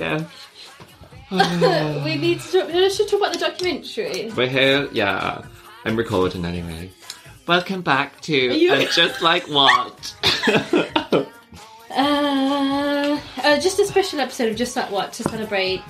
Oui, 0.00 0.06
oui, 1.30 1.60
Becca. 1.60 2.02
we 2.04 2.16
need 2.16 2.40
to 2.40 2.52
talk, 2.52 2.68
let's 2.72 2.96
just 2.98 3.10
talk 3.10 3.20
about 3.20 3.32
the 3.32 3.38
documentary. 3.38 4.30
We're 4.34 4.48
here. 4.48 4.88
Yeah, 4.92 5.42
I'm 5.84 5.96
recording 5.96 6.44
anyway. 6.44 6.90
Welcome 7.46 7.82
back 7.82 8.20
to 8.22 8.34
you- 8.36 8.86
just 8.92 9.22
like 9.22 9.44
what? 9.48 10.14
Uh, 11.92 13.18
uh, 13.42 13.58
just 13.58 13.80
a 13.80 13.84
special 13.84 14.20
episode 14.20 14.48
of 14.48 14.54
Just 14.56 14.76
Like 14.76 14.92
What 14.92 15.12
to 15.14 15.24
celebrate. 15.24 15.82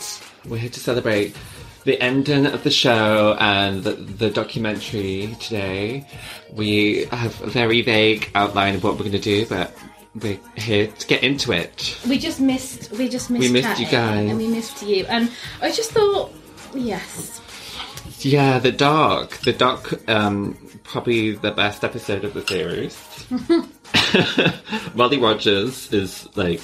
We're 0.49 0.57
here 0.57 0.71
to 0.71 0.81
celebrate 0.81 1.37
the 1.85 2.01
ending 2.01 2.47
of 2.47 2.65
the 2.65 2.71
show 2.71 3.37
and 3.39 3.85
the, 3.85 3.93
the 3.93 4.31
documentary 4.31 5.37
today. 5.41 6.07
We 6.51 7.05
have 7.13 7.39
a 7.43 7.49
very 7.49 7.83
vague 7.83 8.31
outline 8.35 8.77
of 8.77 8.83
what 8.83 8.95
we're 8.95 9.01
going 9.01 9.13
to 9.13 9.19
do, 9.19 9.45
but 9.45 9.75
we're 10.15 10.39
here 10.57 10.89
to 10.89 11.07
get 11.07 11.23
into 11.23 11.53
it. 11.53 11.99
We 12.09 12.19
just 12.19 12.41
missed. 12.41 12.91
We 12.93 13.09
just 13.09 13.31
missed. 13.31 13.43
We 13.43 13.53
missed 13.53 13.81
you 13.81 13.87
guys. 13.87 14.29
and 14.29 14.39
we 14.39 14.49
missed 14.49 14.83
you. 14.83 15.05
And 15.07 15.31
I 15.63 15.71
just 15.71 15.93
thought, 15.93 16.33
yes, 16.75 17.41
Yeah, 18.21 18.59
the 18.59 18.73
dark, 18.73 19.39
The 19.39 19.53
dark, 19.53 20.09
um, 20.09 20.57
probably 20.85 21.33
the 21.33 21.53
best 21.53 21.85
episode 21.85 22.25
of 22.25 22.35
the 22.35 22.47
series. 22.47 22.97
Molly 24.95 25.19
Rogers 25.19 25.93
is 25.93 26.29
like 26.37 26.61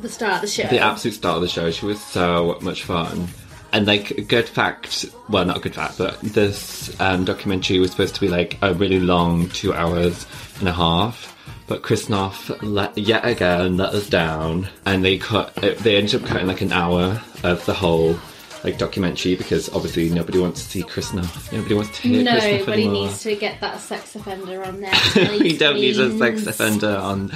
the 0.00 0.08
start 0.08 0.34
of 0.36 0.40
the 0.42 0.46
show. 0.46 0.62
the 0.68 0.78
absolute 0.80 1.14
star 1.14 1.36
of 1.36 1.42
the 1.42 1.48
show. 1.48 1.70
She 1.70 1.86
was 1.86 2.00
so 2.00 2.58
much 2.60 2.84
fun. 2.84 3.28
And 3.72 3.86
like 3.88 4.12
a 4.12 4.22
good 4.22 4.48
fact, 4.48 5.04
well, 5.28 5.44
not 5.44 5.56
a 5.56 5.60
good 5.60 5.74
fact, 5.74 5.98
but 5.98 6.20
this 6.20 6.94
um, 7.00 7.24
documentary 7.24 7.80
was 7.80 7.90
supposed 7.90 8.14
to 8.14 8.20
be 8.20 8.28
like 8.28 8.56
a 8.62 8.72
really 8.72 9.00
long 9.00 9.48
two 9.48 9.74
hours 9.74 10.26
and 10.60 10.68
a 10.68 10.72
half. 10.72 11.33
But 11.66 11.82
Chris 11.82 12.08
Noth 12.08 12.62
let, 12.62 12.96
yet 12.98 13.24
again 13.24 13.78
let 13.78 13.94
us 13.94 14.08
down, 14.08 14.68
and 14.84 15.04
they 15.04 15.16
cut. 15.18 15.54
They 15.54 15.96
ended 15.96 16.22
up 16.22 16.28
cutting 16.28 16.46
like 16.46 16.60
an 16.60 16.72
hour 16.72 17.22
of 17.42 17.64
the 17.64 17.72
whole 17.74 18.18
like 18.64 18.78
documentary 18.78 19.34
because 19.34 19.68
obviously 19.74 20.08
nobody 20.10 20.38
wants 20.38 20.62
to 20.62 20.68
see 20.68 20.82
Chris 20.82 21.12
Noth. 21.12 21.52
Nobody 21.52 21.74
wants 21.74 21.96
to 22.00 22.08
hear 22.08 22.22
Chris 22.24 22.42
Noth 22.44 22.60
Nobody 22.60 22.82
anymore. 22.84 23.06
needs 23.06 23.22
to 23.22 23.36
get 23.36 23.60
that 23.60 23.80
sex 23.80 24.14
offender 24.14 24.64
on 24.64 24.80
there. 24.80 24.92
we 25.40 25.56
don't 25.56 25.76
need 25.76 25.98
a 25.98 26.16
sex 26.18 26.46
offender 26.46 26.96
on. 26.96 27.32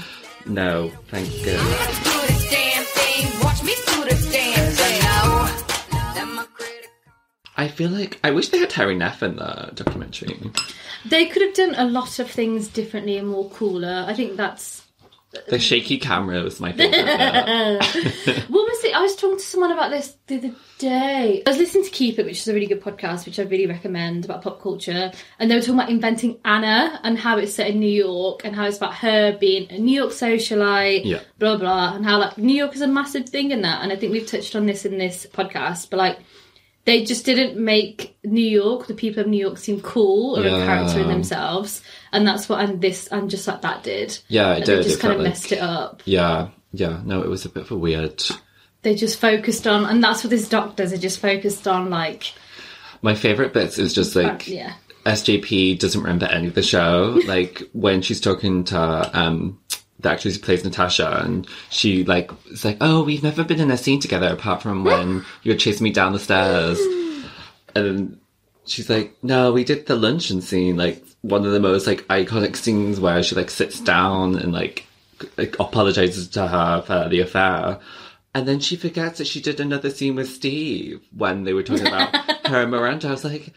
No, 0.47 0.91
thank 1.09 1.31
you. 1.45 1.59
I 7.59 7.69
feel 7.69 7.91
like 7.91 8.19
I 8.25 8.31
wish 8.31 8.49
they 8.49 8.59
had 8.59 8.71
Terry 8.71 8.97
Neff 8.97 9.23
in 9.23 9.37
the 9.37 9.73
documentary. 9.75 10.39
They 11.05 11.27
could 11.27 11.43
have 11.43 11.55
done 11.55 11.75
a 11.77 11.85
lot 11.85 12.19
of 12.19 12.31
things 12.31 12.69
differently 12.69 13.19
and 13.19 13.29
more 13.29 13.51
cooler. 13.51 14.05
I 14.07 14.15
think 14.15 14.37
that's 14.37 14.83
The 15.49 15.59
shaky 15.59 15.99
camera 15.99 16.43
was 16.43 16.61
my 16.61 16.73
favorite. 16.73 17.05
What 18.49 18.67
was 18.67 18.85
it? 18.85 18.95
I 18.97 19.03
was 19.03 19.15
talking 19.17 19.37
to 19.39 19.43
someone 19.45 19.73
about 19.73 19.91
this 19.91 20.17
the 20.27 20.37
other 20.39 20.55
day. 20.79 21.43
I 21.47 21.51
was 21.51 21.59
listening 21.59 21.85
to 21.85 21.91
Keep 21.91 22.19
It, 22.19 22.25
which 22.27 22.39
is 22.39 22.49
a 22.49 22.55
really 22.55 22.67
good 22.67 22.81
podcast, 22.81 23.27
which 23.27 23.39
I 23.39 23.43
really 23.43 23.67
recommend 23.67 24.25
about 24.25 24.43
pop 24.43 24.63
culture. 24.63 25.13
And 25.39 25.51
they 25.51 25.55
were 25.55 25.61
talking 25.61 25.75
about 25.75 25.91
inventing 25.91 26.39
Anna 26.45 26.99
and 27.03 27.19
how 27.19 27.37
it's 27.39 27.55
set 27.55 27.67
in 27.69 27.81
New 27.81 27.91
York 27.91 28.43
and 28.45 28.55
how 28.57 28.65
it's 28.67 28.77
about 28.79 28.95
her 28.95 29.37
being 29.37 29.71
a 29.71 29.79
New 29.79 29.95
York 29.95 30.13
socialite, 30.13 31.05
Yeah. 31.05 31.21
blah 31.39 31.57
blah, 31.57 31.95
and 31.97 32.05
how 32.07 32.19
like 32.19 32.39
New 32.39 32.55
York 32.57 32.75
is 32.75 32.81
a 32.83 32.87
massive 32.89 33.29
thing 33.29 33.51
in 33.51 33.63
that. 33.63 33.83
And 33.83 33.93
I 33.93 33.97
think 33.97 34.13
we've 34.13 34.27
touched 34.27 34.55
on 34.57 34.67
this 34.67 34.85
in 34.85 34.97
this 34.99 35.27
podcast, 35.27 35.91
but 35.91 35.99
like 35.99 36.19
they 36.89 37.05
just 37.05 37.27
didn't 37.27 37.63
make 37.63 38.17
New 38.25 38.41
York, 38.41 38.87
the 38.87 38.95
people 38.95 39.21
of 39.23 39.29
New 39.29 39.37
York, 39.37 39.59
seem 39.59 39.79
cool 39.83 40.39
or 40.39 40.47
a 40.47 40.65
character 40.65 41.01
in 41.01 41.09
themselves. 41.09 41.83
And 42.13 42.27
that's 42.27 42.49
what 42.49 42.61
and 42.61 42.81
this 42.81 43.07
and 43.09 43.29
just 43.29 43.47
like 43.47 43.61
that 43.61 43.83
did. 43.83 44.19
Yeah, 44.29 44.53
it 44.53 44.57
And 44.57 44.65
did. 44.65 44.79
They 44.79 44.83
just 44.85 45.01
kind 45.01 45.13
of 45.13 45.19
felt 45.19 45.29
messed 45.29 45.53
it 45.53 45.59
up. 45.61 46.03
yeah, 46.07 46.49
yeah. 46.73 47.01
No, 47.05 47.21
it 47.23 47.29
was 47.29 47.45
a 47.45 47.51
bit 47.51 47.65
of 47.65 47.71
a 47.73 47.77
weird. 47.77 48.23
they 48.81 48.95
just 48.95 49.21
focused 49.21 49.67
on 49.67 49.85
and 49.85 50.03
that's 50.03 50.25
what 50.25 50.31
this 50.31 50.49
doc 50.49 50.77
does 50.77 50.93
it 50.93 50.99
just 51.01 51.19
focused 51.21 51.69
on 51.69 51.91
like 51.91 52.33
My 53.03 53.15
favorite 53.15 53.53
bits 53.53 53.77
is 53.79 53.93
just 53.93 54.17
like 54.17 54.49
yeah 54.49 54.73
SJP 55.05 55.79
doesn't 55.79 56.01
remember 56.01 56.27
any 56.27 56.47
of 56.49 56.55
the 56.55 56.63
show. 56.63 57.21
like 57.27 57.63
when 57.73 58.01
she's 58.03 58.21
talking 58.21 58.65
to 58.65 59.11
um 59.19 59.61
the 60.01 60.11
actress 60.11 60.37
who 60.37 60.43
plays 60.43 60.65
Natasha, 60.65 61.21
and 61.25 61.47
she 61.71 62.05
like 62.05 62.31
is 62.51 62.65
like, 62.65 62.79
"Oh, 62.81 63.03
we've 63.03 63.23
never 63.23 63.45
been 63.45 63.61
in 63.61 63.71
a 63.71 63.77
scene 63.77 64.01
together 64.01 64.29
apart 64.29 64.63
from 64.63 64.85
when 64.85 65.25
you 65.43 65.53
were 65.53 65.59
chasing 65.59 65.85
me 65.85 65.91
down 65.91 66.13
the 66.13 66.19
stairs." 66.19 66.79
and 67.75 68.19
she's 68.67 68.89
like, 68.89 69.17
"No, 69.23 69.53
we 69.53 69.65
did 69.65 69.87
the 69.87 69.97
luncheon 69.97 70.41
scene, 70.41 70.77
like 70.77 71.05
one 71.23 71.45
of 71.45 71.53
the 71.53 71.61
most 71.61 71.87
like 71.87 72.07
iconic 72.09 72.57
scenes 72.57 73.01
where 73.01 73.23
she 73.23 73.35
like 73.35 73.51
sits 73.51 73.81
down 73.81 74.37
and 74.37 74.53
like, 74.53 74.87
like 75.37 75.59
apologizes 75.59 76.29
to 76.29 76.47
her 76.47 76.83
for 76.83 77.09
the 77.09 77.21
affair." 77.21 77.81
And 78.35 78.47
then 78.47 78.61
she 78.61 78.77
forgets 78.77 79.19
that 79.19 79.27
she 79.27 79.41
did 79.41 79.59
another 79.59 79.91
scene 79.91 80.15
with 80.15 80.29
Steve 80.29 81.01
when 81.17 81.45
they 81.45 81.55
were 81.55 81.63
talking 81.63 81.87
about 81.87 82.15
her 82.47 82.63
and 82.63 82.71
Miranda. 82.71 83.09
I 83.09 83.11
was 83.11 83.25
like, 83.25 83.53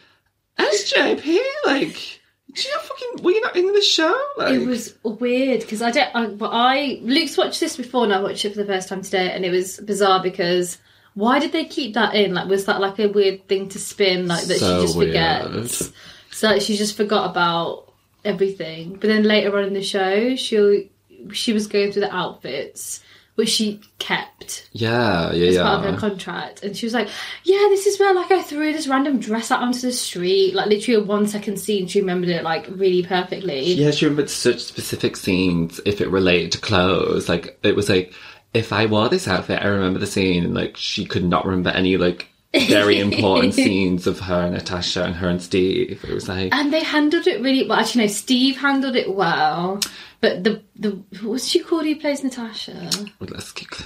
SJP, 0.58 1.38
like, 1.66 2.20
you 2.54 2.70
not 2.72 2.82
fucking, 2.82 3.24
were 3.24 3.30
you 3.32 3.40
not 3.40 3.56
in 3.56 3.72
the 3.72 3.80
show? 3.82 4.20
Like, 4.36 4.54
it 4.54 4.66
was 4.66 4.94
weird 5.02 5.60
because 5.60 5.80
I 5.82 5.90
don't 5.90 6.14
I, 6.14 6.26
but 6.26 6.50
I 6.52 6.98
Luke's 7.02 7.36
watched 7.36 7.60
this 7.60 7.76
before 7.76 8.04
and 8.04 8.12
I 8.12 8.20
watched 8.20 8.44
it 8.44 8.50
for 8.50 8.56
the 8.58 8.66
first 8.66 8.88
time 8.88 9.02
today 9.02 9.30
and 9.32 9.44
it 9.44 9.50
was 9.50 9.78
bizarre 9.78 10.22
because 10.22 10.78
why 11.14 11.38
did 11.38 11.52
they 11.52 11.64
keep 11.64 11.94
that 11.94 12.14
in 12.14 12.34
like 12.34 12.48
was 12.48 12.64
that 12.66 12.80
like 12.80 12.98
a 12.98 13.06
weird 13.08 13.46
thing 13.48 13.68
to 13.70 13.78
spin 13.78 14.26
like 14.28 14.44
that 14.44 14.58
So 14.58 14.80
she 14.80 14.86
just 14.86 14.96
weird. 14.98 15.10
forgets 15.10 15.92
so 16.30 16.48
like, 16.48 16.62
she 16.62 16.76
just 16.76 16.96
forgot 16.96 17.30
about 17.30 17.92
everything 18.24 18.92
but 18.92 19.02
then 19.02 19.22
later 19.24 19.56
on 19.58 19.64
in 19.64 19.74
the 19.74 19.82
show 19.82 20.36
she 20.36 20.90
she 21.32 21.52
was 21.52 21.66
going 21.66 21.92
through 21.92 22.02
the 22.02 22.14
outfits 22.14 23.00
which 23.34 23.48
she 23.48 23.80
kept 23.98 24.68
yeah, 24.72 25.32
yeah, 25.32 25.48
as 25.48 25.54
yeah. 25.54 25.62
part 25.62 25.84
of 25.84 25.94
her 25.94 25.98
contract. 25.98 26.62
And 26.62 26.76
she 26.76 26.86
was 26.86 26.92
like, 26.92 27.08
Yeah, 27.44 27.66
this 27.70 27.86
is 27.86 27.98
where 27.98 28.14
like 28.14 28.30
I 28.30 28.42
threw 28.42 28.72
this 28.72 28.86
random 28.86 29.20
dress 29.20 29.50
out 29.50 29.62
onto 29.62 29.80
the 29.80 29.92
street, 29.92 30.54
like 30.54 30.66
literally 30.66 31.00
a 31.00 31.04
one 31.04 31.26
second 31.26 31.58
scene. 31.58 31.86
She 31.86 32.00
remembered 32.00 32.28
it 32.28 32.44
like 32.44 32.66
really 32.68 33.02
perfectly. 33.02 33.72
Yeah, 33.72 33.90
she 33.90 34.04
remembered 34.04 34.30
such 34.30 34.60
specific 34.60 35.16
scenes 35.16 35.80
if 35.86 36.00
it 36.00 36.10
related 36.10 36.52
to 36.52 36.58
clothes. 36.60 37.28
Like, 37.28 37.58
it 37.62 37.74
was 37.74 37.88
like, 37.88 38.12
if 38.52 38.72
I 38.72 38.86
wore 38.86 39.08
this 39.08 39.28
outfit, 39.28 39.62
I 39.62 39.68
remember 39.68 39.98
the 39.98 40.06
scene, 40.06 40.44
and 40.44 40.54
like, 40.54 40.76
she 40.76 41.06
could 41.06 41.24
not 41.24 41.46
remember 41.46 41.70
any 41.70 41.96
like 41.96 42.28
very 42.54 42.98
important 43.06 43.54
scenes 43.54 44.06
of 44.06 44.20
her 44.20 44.42
and 44.42 44.54
Natasha 44.54 45.04
and 45.04 45.14
her 45.16 45.28
and 45.28 45.40
Steve. 45.42 46.04
It 46.04 46.12
was 46.14 46.28
like, 46.28 46.54
And 46.54 46.72
they 46.72 46.82
handled 46.82 47.26
it 47.26 47.40
really 47.40 47.66
well. 47.66 47.78
Actually, 47.78 48.02
no, 48.02 48.08
Steve 48.08 48.56
handled 48.58 48.96
it 48.96 49.14
well. 49.14 49.80
But 50.20 50.44
the 50.44 50.62
the 50.76 51.02
what's 51.22 51.46
she 51.48 51.60
called? 51.60 51.84
Who 51.84 51.96
plays 51.96 52.22
Natasha? 52.22 52.90
well, 53.18 53.28
let's 53.32 53.52
keep. 53.52 53.68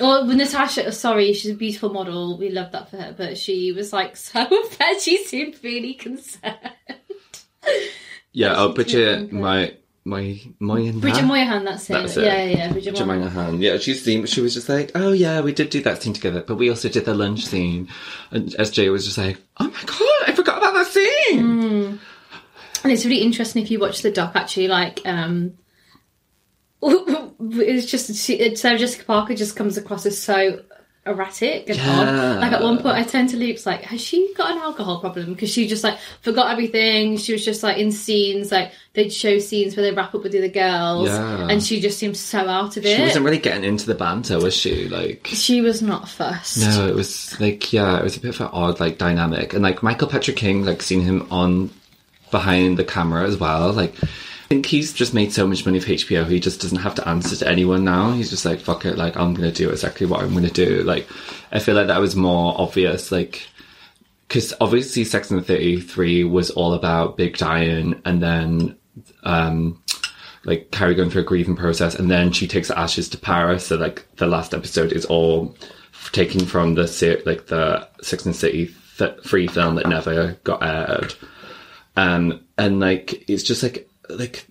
Well, 0.00 0.24
Natasha. 0.24 0.86
Oh, 0.86 0.90
sorry, 0.90 1.34
she's 1.34 1.50
a 1.50 1.54
beautiful 1.54 1.90
model. 1.90 2.38
We 2.38 2.48
love 2.50 2.72
that 2.72 2.88
for 2.90 2.96
her. 2.96 3.14
But 3.16 3.36
she 3.36 3.72
was 3.72 3.92
like 3.92 4.16
so 4.28 4.40
upset. 4.42 5.00
She 5.02 5.22
seemed 5.24 5.62
really 5.62 5.94
concerned. 5.94 6.56
Yeah, 8.32 8.54
I'll 8.54 8.72
Bridget, 8.72 9.30
did, 9.30 9.32
my, 9.32 9.74
my, 10.08 10.40
Moynahan. 10.60 11.00
Bridget 11.00 11.24
Moynahan. 11.24 11.64
That's 11.64 11.88
it. 11.90 11.92
That's 11.92 12.16
it. 12.16 12.24
Yeah, 12.24 12.44
yeah, 12.44 12.72
Bridget 12.72 12.96
Bridget 12.96 13.06
Moynahan. 13.06 13.60
Yeah, 13.60 13.76
she 13.78 13.94
seemed, 13.94 14.28
she 14.28 14.40
was 14.40 14.54
just 14.54 14.68
like, 14.68 14.92
oh 14.94 15.12
yeah, 15.12 15.40
we 15.40 15.52
did 15.52 15.70
do 15.70 15.82
that 15.82 16.02
scene 16.02 16.14
together, 16.14 16.42
but 16.46 16.56
we 16.56 16.70
also 16.70 16.88
did 16.88 17.04
the 17.04 17.14
lunch 17.14 17.44
scene. 17.44 17.88
And 18.30 18.48
SJ 18.50 18.90
was 18.90 19.04
just 19.04 19.18
like, 19.18 19.38
oh 19.58 19.68
my 19.68 19.82
god, 19.84 20.28
I 20.28 20.32
forgot 20.34 20.58
about 20.58 20.74
that 20.74 20.86
scene. 20.86 22.00
And 22.82 22.92
it's 22.92 23.04
really 23.04 23.22
interesting 23.22 23.62
if 23.62 23.70
you 23.70 23.78
watch 23.78 24.02
the 24.02 24.10
doc. 24.10 24.32
Actually, 24.34 24.68
like 24.68 25.00
um, 25.04 25.58
it's 26.82 27.90
just 27.90 28.14
she, 28.14 28.54
Sarah 28.56 28.78
Jessica 28.78 29.04
Parker 29.04 29.34
just 29.34 29.56
comes 29.56 29.76
across 29.76 30.06
as 30.06 30.20
so 30.20 30.62
erratic 31.08 31.68
and 31.68 31.78
Yeah. 31.78 32.00
odd. 32.34 32.40
Like 32.40 32.52
at 32.52 32.62
one 32.62 32.78
point, 32.78 32.96
I 32.96 33.02
turned 33.02 33.28
to 33.30 33.36
Luke's 33.36 33.66
like, 33.66 33.82
"Has 33.82 34.00
she 34.00 34.32
got 34.36 34.52
an 34.52 34.58
alcohol 34.58 35.00
problem?" 35.00 35.32
Because 35.34 35.50
she 35.50 35.66
just 35.66 35.82
like 35.84 35.98
forgot 36.22 36.50
everything. 36.52 37.16
She 37.16 37.32
was 37.32 37.44
just 37.44 37.62
like 37.62 37.78
in 37.78 37.90
scenes, 37.92 38.52
like 38.52 38.72
they'd 38.94 39.12
show 39.12 39.38
scenes 39.38 39.76
where 39.76 39.84
they 39.84 39.92
wrap 39.92 40.14
up 40.14 40.22
with 40.22 40.32
the 40.32 40.38
other 40.38 40.48
girls, 40.48 41.08
Yeah. 41.08 41.48
and 41.48 41.62
she 41.62 41.80
just 41.80 41.98
seemed 41.98 42.16
so 42.16 42.38
out 42.48 42.76
of 42.76 42.84
it. 42.84 42.96
She 42.96 43.02
wasn't 43.02 43.24
really 43.24 43.38
getting 43.38 43.64
into 43.64 43.86
the 43.86 43.94
banter, 43.94 44.38
was 44.38 44.54
she? 44.54 44.88
Like, 44.88 45.28
She 45.32 45.60
was 45.60 45.80
not 45.82 46.08
fussed. 46.08 46.58
no, 46.58 46.86
it 46.88 46.94
was 46.94 47.38
like, 47.40 47.72
yeah, 47.72 47.98
it 47.98 48.02
was 48.04 48.16
a 48.16 48.20
bit 48.20 48.34
of 48.34 48.40
an 48.40 48.48
odd, 48.52 48.80
like, 48.80 48.98
dynamic. 48.98 49.54
And 49.54 49.62
like, 49.62 49.82
Michael 49.82 50.08
Patrick 50.08 50.36
King, 50.36 50.64
like, 50.64 50.82
seeing 50.82 51.02
him 51.02 51.26
on 51.30 51.70
behind 52.30 52.76
the 52.76 52.84
camera 52.84 53.24
as 53.26 53.36
well, 53.36 53.72
like, 53.72 53.94
think 54.48 54.66
he's 54.66 54.92
just 54.92 55.14
made 55.14 55.32
so 55.32 55.46
much 55.46 55.66
money 55.66 55.78
for 55.78 55.90
HBO, 55.90 56.26
he 56.26 56.40
just 56.40 56.60
doesn't 56.60 56.78
have 56.78 56.94
to 56.96 57.08
answer 57.08 57.36
to 57.36 57.48
anyone 57.48 57.84
now. 57.84 58.12
He's 58.12 58.30
just 58.30 58.44
like, 58.44 58.60
fuck 58.60 58.84
it, 58.84 58.96
like, 58.96 59.16
I'm 59.16 59.34
gonna 59.34 59.52
do 59.52 59.70
exactly 59.70 60.06
what 60.06 60.22
I'm 60.22 60.32
gonna 60.34 60.50
do. 60.50 60.82
Like, 60.82 61.06
I 61.52 61.58
feel 61.58 61.74
like 61.74 61.88
that 61.88 62.00
was 62.00 62.16
more 62.16 62.54
obvious, 62.58 63.12
like, 63.12 63.46
because 64.26 64.54
obviously 64.60 65.04
Sex 65.04 65.30
and 65.30 65.40
the 65.40 65.44
33 65.44 66.24
was 66.24 66.50
all 66.50 66.74
about 66.74 67.16
Big 67.16 67.36
Diane 67.36 68.00
and 68.04 68.22
then, 68.22 68.76
um, 69.22 69.82
like 70.44 70.70
Carrie 70.70 70.94
going 70.94 71.10
through 71.10 71.22
a 71.22 71.26
grieving 71.26 71.56
process 71.56 71.94
and 71.94 72.10
then 72.10 72.32
she 72.32 72.46
takes 72.46 72.68
the 72.68 72.78
ashes 72.78 73.08
to 73.10 73.18
Paris. 73.18 73.66
So 73.66 73.76
like 73.76 74.06
the 74.16 74.26
last 74.26 74.54
episode 74.54 74.92
is 74.92 75.04
all 75.04 75.54
taken 76.12 76.46
from 76.46 76.74
the 76.74 76.88
ser- 76.88 77.22
like 77.26 77.46
the 77.46 77.86
Six 78.00 78.24
and 78.24 78.34
the 78.34 78.38
City 78.38 78.74
th- 78.96 79.20
free 79.24 79.46
film 79.46 79.74
that 79.74 79.88
never 79.88 80.38
got 80.44 80.62
aired. 80.62 81.14
Um, 81.96 82.44
and 82.56 82.80
like 82.80 83.28
it's 83.28 83.42
just 83.42 83.62
like 83.62 83.87
like 84.10 84.46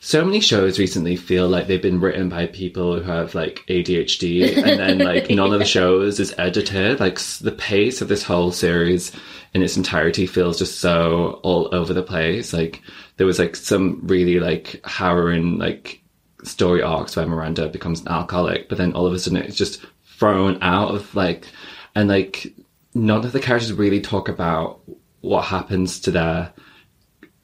so 0.00 0.24
many 0.24 0.38
shows 0.38 0.78
recently 0.78 1.16
feel 1.16 1.48
like 1.48 1.66
they've 1.66 1.82
been 1.82 2.00
written 2.00 2.28
by 2.28 2.46
people 2.46 3.00
who 3.00 3.10
have 3.10 3.34
like 3.34 3.64
ADHD, 3.68 4.56
and 4.56 4.78
then 4.78 4.98
like 4.98 5.28
none 5.30 5.52
of 5.52 5.58
the 5.58 5.64
shows 5.76 6.20
is 6.20 6.34
edited. 6.38 7.00
Like 7.00 7.18
the 7.18 7.50
pace 7.50 8.00
of 8.00 8.06
this 8.06 8.22
whole 8.22 8.52
series 8.52 9.10
in 9.52 9.62
its 9.62 9.76
entirety 9.76 10.26
feels 10.26 10.58
just 10.58 10.78
so 10.78 11.40
all 11.42 11.74
over 11.74 11.92
the 11.92 12.02
place. 12.04 12.52
Like 12.52 12.82
there 13.16 13.26
was 13.26 13.38
like 13.38 13.56
some 13.56 14.00
really 14.04 14.38
like 14.38 14.80
harrowing 14.84 15.58
like 15.58 16.00
story 16.44 16.82
arcs 16.82 17.16
where 17.16 17.26
Miranda 17.26 17.68
becomes 17.68 18.00
an 18.02 18.08
alcoholic, 18.08 18.68
but 18.68 18.78
then 18.78 18.92
all 18.92 19.06
of 19.06 19.12
a 19.12 19.18
sudden 19.18 19.38
it's 19.38 19.56
just 19.56 19.84
thrown 20.04 20.62
out 20.62 20.94
of 20.94 21.14
like, 21.14 21.48
and 21.94 22.08
like 22.08 22.54
none 22.94 23.24
of 23.24 23.32
the 23.32 23.40
characters 23.40 23.72
really 23.72 24.00
talk 24.00 24.28
about 24.28 24.80
what 25.20 25.46
happens 25.46 25.98
to 26.00 26.10
their 26.10 26.52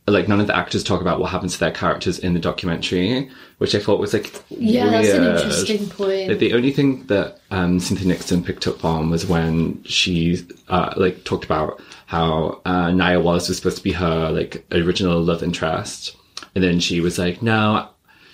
like 0.07 0.27
none 0.27 0.41
of 0.41 0.49
the 0.49 0.57
actors 0.57 0.83
talk 0.83 1.01
about 1.01 1.21
what 1.21 1.31
happens 1.31 1.53
to 1.55 1.61
their 1.61 1.71
characters 1.71 2.19
in 2.19 2.35
the 2.35 2.41
documentary, 2.41 3.31
which 3.59 3.75
I 3.75 3.79
thought 3.79 4.01
was 4.01 4.13
like 4.13 4.35
Yeah, 4.51 4.91
that's 4.91 5.09
an 5.09 5.25
interesting 5.25 5.89
point. 5.89 6.29
Like, 6.29 6.39
the 6.39 6.55
only 6.55 6.73
thing 6.73 7.07
that 7.07 7.39
um, 7.51 7.79
Cynthia 7.79 8.09
Nixon 8.09 8.43
picked 8.43 8.67
up 8.67 8.85
on 8.85 9.11
was 9.11 9.27
when 9.27 9.83
she 9.85 10.45
uh, 10.69 10.93
like 10.97 11.23
talked 11.25 11.45
about 11.45 11.81
how 12.07 12.61
uh, 12.65 12.89
Nya 12.89 13.23
Wallace 13.23 13.49
was 13.49 13.59
supposed 13.59 13.77
to 13.77 13.83
be 13.83 13.93
her 13.93 14.31
like 14.31 14.65
original 14.73 15.23
love 15.23 15.43
interest, 15.43 16.17
and 16.55 16.65
then 16.65 16.81
she 16.81 17.01
was 17.01 17.19
like, 17.19 17.41
no, 17.41 17.89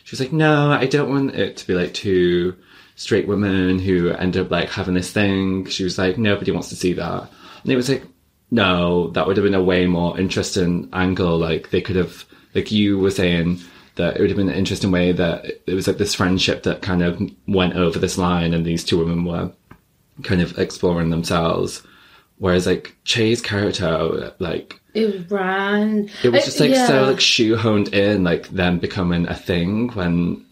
she 0.04 0.14
was 0.14 0.20
like, 0.20 0.32
no, 0.32 0.72
I 0.72 0.86
don't 0.86 1.10
want 1.10 1.34
it 1.34 1.58
to 1.58 1.66
be 1.66 1.74
like 1.74 1.92
two 1.92 2.56
straight 2.96 3.28
women 3.28 3.78
who 3.78 4.10
end 4.10 4.38
up 4.38 4.50
like 4.50 4.70
having 4.70 4.94
this 4.94 5.12
thing. 5.12 5.66
She 5.66 5.84
was 5.84 5.98
like, 5.98 6.16
nobody 6.16 6.50
wants 6.50 6.70
to 6.70 6.76
see 6.76 6.94
that, 6.94 7.30
and 7.62 7.70
it 7.70 7.76
was 7.76 7.90
like, 7.90 8.04
no, 8.50 9.08
that 9.10 9.26
would 9.26 9.36
have 9.36 9.44
been 9.44 9.54
a 9.54 9.62
way 9.62 9.86
more 9.86 10.18
interesting 10.18 10.88
angle. 10.92 11.38
Like 11.38 11.70
they 11.70 11.80
could 11.80 11.96
have, 11.96 12.24
like 12.54 12.72
you 12.72 12.98
were 12.98 13.10
saying, 13.10 13.60
that 13.96 14.16
it 14.16 14.20
would 14.20 14.30
have 14.30 14.36
been 14.36 14.48
an 14.48 14.54
interesting 14.54 14.90
way 14.92 15.12
that 15.12 15.44
it 15.66 15.74
was 15.74 15.86
like 15.86 15.98
this 15.98 16.14
friendship 16.14 16.62
that 16.62 16.82
kind 16.82 17.02
of 17.02 17.20
went 17.46 17.74
over 17.74 17.98
this 17.98 18.16
line, 18.16 18.54
and 18.54 18.64
these 18.64 18.84
two 18.84 18.98
women 18.98 19.24
were 19.24 19.52
kind 20.22 20.40
of 20.40 20.58
exploring 20.58 21.10
themselves. 21.10 21.82
Whereas 22.38 22.66
like 22.66 22.96
Che's 23.04 23.40
character, 23.42 24.32
like 24.38 24.80
It 24.94 25.28
ran. 25.30 26.08
it 26.22 26.28
was 26.28 26.44
just 26.44 26.60
like 26.60 26.70
yeah. 26.70 26.86
so 26.86 27.02
like 27.04 27.16
shoehorned 27.18 27.92
in, 27.92 28.22
like 28.22 28.48
them 28.48 28.78
becoming 28.78 29.26
a 29.26 29.34
thing 29.34 29.88
when, 29.88 30.46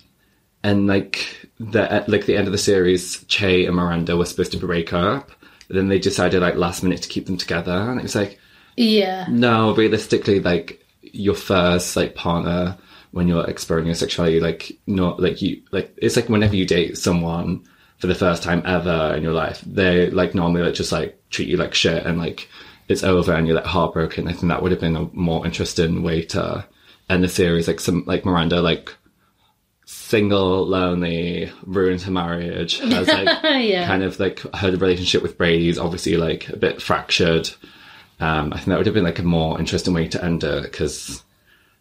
and 0.64 0.88
like 0.88 1.48
the 1.60 1.90
at 1.90 2.08
like 2.08 2.26
the 2.26 2.36
end 2.36 2.48
of 2.48 2.52
the 2.52 2.58
series, 2.58 3.24
Che 3.26 3.64
and 3.66 3.76
Miranda 3.76 4.16
were 4.16 4.24
supposed 4.24 4.50
to 4.52 4.58
break 4.58 4.92
up, 4.92 5.30
but 5.68 5.76
then 5.76 5.88
they 5.88 5.98
decided 5.98 6.40
like 6.40 6.54
last 6.56 6.82
minute 6.82 7.02
to 7.02 7.08
keep 7.08 7.26
them 7.26 7.36
together, 7.36 7.72
and 7.72 7.98
it 7.98 8.02
was 8.02 8.14
like 8.14 8.38
Yeah. 8.76 9.26
no, 9.28 9.74
realistically, 9.74 10.40
like 10.40 10.84
your 11.02 11.34
first 11.34 11.96
like 11.96 12.14
partner 12.14 12.76
when 13.12 13.28
you're 13.28 13.48
exploring 13.48 13.86
your 13.86 13.94
sexuality, 13.94 14.40
like 14.40 14.72
not 14.86 15.20
like 15.20 15.40
you 15.40 15.62
like 15.72 15.92
it's 15.96 16.16
like 16.16 16.28
whenever 16.28 16.56
you 16.56 16.66
date 16.66 16.98
someone 16.98 17.64
for 17.98 18.08
the 18.08 18.14
first 18.14 18.42
time 18.42 18.62
ever 18.66 19.14
in 19.16 19.22
your 19.22 19.32
life, 19.32 19.62
they 19.66 20.10
like 20.10 20.34
normally 20.34 20.62
like 20.62 20.74
just 20.74 20.92
like 20.92 21.18
treat 21.30 21.48
you 21.48 21.56
like 21.56 21.72
shit 21.74 22.04
and 22.04 22.18
like 22.18 22.48
it's 22.88 23.02
over 23.02 23.32
and 23.32 23.46
you're 23.46 23.56
like 23.56 23.64
heartbroken. 23.64 24.28
I 24.28 24.32
think 24.32 24.48
that 24.48 24.62
would 24.62 24.70
have 24.70 24.80
been 24.80 24.96
a 24.96 25.08
more 25.12 25.44
interesting 25.46 26.02
way 26.02 26.22
to 26.22 26.66
end 27.08 27.24
the 27.24 27.28
series. 27.28 27.66
Like 27.66 27.80
some 27.80 28.04
like 28.06 28.24
Miranda 28.24 28.60
like 28.60 28.94
single, 30.06 30.64
lonely, 30.66 31.50
ruins 31.64 32.04
her 32.04 32.10
marriage, 32.12 32.78
has 32.78 33.08
like 33.08 33.28
Yeah. 33.42 33.86
kind 33.86 34.02
of 34.04 34.18
like 34.20 34.38
her 34.54 34.70
relationship 34.70 35.22
with 35.22 35.36
Brady's 35.36 35.78
obviously 35.78 36.16
like 36.16 36.48
a 36.48 36.56
bit 36.56 36.80
fractured. 36.80 37.50
Um, 38.20 38.52
I 38.52 38.56
think 38.56 38.68
that 38.68 38.78
would 38.78 38.86
have 38.86 38.94
been 38.94 39.04
like 39.04 39.18
a 39.18 39.22
more 39.24 39.58
interesting 39.58 39.92
way 39.94 40.08
to 40.08 40.24
end 40.24 40.44
it 40.44 40.62
because 40.62 41.22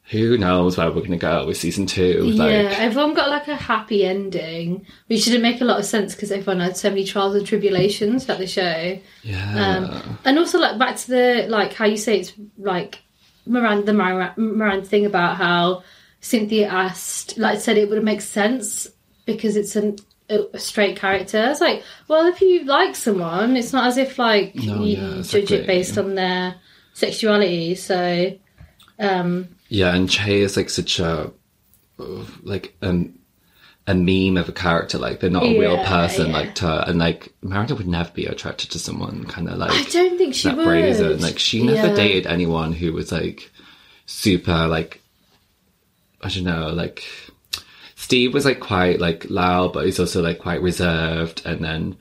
who 0.09 0.37
knows 0.37 0.77
where 0.77 0.87
we're 0.87 0.95
going 0.99 1.11
to 1.11 1.17
go 1.17 1.45
with 1.47 1.57
season 1.57 1.85
two? 1.85 2.21
Like, 2.23 2.51
yeah, 2.51 2.75
everyone 2.77 3.13
got 3.13 3.29
like 3.29 3.47
a 3.47 3.55
happy 3.55 4.05
ending, 4.05 4.85
which 5.07 5.25
didn't 5.25 5.41
make 5.41 5.61
a 5.61 5.65
lot 5.65 5.79
of 5.79 5.85
sense 5.85 6.13
because 6.13 6.31
everyone 6.31 6.59
had 6.59 6.77
so 6.77 6.89
many 6.89 7.05
trials 7.05 7.35
and 7.35 7.45
tribulations 7.45 8.27
at 8.29 8.37
the 8.37 8.47
show. 8.47 8.97
yeah, 9.23 9.77
Um, 9.77 10.19
and 10.25 10.37
also, 10.37 10.59
like 10.59 10.77
back 10.77 10.97
to 10.97 11.07
the 11.07 11.45
like 11.49 11.73
how 11.73 11.85
you 11.85 11.97
say 11.97 12.19
it's 12.19 12.33
like 12.57 12.99
Miranda, 13.47 13.85
the 13.85 13.93
Miranda 14.37 14.85
thing 14.85 15.05
about 15.05 15.37
how 15.37 15.83
Cynthia 16.25 16.67
asked, 16.67 17.37
like 17.37 17.59
said, 17.59 17.77
it 17.77 17.87
would 17.87 18.03
make 18.03 18.21
sense 18.21 18.87
because 19.27 19.55
it's 19.55 19.75
an, 19.75 19.97
a, 20.27 20.57
straight 20.57 20.97
character. 20.97 21.49
It's 21.51 21.61
like, 21.61 21.83
well, 22.07 22.25
if 22.27 22.41
you 22.41 22.63
like 22.65 22.95
someone, 22.95 23.55
it's 23.55 23.71
not 23.73 23.85
as 23.87 23.97
if 23.97 24.17
like 24.17 24.55
No, 24.55 24.83
you 24.83 24.97
yeah, 24.97 25.21
judge 25.21 25.51
it 25.51 25.67
based 25.67 25.99
on 25.99 26.15
their 26.15 26.55
sexuality. 26.93 27.75
So, 27.75 28.35
um, 28.97 29.49
yeah, 29.69 29.93
and 29.93 30.09
Che 30.09 30.41
is 30.41 30.57
like 30.57 30.71
such 30.71 30.99
a 30.99 31.31
like 32.41 32.75
um, 32.81 33.19
a 33.85 33.93
meme 33.93 34.37
of 34.37 34.49
a 34.49 34.51
character. 34.51 34.97
Like 34.97 35.19
they're 35.19 35.29
not 35.29 35.43
a 35.43 35.59
real 35.59 35.77
person. 35.83 36.31
yeah. 36.31 36.37
Like 36.37 36.55
to 36.55 36.89
and 36.89 36.97
like 36.97 37.33
Miranda 37.43 37.75
would 37.75 37.87
never 37.87 38.09
be 38.11 38.25
attracted 38.25 38.71
to 38.71 38.79
someone 38.79 39.25
kind 39.25 39.47
of 39.47 39.57
like 39.59 39.71
I 39.71 39.83
don't 39.89 40.17
think 40.17 40.33
she 40.33 40.47
that 40.47 40.57
would. 40.57 40.65
brazen. 40.65 41.21
Like 41.21 41.37
she 41.37 41.63
never 41.63 41.89
Yeah. 41.89 41.95
dated 41.95 42.25
anyone 42.25 42.73
who 42.73 42.93
was 42.93 43.11
like 43.11 43.51
super 44.07 44.67
like 44.67 45.01
I 46.21 46.29
don't 46.29 46.43
know, 46.43 46.69
like 46.69 47.03
Steve 47.95 48.33
was 48.33 48.45
like 48.45 48.59
quite 48.59 48.99
like 48.99 49.29
loud, 49.29 49.73
but 49.73 49.85
he's 49.85 49.99
also 49.99 50.21
like 50.21 50.39
quite 50.39 50.61
reserved. 50.61 51.41
And 51.45 51.63
then 51.63 51.97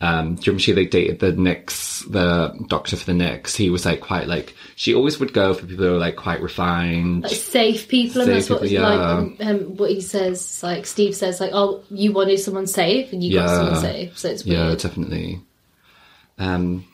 um 0.00 0.34
do 0.34 0.40
you 0.40 0.52
remember 0.52 0.60
she 0.60 0.74
like 0.74 0.90
dated 0.90 1.20
the 1.20 1.32
Knicks, 1.32 2.04
the 2.08 2.54
doctor 2.68 2.96
for 2.96 3.04
the 3.06 3.14
Knicks? 3.14 3.54
He 3.54 3.70
was 3.70 3.86
like 3.86 4.00
quite 4.00 4.26
like 4.26 4.54
she 4.76 4.94
always 4.94 5.20
would 5.20 5.32
go 5.32 5.54
for 5.54 5.66
people 5.66 5.84
who 5.84 5.94
are 5.94 5.98
like 5.98 6.16
quite 6.16 6.40
refined. 6.40 7.22
like 7.22 7.32
safe 7.32 7.88
people, 7.88 8.22
and 8.22 8.28
Safe 8.28 8.34
that's 8.34 8.50
what 8.50 8.62
people, 8.62 8.84
like 8.84 8.98
yeah. 8.98 9.10
um, 9.10 9.36
um, 9.40 9.76
what 9.76 9.90
he 9.90 10.00
says. 10.00 10.62
Like 10.62 10.86
Steve 10.86 11.14
says, 11.14 11.40
like, 11.40 11.52
"Oh, 11.52 11.82
you 11.90 12.12
wanted 12.12 12.38
someone 12.40 12.66
safe, 12.66 13.12
and 13.12 13.22
you 13.22 13.34
got 13.34 13.48
someone 13.48 13.80
safe." 13.80 14.18
So 14.18 14.28
it's 14.28 14.44
Yeah, 14.44 14.74
definitely. 14.74 15.40
Um, 16.38 16.84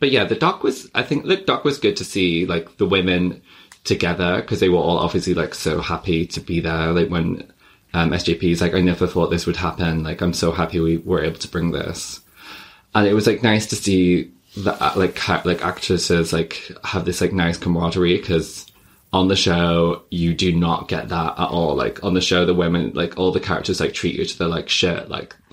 but 0.00 0.10
yeah, 0.10 0.24
the 0.24 0.34
doc 0.34 0.62
was. 0.62 0.90
I 0.94 1.02
think 1.02 1.24
the 1.24 1.36
doc 1.36 1.64
was 1.64 1.78
good 1.78 1.96
to 1.96 2.04
see 2.04 2.44
like 2.44 2.76
the 2.76 2.86
women 2.86 3.42
together 3.84 4.40
because 4.40 4.60
they 4.60 4.68
were 4.68 4.78
all 4.78 4.98
obviously 4.98 5.34
like 5.34 5.54
so 5.54 5.80
happy 5.80 6.26
to 6.26 6.40
be 6.40 6.60
there. 6.60 6.92
Like 6.92 7.08
when 7.10 7.50
um, 7.92 8.10
SJP 8.10 8.42
is 8.50 8.60
like, 8.60 8.74
I 8.74 8.80
never 8.80 9.06
thought 9.06 9.30
this 9.30 9.46
would 9.46 9.56
happen. 9.56 10.02
Like 10.02 10.20
I'm 10.20 10.32
so 10.32 10.52
happy 10.52 10.80
we 10.80 10.98
were 10.98 11.22
able 11.22 11.38
to 11.38 11.48
bring 11.48 11.70
this, 11.70 12.20
and 12.94 13.06
it 13.06 13.14
was 13.14 13.26
like 13.26 13.42
nice 13.42 13.66
to 13.66 13.76
see 13.76 14.30
that 14.58 14.80
uh, 14.80 14.92
like 14.96 15.16
ca- 15.16 15.42
like 15.44 15.64
actresses 15.64 16.32
like 16.32 16.70
have 16.84 17.04
this 17.04 17.20
like 17.20 17.32
nice 17.32 17.58
camaraderie 17.58 18.16
because 18.18 18.70
on 19.12 19.26
the 19.28 19.34
show 19.36 20.02
you 20.10 20.32
do 20.34 20.52
not 20.52 20.86
get 20.88 21.08
that 21.08 21.32
at 21.38 21.48
all 21.48 21.74
like 21.74 22.02
on 22.04 22.14
the 22.14 22.20
show 22.20 22.44
the 22.44 22.54
women 22.54 22.92
like 22.94 23.16
all 23.18 23.32
the 23.32 23.40
characters 23.40 23.80
like 23.80 23.92
treat 23.92 24.14
you 24.14 24.24
to 24.24 24.38
the 24.38 24.46
like 24.48 24.68
shit 24.68 25.08
like 25.08 25.34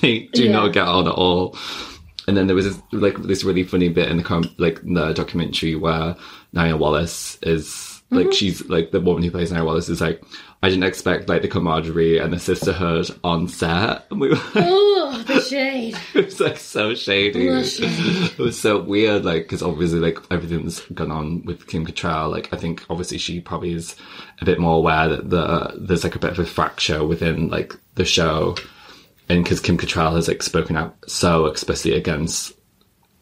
they 0.00 0.28
do 0.32 0.44
Yeah. 0.44 0.52
not 0.52 0.72
get 0.72 0.86
on 0.88 1.06
at 1.06 1.12
all 1.14 1.54
and 2.26 2.34
then 2.36 2.46
there 2.46 2.56
was 2.56 2.64
this, 2.66 2.82
like 2.92 3.16
this 3.22 3.44
really 3.44 3.62
funny 3.62 3.88
bit 3.90 4.08
in 4.10 4.16
the 4.16 4.22
com- 4.22 4.54
like 4.58 4.80
the 4.82 5.12
documentary 5.14 5.74
where 5.76 6.16
Nya 6.54 6.78
Wallace 6.78 7.38
is 7.42 7.86
like 8.12 8.26
Mm-hmm. 8.26 8.32
she's 8.32 8.68
like 8.68 8.90
the 8.90 9.00
woman 9.00 9.22
who 9.22 9.30
plays 9.30 9.52
Nya 9.52 9.64
Wallace 9.64 9.88
is 9.88 10.00
like 10.00 10.20
I 10.62 10.68
didn't 10.68 10.84
expect 10.84 11.28
like 11.28 11.42
the 11.42 11.48
camaraderie 11.48 12.18
and 12.18 12.32
the 12.32 12.38
sisterhood 12.40 13.08
on 13.24 13.46
set 13.48 14.04
and 14.10 14.20
we 14.20 14.28
were 14.30 14.34
like, 14.34 14.44
Oh, 14.56 15.24
the 15.26 15.40
shade. 15.40 15.96
it 16.14 16.26
was 16.26 16.40
like 16.40 16.58
so 16.58 16.94
shady. 16.94 17.46
It 17.48 18.38
was 18.38 18.60
so 18.60 18.80
weird, 18.82 19.24
like 19.24 19.44
because 19.44 19.62
obviously, 19.62 20.00
like 20.00 20.18
everything's 20.30 20.80
gone 20.92 21.10
on 21.12 21.44
with 21.44 21.66
Kim 21.66 21.86
Cattrall. 21.86 22.30
Like 22.30 22.52
I 22.52 22.56
think 22.56 22.84
obviously 22.90 23.18
she 23.18 23.40
probably 23.40 23.72
is 23.72 23.96
a 24.40 24.44
bit 24.44 24.58
more 24.58 24.76
aware 24.78 25.08
that 25.08 25.30
the 25.30 25.72
there's 25.80 26.04
like 26.04 26.16
a 26.16 26.20
bit 26.20 26.32
of 26.32 26.38
a 26.40 26.44
fracture 26.44 27.04
within 27.06 27.48
like 27.48 27.74
the 27.94 28.04
show, 28.04 28.56
and 29.28 29.42
because 29.44 29.60
Kim 29.60 29.78
Cattrall 29.78 30.14
has 30.16 30.28
like 30.28 30.42
spoken 30.42 30.76
out 30.76 30.94
so 31.06 31.46
explicitly 31.46 31.96
against 31.96 32.52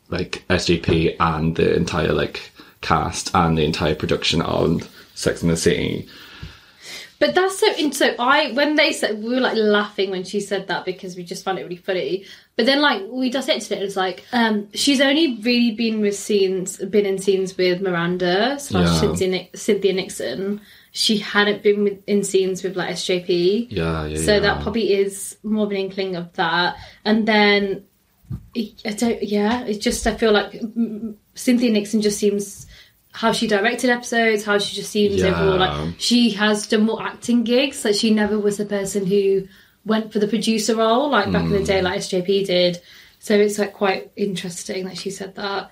like 0.09 0.45
SJP 0.49 1.17
and 1.21 1.55
the 1.57 1.75
entire 1.77 2.13
like 2.13 2.51
cast 2.81 3.31
and 3.35 3.57
the 3.57 3.65
entire 3.65 3.95
production 3.95 4.43
on 4.43 4.83
Sex 5.15 5.43
and 5.43 5.51
the 5.51 5.57
City. 5.57 6.09
But 7.21 7.35
that's 7.35 7.59
so. 7.59 7.91
So 7.91 8.15
I 8.19 8.53
when 8.53 8.77
they 8.77 8.93
said 8.93 9.21
we 9.21 9.35
were 9.35 9.41
like 9.41 9.57
laughing 9.57 10.11
when 10.11 10.23
she 10.23 10.39
said 10.39 10.69
that 10.69 10.85
because 10.85 11.17
we 11.17 11.25
just 11.25 11.45
found 11.45 11.59
it 11.59 11.65
really 11.65 11.75
funny. 11.77 12.25
But 12.55 12.67
then 12.67 12.81
like 12.81 13.03
we 13.09 13.29
dissected 13.29 13.73
it. 13.73 13.81
It 13.81 13.85
was 13.85 13.97
like 13.97 14.25
um, 14.33 14.69
she's 14.73 15.01
only 15.01 15.37
really 15.43 15.73
been 15.73 16.01
with 16.01 16.15
scenes, 16.17 16.77
been 16.77 17.07
in 17.07 17.19
scenes 17.19 17.57
with 17.57 17.81
Miranda 17.81 18.61
slash 18.61 18.87
Yeah. 18.87 19.01
Cynthia, 19.01 19.29
Ni- 19.29 19.51
Cynthia 19.53 19.93
Nixon. 19.95 20.61
She 20.93 21.19
hadn't 21.19 21.63
been 21.65 21.83
with, 21.85 22.03
in 22.07 22.23
scenes 22.23 22.63
with 22.63 22.77
like 22.77 22.91
SJP. 22.91 23.67
Yeah, 23.71 24.07
yeah. 24.07 24.19
So 24.19 24.35
yeah. 24.35 24.41
that 24.41 24.63
probably 24.63 24.93
is 24.95 25.37
more 25.43 25.67
of 25.67 25.73
an 25.73 25.77
inkling 25.77 26.17
of 26.17 26.33
that. 26.35 26.77
And 27.05 27.27
then, 27.29 27.85
I 28.57 28.91
don't, 28.97 29.23
yeah, 29.23 29.65
it's 29.65 29.79
just, 29.79 30.07
I 30.07 30.17
feel 30.17 30.33
like 30.33 30.61
Cynthia 31.35 31.71
Nixon 31.71 32.01
just 32.01 32.19
seems, 32.19 32.67
how 33.21 33.33
she 33.33 33.47
directed 33.49 33.91
episodes, 33.91 34.45
how 34.45 34.59
she 34.59 34.77
just 34.77 34.91
seems 34.93 35.17
Yeah. 35.17 35.29
overall, 35.31 35.59
like, 35.59 35.95
she 35.99 36.31
has 36.31 36.67
done 36.69 36.85
more 36.85 37.03
acting 37.03 37.43
gigs. 37.43 37.85
Like, 37.85 37.97
she 37.97 38.11
never 38.11 38.39
was 38.39 38.59
the 38.59 38.65
person 38.65 39.07
who 39.07 39.49
went 39.85 40.13
for 40.13 40.21
the 40.21 40.29
producer 40.29 40.77
role, 40.77 41.11
like 41.11 41.33
back 41.33 41.43
in 41.43 41.49
Hmm. 41.49 41.55
the 41.55 41.65
day, 41.65 41.83
like 41.83 41.99
SJP 41.99 42.45
did. 42.47 42.81
So 43.19 43.35
it's 43.35 43.59
like 43.59 43.73
quite 43.73 44.13
interesting 44.17 44.85
that 44.85 44.97
she 44.99 45.11
said 45.11 45.35
that. 45.35 45.71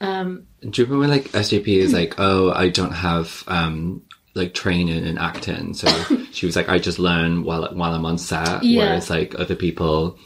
Um, 0.00 0.44
Do 0.68 0.80
you 0.82 0.86
remember 0.86 1.08
like 1.14 1.30
SJP 1.32 1.68
is 1.68 1.92
like, 1.92 2.14
oh, 2.18 2.50
I 2.52 2.68
don't 2.70 2.92
have 2.92 3.44
um 3.46 4.02
like 4.34 4.52
training 4.54 5.04
in 5.04 5.18
acting, 5.18 5.74
so 5.74 5.88
she 6.32 6.46
was 6.46 6.56
like, 6.56 6.68
I 6.70 6.78
just 6.78 6.98
learn 6.98 7.42
while 7.44 7.68
while 7.74 7.92
I'm 7.94 8.06
on 8.06 8.16
set. 8.18 8.62
Yeah. 8.62 8.80
Whereas 8.86 9.10
like 9.10 9.34
other 9.38 9.54
people 9.56 10.18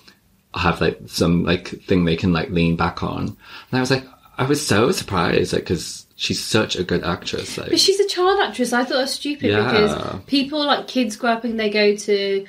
have 0.55 0.81
like 0.81 0.99
some 1.07 1.45
like 1.45 1.67
thing 1.87 2.05
they 2.05 2.17
can 2.17 2.33
like 2.33 2.51
lean 2.51 2.77
back 2.77 3.03
on, 3.03 3.23
and 3.25 3.73
I 3.73 3.81
was 3.81 3.91
like, 3.91 4.05
I 4.39 4.45
was 4.45 4.65
so 4.65 4.91
surprised, 4.93 5.53
like 5.53 5.63
because 5.63 6.07
she's 6.21 6.45
such 6.45 6.77
a 6.77 6.85
good 6.85 7.03
actress. 7.03 7.57
Like, 7.57 7.71
But 7.71 7.81
she's 7.81 7.99
a 7.99 8.07
child 8.07 8.39
actress. 8.41 8.75
I 8.75 8.85
thought 8.85 8.91
that 8.97 9.01
was 9.01 9.13
stupid 9.15 9.51
Yeah. 9.51 9.65
because 9.71 10.21
people 10.27 10.65
like 10.67 10.87
kids 10.87 11.17
grow 11.17 11.31
up 11.33 11.45
and 11.45 11.59
they 11.59 11.71
go 11.71 11.97
to 11.97 12.47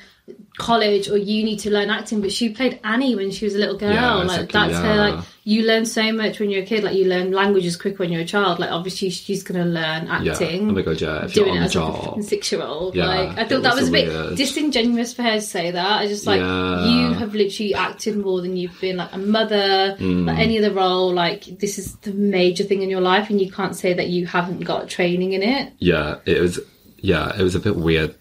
college 0.61 1.09
or 1.09 1.17
uni 1.17 1.55
to 1.57 1.69
learn 1.71 1.89
acting. 1.89 2.21
But 2.21 2.31
she 2.31 2.49
played 2.49 2.79
Annie 2.83 3.15
when 3.15 3.31
she 3.31 3.45
was 3.45 3.55
a 3.55 3.57
little 3.57 3.77
girl. 3.77 3.93
Yeah, 3.93 4.13
like 4.15 4.41
exactly, 4.41 4.73
that's 4.73 4.85
her. 4.85 4.95
Like 4.95 5.25
you 5.43 5.63
learn 5.63 5.85
so 5.87 6.11
much 6.13 6.39
when 6.39 6.51
you're 6.51 6.61
a 6.61 6.65
kid. 6.65 6.83
Like 6.83 6.95
you 6.95 7.05
learn 7.05 7.31
languages 7.31 7.75
quick 7.75 7.97
when 7.97 8.11
you're 8.11 8.21
a 8.21 8.25
child. 8.25 8.59
Like 8.59 8.71
obviously 8.71 9.09
she's 9.09 9.41
gonna 9.43 9.65
learn 9.65 10.05
yeah. 10.05 10.31
acting. 10.33 10.69
Oh 10.69 10.73
my 10.73 10.81
god, 10.83 11.01
yeah. 11.01 11.25
If 11.25 11.35
you're 11.35 11.45
Doing 11.45 11.57
on 11.57 11.63
it 11.63 11.73
the 11.73 11.79
as 11.81 11.89
like 12.05 12.17
a 12.17 12.23
six 12.23 12.51
year 12.51 12.61
old. 12.61 12.95
Yeah, 12.95 13.07
like 13.07 13.37
I 13.39 13.47
thought 13.47 13.63
that 13.63 13.73
was 13.73 13.81
was 13.81 13.89
a 13.89 13.91
bit 13.91 14.07
weird. 14.07 14.37
disingenuous 14.37 15.13
for 15.13 15.23
her 15.23 15.35
to 15.35 15.41
say 15.41 15.71
that. 15.71 16.01
I 16.01 16.07
just 16.07 16.27
like 16.27 16.39
Yeah. 16.41 16.85
you 16.85 17.13
have 17.13 17.33
literally 17.33 17.73
acted 17.73 18.17
more 18.17 18.41
than 18.41 18.55
you've 18.55 18.79
been 18.79 18.97
like 18.97 19.13
a 19.13 19.17
mother, 19.17 19.95
Mm. 19.99 20.27
like 20.27 20.37
any 20.37 20.57
other 20.59 20.71
role. 20.73 21.11
Like 21.13 21.45
this 21.59 21.79
is 21.79 21.95
the 21.97 22.13
major 22.13 22.63
thing 22.63 22.83
in 22.83 22.89
your 22.89 23.01
life, 23.01 23.29
and 23.29 23.41
you 23.41 23.51
can't 23.51 23.75
say 23.75 23.93
that 23.93 24.09
you 24.09 24.27
haven't 24.27 24.61
got 24.63 24.87
training 24.89 25.33
in 25.33 25.41
it. 25.41 25.73
yeah, 25.79 26.17
it 26.25 26.39
was. 26.39 26.59
Yeah, 27.03 27.31
it 27.35 27.41
was 27.41 27.55
a 27.55 27.59
bit 27.59 27.75
weird 27.77 28.13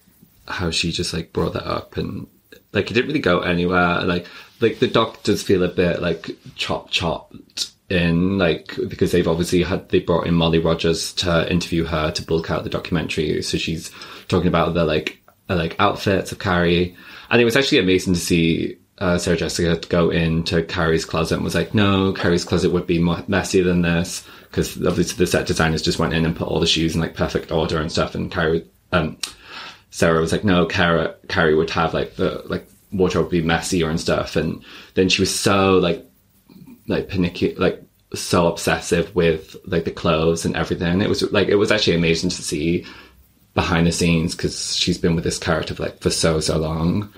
how 0.48 0.70
she 0.70 0.92
just 0.92 1.12
like 1.12 1.32
brought 1.32 1.52
that 1.52 1.66
up 1.66 1.96
and 1.96 2.26
like 2.72 2.90
it 2.90 2.94
didn't 2.94 3.08
really 3.08 3.20
go 3.20 3.40
anywhere. 3.40 4.02
Like 4.02 4.26
like 4.60 4.78
the 4.78 4.88
doctors 4.88 5.42
feel 5.42 5.62
a 5.62 5.68
bit 5.68 6.00
like 6.00 6.30
chop 6.54 6.90
chopped 6.90 7.72
in 7.88 8.38
like 8.38 8.76
because 8.88 9.10
they've 9.12 9.26
obviously 9.28 9.62
had 9.62 9.88
they 9.88 10.00
brought 10.00 10.26
in 10.26 10.34
Molly 10.34 10.58
Rogers 10.58 11.12
to 11.14 11.50
interview 11.50 11.84
her 11.84 12.10
to 12.12 12.22
bulk 12.22 12.50
out 12.50 12.64
the 12.64 12.70
documentary. 12.70 13.42
So 13.42 13.58
she's 13.58 13.90
talking 14.28 14.48
about 14.48 14.74
the 14.74 14.84
like 14.84 15.20
uh, 15.48 15.56
like 15.56 15.76
outfits 15.78 16.32
of 16.32 16.38
Carrie, 16.38 16.96
and 17.30 17.40
it 17.40 17.44
was 17.44 17.56
actually 17.56 17.78
amazing 17.78 18.14
to 18.14 18.20
see. 18.20 18.76
Uh, 18.98 19.16
Sarah 19.16 19.38
Jessica 19.38 19.80
go 19.88 20.10
into 20.10 20.62
Carrie's 20.62 21.06
closet 21.06 21.36
and 21.36 21.44
was 21.44 21.54
like, 21.54 21.74
"No, 21.74 22.12
Carrie's 22.12 22.44
closet 22.44 22.70
would 22.70 22.86
be 22.86 22.98
more 22.98 23.24
messier 23.28 23.64
than 23.64 23.80
this," 23.80 24.28
because 24.50 24.76
obviously 24.86 25.16
the 25.16 25.26
set 25.26 25.46
designers 25.46 25.80
just 25.80 25.98
went 25.98 26.12
in 26.12 26.26
and 26.26 26.36
put 26.36 26.46
all 26.48 26.60
the 26.60 26.66
shoes 26.66 26.94
in 26.94 27.00
like 27.00 27.14
perfect 27.14 27.50
order 27.50 27.80
and 27.80 27.90
stuff. 27.90 28.14
And 28.14 28.30
Carrie, 28.30 28.66
um, 28.92 29.16
Sarah 29.90 30.20
was 30.20 30.32
like, 30.32 30.44
no, 30.44 30.66
Cara, 30.66 31.14
Carrie 31.28 31.54
would 31.54 31.70
have 31.70 31.92
like 31.94 32.16
the 32.16 32.42
like 32.46 32.66
wardrobe 32.92 33.26
would 33.26 33.30
be 33.30 33.42
messier 33.42 33.88
and 33.88 34.00
stuff, 34.00 34.36
and 34.36 34.64
then 34.94 35.08
she 35.08 35.22
was 35.22 35.34
so 35.34 35.78
like 35.78 36.04
like 36.86 37.08
panicky, 37.08 37.54
like 37.54 37.82
so 38.14 38.46
obsessive 38.46 39.14
with 39.14 39.56
like 39.66 39.84
the 39.84 39.90
clothes 39.90 40.44
and 40.44 40.56
everything. 40.56 41.00
It 41.00 41.08
was 41.08 41.22
like 41.32 41.48
it 41.48 41.56
was 41.56 41.70
actually 41.70 41.96
amazing 41.96 42.30
to 42.30 42.42
see 42.42 42.86
behind 43.54 43.86
the 43.86 43.92
scenes 43.92 44.34
because 44.34 44.76
she's 44.76 44.98
been 44.98 45.14
with 45.14 45.24
this 45.24 45.38
character 45.38 45.74
for, 45.74 45.84
like 45.84 46.00
for 46.00 46.10
so 46.10 46.40
so 46.40 46.58
long. 46.58 47.12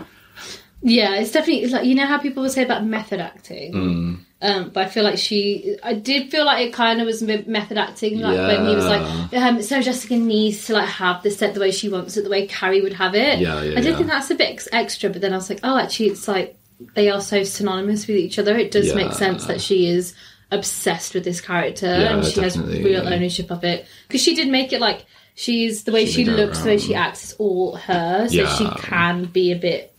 Yeah, 0.82 1.16
it's 1.16 1.30
definitely 1.30 1.62
it's 1.62 1.72
like 1.72 1.84
you 1.84 1.94
know 1.94 2.06
how 2.06 2.18
people 2.18 2.42
would 2.42 2.52
say 2.52 2.62
about 2.62 2.84
method 2.84 3.20
acting. 3.20 3.72
Mm. 3.72 4.18
Um, 4.42 4.70
but 4.70 4.84
I 4.86 4.88
feel 4.88 5.04
like 5.04 5.18
she, 5.18 5.76
I 5.84 5.94
did 5.94 6.32
feel 6.32 6.44
like 6.44 6.66
it 6.66 6.72
kind 6.72 7.00
of 7.00 7.06
was 7.06 7.22
method 7.22 7.78
acting, 7.78 8.18
like 8.18 8.36
when 8.36 8.66
he 8.68 8.74
was 8.74 8.84
like, 8.84 9.32
um, 9.34 9.62
"So 9.62 9.80
Jessica 9.80 10.16
needs 10.16 10.66
to 10.66 10.72
like 10.72 10.88
have 10.88 11.22
the 11.22 11.30
set 11.30 11.54
the 11.54 11.60
way 11.60 11.70
she 11.70 11.88
wants 11.88 12.16
it, 12.16 12.24
the 12.24 12.30
way 12.30 12.48
Carrie 12.48 12.80
would 12.80 12.94
have 12.94 13.14
it." 13.14 13.38
Yeah, 13.38 13.62
yeah, 13.62 13.78
I 13.78 13.80
did 13.80 13.84
yeah. 13.90 13.96
think 13.96 14.08
that's 14.08 14.32
a 14.32 14.34
bit 14.34 14.50
ex- 14.50 14.68
extra, 14.72 15.10
but 15.10 15.22
then 15.22 15.32
I 15.32 15.36
was 15.36 15.48
like, 15.48 15.60
"Oh, 15.62 15.78
actually, 15.78 16.08
it's 16.08 16.26
like 16.26 16.58
they 16.94 17.08
are 17.08 17.20
so 17.20 17.44
synonymous 17.44 18.08
with 18.08 18.16
each 18.16 18.36
other. 18.36 18.56
It 18.56 18.72
does 18.72 18.88
Yeah. 18.88 18.94
make 18.96 19.12
sense 19.12 19.44
that 19.46 19.60
she 19.60 19.86
is 19.86 20.12
obsessed 20.50 21.14
with 21.14 21.22
this 21.22 21.40
character 21.40 21.86
Yeah, 21.86 22.16
and 22.16 22.24
she 22.26 22.40
has 22.40 22.58
real 22.58 23.06
ownership 23.06 23.50
of 23.52 23.62
it 23.62 23.86
because 24.08 24.20
she 24.20 24.34
did 24.34 24.48
make 24.48 24.72
it 24.72 24.80
like." 24.80 25.06
She's 25.34 25.84
the 25.84 25.92
way 25.92 26.04
She 26.04 26.12
she, 26.12 26.24
looks, 26.26 26.58
the 26.58 26.68
way 26.68 26.78
she 26.78 26.94
acts, 26.94 27.30
is 27.30 27.32
all 27.38 27.76
her. 27.76 28.28
So 28.28 28.44
she 28.56 28.68
can 28.82 29.24
be 29.24 29.50
a 29.52 29.56
bit 29.56 29.94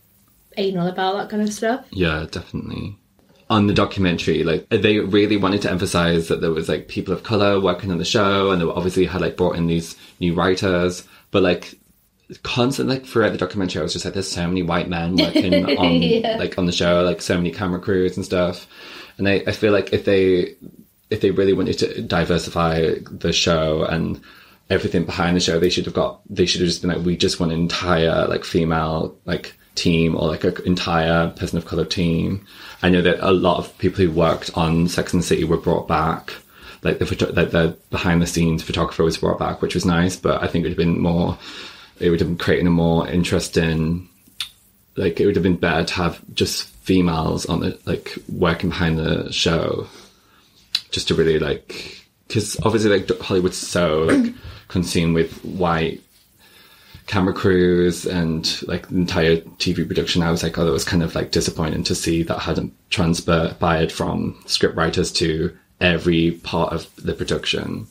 anal 0.56 0.86
about 0.86 1.16
that 1.16 1.28
kind 1.28 1.42
of 1.42 1.52
stuff. 1.52 1.84
Yeah, 1.90 2.24
definitely. 2.30 2.98
On 3.50 3.66
the 3.66 3.74
documentary, 3.74 4.42
like 4.42 4.66
they 4.70 4.98
really 5.00 5.36
wanted 5.36 5.60
to 5.62 5.70
emphasize 5.70 6.28
that 6.28 6.40
there 6.40 6.50
was 6.50 6.68
like 6.68 6.88
people 6.88 7.12
of 7.12 7.22
color 7.24 7.60
working 7.60 7.90
on 7.92 7.98
the 7.98 8.04
show, 8.04 8.50
and 8.50 8.60
they 8.60 8.64
obviously 8.66 9.04
had 9.04 9.20
like 9.20 9.36
brought 9.36 9.56
in 9.56 9.66
these 9.66 9.96
new 10.18 10.32
writers. 10.34 11.06
But 11.30 11.42
like 11.42 11.74
constantly, 12.42 12.96
like 12.96 13.06
throughout 13.06 13.32
the 13.32 13.38
documentary, 13.38 13.80
I 13.80 13.82
was 13.82 13.92
just 13.92 14.04
like, 14.04 14.14
"There's 14.14 14.30
so 14.30 14.46
many 14.46 14.62
white 14.62 14.88
men 14.88 15.16
working 15.18 15.52
on 15.76 16.02
Yeah. 16.02 16.36
like 16.38 16.56
on 16.56 16.64
the 16.66 16.72
show, 16.72 17.02
like 17.02 17.20
so 17.20 17.36
many 17.36 17.50
camera 17.50 17.80
crews 17.80 18.16
and 18.16 18.24
stuff." 18.24 18.66
And 19.18 19.28
I, 19.28 19.42
I 19.46 19.52
feel 19.52 19.72
like 19.72 19.92
if 19.92 20.04
they 20.06 20.54
if 21.10 21.20
they 21.20 21.30
really 21.30 21.52
wanted 21.52 21.78
to 21.80 22.00
diversify 22.02 22.94
the 23.10 23.32
show 23.32 23.84
and 23.84 24.20
everything 24.70 25.04
behind 25.04 25.36
the 25.36 25.40
show, 25.40 25.60
they 25.60 25.68
should 25.68 25.84
have 25.84 25.94
got 25.94 26.20
they 26.28 26.46
should 26.46 26.62
have 26.62 26.68
just 26.68 26.80
been 26.80 26.90
like, 26.90 27.04
we 27.04 27.14
just 27.16 27.38
want 27.40 27.52
an 27.52 27.60
entire 27.60 28.26
like 28.26 28.44
female 28.44 29.14
like 29.26 29.54
team 29.74 30.14
or 30.16 30.28
like 30.28 30.44
an 30.44 30.54
entire 30.64 31.30
person 31.30 31.58
of 31.58 31.66
color 31.66 31.84
team. 31.84 32.46
I 32.82 32.88
know 32.88 33.02
that 33.02 33.26
a 33.26 33.32
lot 33.32 33.58
of 33.58 33.76
people 33.78 34.04
who 34.04 34.10
worked 34.10 34.50
on 34.54 34.88
Sex 34.88 35.12
and 35.12 35.22
the 35.22 35.26
City 35.26 35.44
were 35.44 35.56
brought 35.56 35.88
back. 35.88 36.34
Like 36.82 36.98
the 36.98 37.32
like 37.34 37.50
the 37.50 37.76
behind 37.90 38.20
the 38.20 38.26
scenes 38.26 38.62
photographer 38.62 39.04
was 39.04 39.16
brought 39.16 39.38
back, 39.38 39.62
which 39.62 39.74
was 39.74 39.86
nice. 39.86 40.16
But 40.16 40.42
I 40.42 40.46
think 40.46 40.64
it 40.64 40.68
would 40.68 40.72
have 40.72 40.86
been 40.86 41.00
more. 41.00 41.38
It 41.98 42.10
would 42.10 42.20
have 42.20 42.28
been 42.28 42.38
creating 42.38 42.66
a 42.66 42.70
more 42.70 43.08
interesting. 43.08 44.08
Like 44.96 45.18
it 45.18 45.26
would 45.26 45.36
have 45.36 45.42
been 45.42 45.56
better 45.56 45.84
to 45.84 45.94
have 45.94 46.20
just 46.34 46.68
females 46.84 47.46
on 47.46 47.60
the 47.60 47.78
like 47.86 48.18
working 48.28 48.68
behind 48.68 48.98
the 48.98 49.32
show 49.32 49.86
just 50.90 51.08
to 51.08 51.14
really 51.14 51.38
like 51.38 52.04
because 52.28 52.58
obviously 52.62 52.90
like 52.90 53.18
Hollywood's 53.20 53.56
so 53.56 54.02
like 54.02 54.34
consumed 54.68 55.14
with 55.14 55.42
white 55.44 56.02
camera 57.06 57.34
crews 57.34 58.06
and 58.06 58.62
like 58.66 58.88
the 58.88 58.96
entire 58.96 59.36
TV 59.36 59.86
production. 59.86 60.22
I 60.22 60.30
was 60.30 60.42
like, 60.42 60.56
oh, 60.58 60.64
that 60.64 60.72
was 60.72 60.84
kind 60.84 61.02
of 61.02 61.14
like 61.14 61.30
disappointing 61.30 61.84
to 61.84 61.94
see 61.94 62.22
that 62.22 62.38
hadn't 62.40 62.72
transpired 62.90 63.92
from 63.92 64.42
script 64.46 64.76
writers 64.76 65.12
to 65.12 65.56
every 65.80 66.32
part 66.32 66.72
of 66.72 66.88
the 66.96 67.14
production. 67.14 67.86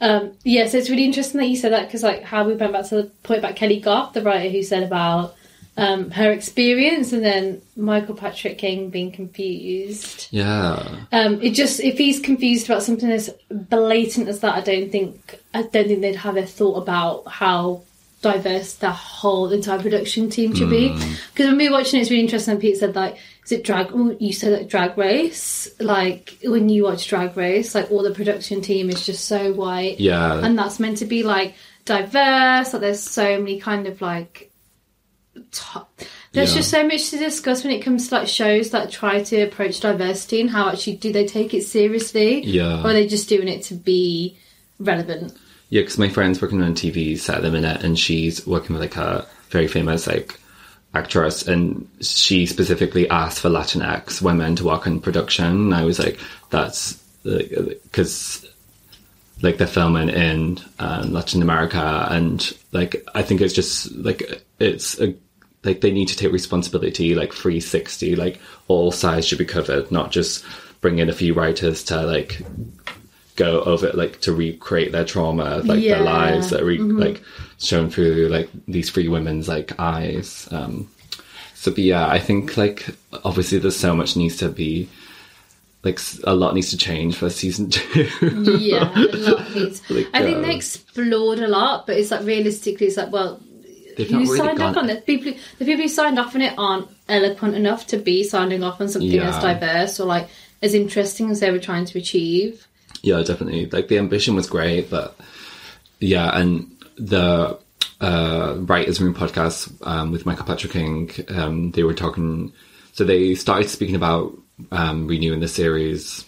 Um, 0.00 0.32
yeah, 0.44 0.66
so 0.66 0.78
it's 0.78 0.90
really 0.90 1.04
interesting 1.04 1.40
that 1.40 1.48
you 1.48 1.56
said 1.56 1.72
that 1.72 1.86
because, 1.86 2.02
like, 2.02 2.22
how 2.22 2.44
we 2.44 2.54
went 2.54 2.72
back 2.72 2.86
to 2.88 2.96
the 2.96 3.04
point 3.22 3.38
about 3.38 3.56
Keli 3.56 3.82
Goff, 3.82 4.12
the 4.12 4.22
writer 4.22 4.50
who 4.50 4.62
said 4.62 4.82
about 4.82 5.34
um, 5.78 6.10
her 6.10 6.30
experience, 6.32 7.12
and 7.12 7.24
then 7.24 7.62
Michael 7.76 8.14
Patrick 8.14 8.58
King 8.58 8.90
being 8.90 9.10
confused. 9.10 10.28
Yeah, 10.30 11.04
Um, 11.12 11.40
it 11.42 11.50
just 11.50 11.80
if 11.80 11.98
he's 11.98 12.20
confused 12.20 12.66
about 12.66 12.82
something 12.82 13.10
as 13.10 13.34
blatant 13.50 14.28
as 14.28 14.40
that, 14.40 14.54
I 14.54 14.60
don't 14.60 14.90
think 14.90 15.40
I 15.54 15.62
don't 15.62 15.88
think 15.88 16.00
they'd 16.00 16.16
have 16.16 16.36
a 16.36 16.46
thought 16.46 16.76
about 16.76 17.26
how 17.28 17.82
diverse 18.32 18.74
the 18.74 18.90
whole 18.90 19.50
entire 19.52 19.80
production 19.80 20.28
team 20.30 20.54
should 20.54 20.70
be. 20.70 20.88
Hmm. 20.88 21.12
Because 21.32 21.46
when 21.46 21.56
we 21.58 21.68
were 21.68 21.76
watching 21.78 21.98
it, 21.98 22.02
it's 22.02 22.10
really 22.10 22.22
interesting. 22.22 22.52
And 22.52 22.60
Pete 22.60 22.76
said 22.76 22.94
like, 22.94 23.16
"Is 23.44 23.52
it 23.52 23.64
drag?" 23.64 23.88
oh, 23.92 24.16
You 24.20 24.32
said 24.32 24.52
like 24.58 24.68
drag 24.68 24.96
race. 24.98 25.68
Like 25.80 26.38
when 26.42 26.68
you 26.68 26.84
watch 26.84 27.08
Drag 27.08 27.36
Race, 27.36 27.74
like 27.74 27.90
all 27.90 28.02
the 28.02 28.10
production 28.14 28.60
team 28.62 28.90
is 28.90 29.04
just 29.06 29.24
so 29.26 29.52
white 29.52 29.98
yeah, 30.00 30.44
and 30.44 30.58
that's 30.58 30.78
meant 30.80 30.98
to 30.98 31.06
be 31.06 31.22
like 31.22 31.54
diverse 31.84 32.72
like 32.72 32.80
there's 32.82 33.00
so 33.02 33.38
many 33.38 33.60
kind 33.60 33.86
of 33.86 34.00
like 34.00 34.50
Top. 35.52 36.00
there's 36.32 36.50
Yeah. 36.52 36.56
just 36.58 36.70
so 36.70 36.82
much 36.86 37.10
to 37.10 37.18
discuss 37.18 37.62
when 37.62 37.72
it 37.72 37.80
comes 37.82 38.08
to 38.08 38.14
like 38.16 38.26
shows 38.28 38.70
that 38.70 38.90
try 38.90 39.22
to 39.22 39.42
approach 39.42 39.80
diversity 39.80 40.40
and 40.40 40.48
how 40.50 40.70
actually 40.70 40.96
do 40.96 41.12
they 41.12 41.26
take 41.26 41.52
it 41.54 41.62
seriously 41.64 42.42
Yeah. 42.42 42.82
or 42.82 42.86
are 42.88 42.92
they 42.94 43.06
just 43.06 43.28
doing 43.28 43.46
it 43.46 43.62
to 43.64 43.74
be 43.74 44.36
relevant 44.78 45.34
Yeah, 45.68 45.82
because 45.82 45.98
my 45.98 46.08
friend's 46.08 46.40
working 46.40 46.62
on 46.62 46.74
TV 46.74 47.28
at 47.28 47.42
the 47.42 47.50
minute, 47.50 47.82
and 47.82 47.98
she's 47.98 48.46
working 48.46 48.74
with 48.74 48.82
like 48.82 48.96
a 48.96 49.26
very 49.50 49.66
famous 49.66 50.06
like 50.06 50.38
actress, 50.94 51.46
and 51.46 51.88
she 52.00 52.46
specifically 52.46 53.08
asked 53.10 53.40
for 53.40 53.48
Latinx 53.48 54.22
women 54.22 54.56
to 54.56 54.64
work 54.64 54.86
in 54.86 55.00
production. 55.00 55.44
And 55.44 55.74
I 55.74 55.84
was 55.84 55.98
like, 55.98 56.20
that's 56.50 56.94
because 57.24 58.46
like 59.42 59.58
they're 59.58 59.66
filming 59.66 60.08
in 60.08 60.58
um, 60.78 61.12
Latin 61.12 61.42
America, 61.42 62.06
and 62.10 62.52
like 62.72 63.04
I 63.14 63.22
think 63.22 63.40
it's 63.40 63.54
just 63.54 63.92
like 63.92 64.42
it's 64.60 65.00
a 65.00 65.14
like 65.64 65.80
they 65.80 65.90
need 65.90 66.06
to 66.08 66.16
take 66.16 66.32
responsibility 66.32 67.16
like 67.16 67.32
360 67.32 68.14
like 68.14 68.40
all 68.68 68.92
sides 68.92 69.26
should 69.26 69.38
be 69.38 69.44
covered 69.44 69.90
not 69.90 70.12
just 70.12 70.44
bring 70.80 71.00
in 71.00 71.08
a 71.10 71.12
few 71.12 71.34
writers 71.34 71.82
to 71.82 72.02
like 72.02 72.40
go 73.36 73.60
over 73.62 73.90
like 73.92 74.20
to 74.22 74.32
recreate 74.32 74.92
their 74.92 75.04
trauma 75.04 75.58
like 75.64 75.80
Yeah. 75.82 75.96
their 75.96 76.04
lives 76.04 76.50
that 76.50 76.62
are 76.62 76.64
re- 76.64 76.78
like 76.78 77.22
shown 77.58 77.90
through 77.90 78.28
like 78.28 78.48
these 78.66 78.90
three 78.90 79.08
women's 79.08 79.46
like 79.48 79.78
eyes 79.78 80.48
um 80.50 80.88
so 81.54 81.70
but 81.70 81.78
yeah 81.78 82.06
i 82.08 82.18
think 82.18 82.56
like 82.56 82.86
obviously 83.24 83.58
there's 83.58 83.76
so 83.76 83.94
much 83.94 84.16
needs 84.16 84.36
to 84.38 84.48
be 84.48 84.88
like 85.82 86.00
a 86.24 86.34
lot 86.34 86.54
needs 86.54 86.70
to 86.70 86.76
change 86.76 87.16
for 87.16 87.30
season 87.30 87.70
two 87.70 88.08
yeah 88.58 88.92
a 88.96 89.00
lot 89.16 89.54
needs 89.54 89.82
Like, 89.90 90.08
i 90.14 90.22
think 90.22 90.38
uh, 90.38 90.40
they 90.42 90.54
explored 90.56 91.38
a 91.38 91.48
lot 91.48 91.86
but 91.86 91.96
it's 91.96 92.10
like 92.10 92.24
realistically 92.24 92.86
it's 92.88 92.96
like 92.96 93.12
well 93.12 93.40
they've 93.96 94.08
who 94.08 94.18
really 94.20 94.36
signed 94.38 94.60
up 94.60 94.76
on 94.76 94.90
it 94.90 95.06
people 95.06 95.32
the 95.58 95.64
people 95.64 95.82
who 95.82 95.88
signed 95.88 96.18
off 96.18 96.34
on 96.34 96.42
it 96.42 96.54
aren't 96.58 96.88
eloquent 97.08 97.54
enough 97.54 97.86
to 97.88 97.96
be 97.98 98.24
signing 98.24 98.62
off 98.64 98.80
on 98.80 98.88
something 98.88 99.10
Yeah. 99.10 99.28
as 99.36 99.42
diverse 99.42 100.00
or 100.00 100.06
like 100.06 100.28
as 100.62 100.74
interesting 100.74 101.30
as 101.30 101.40
they 101.40 101.50
were 101.50 101.58
trying 101.58 101.84
to 101.84 101.98
achieve. 101.98 102.65
Yeah, 103.06 103.22
definitely. 103.22 103.66
Like 103.66 103.86
the 103.86 103.98
ambition 103.98 104.34
was 104.34 104.48
great, 104.48 104.90
but 104.90 105.16
yeah, 106.00 106.36
and 106.36 106.76
the 106.98 107.56
uh, 108.00 108.54
Writers 108.58 109.00
Room 109.00 109.14
podcast 109.14 109.72
um, 109.86 110.10
with 110.10 110.26
Michael 110.26 110.44
Patrick 110.44 110.72
King, 110.72 111.12
um, 111.28 111.70
they 111.70 111.84
were 111.84 111.94
talking. 111.94 112.52
So 112.94 113.04
they 113.04 113.36
started 113.36 113.70
speaking 113.70 113.94
about 113.94 114.36
um, 114.72 115.06
renewing 115.06 115.38
the 115.38 115.46
series. 115.46 116.24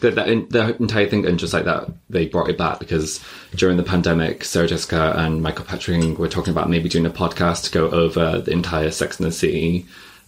The, 0.00 0.10
the, 0.10 0.46
the 0.48 0.76
entire 0.78 1.06
thing, 1.06 1.26
and 1.26 1.38
just 1.38 1.52
like 1.52 1.66
that, 1.66 1.90
they 2.08 2.28
brought 2.28 2.48
it 2.48 2.56
back 2.56 2.78
because 2.78 3.22
during 3.54 3.76
the 3.76 3.82
pandemic, 3.82 4.42
Sarah 4.42 4.68
Jessica 4.68 5.12
and 5.14 5.42
Michael 5.42 5.66
Patrick 5.66 6.18
were 6.18 6.28
talking 6.28 6.52
about 6.52 6.70
maybe 6.70 6.88
doing 6.88 7.04
a 7.04 7.10
podcast 7.10 7.64
to 7.64 7.72
go 7.72 7.90
over 7.90 8.40
the 8.40 8.52
entire 8.52 8.90
Sex 8.90 9.20
and 9.20 9.26
the 9.26 9.32
City 9.32 9.84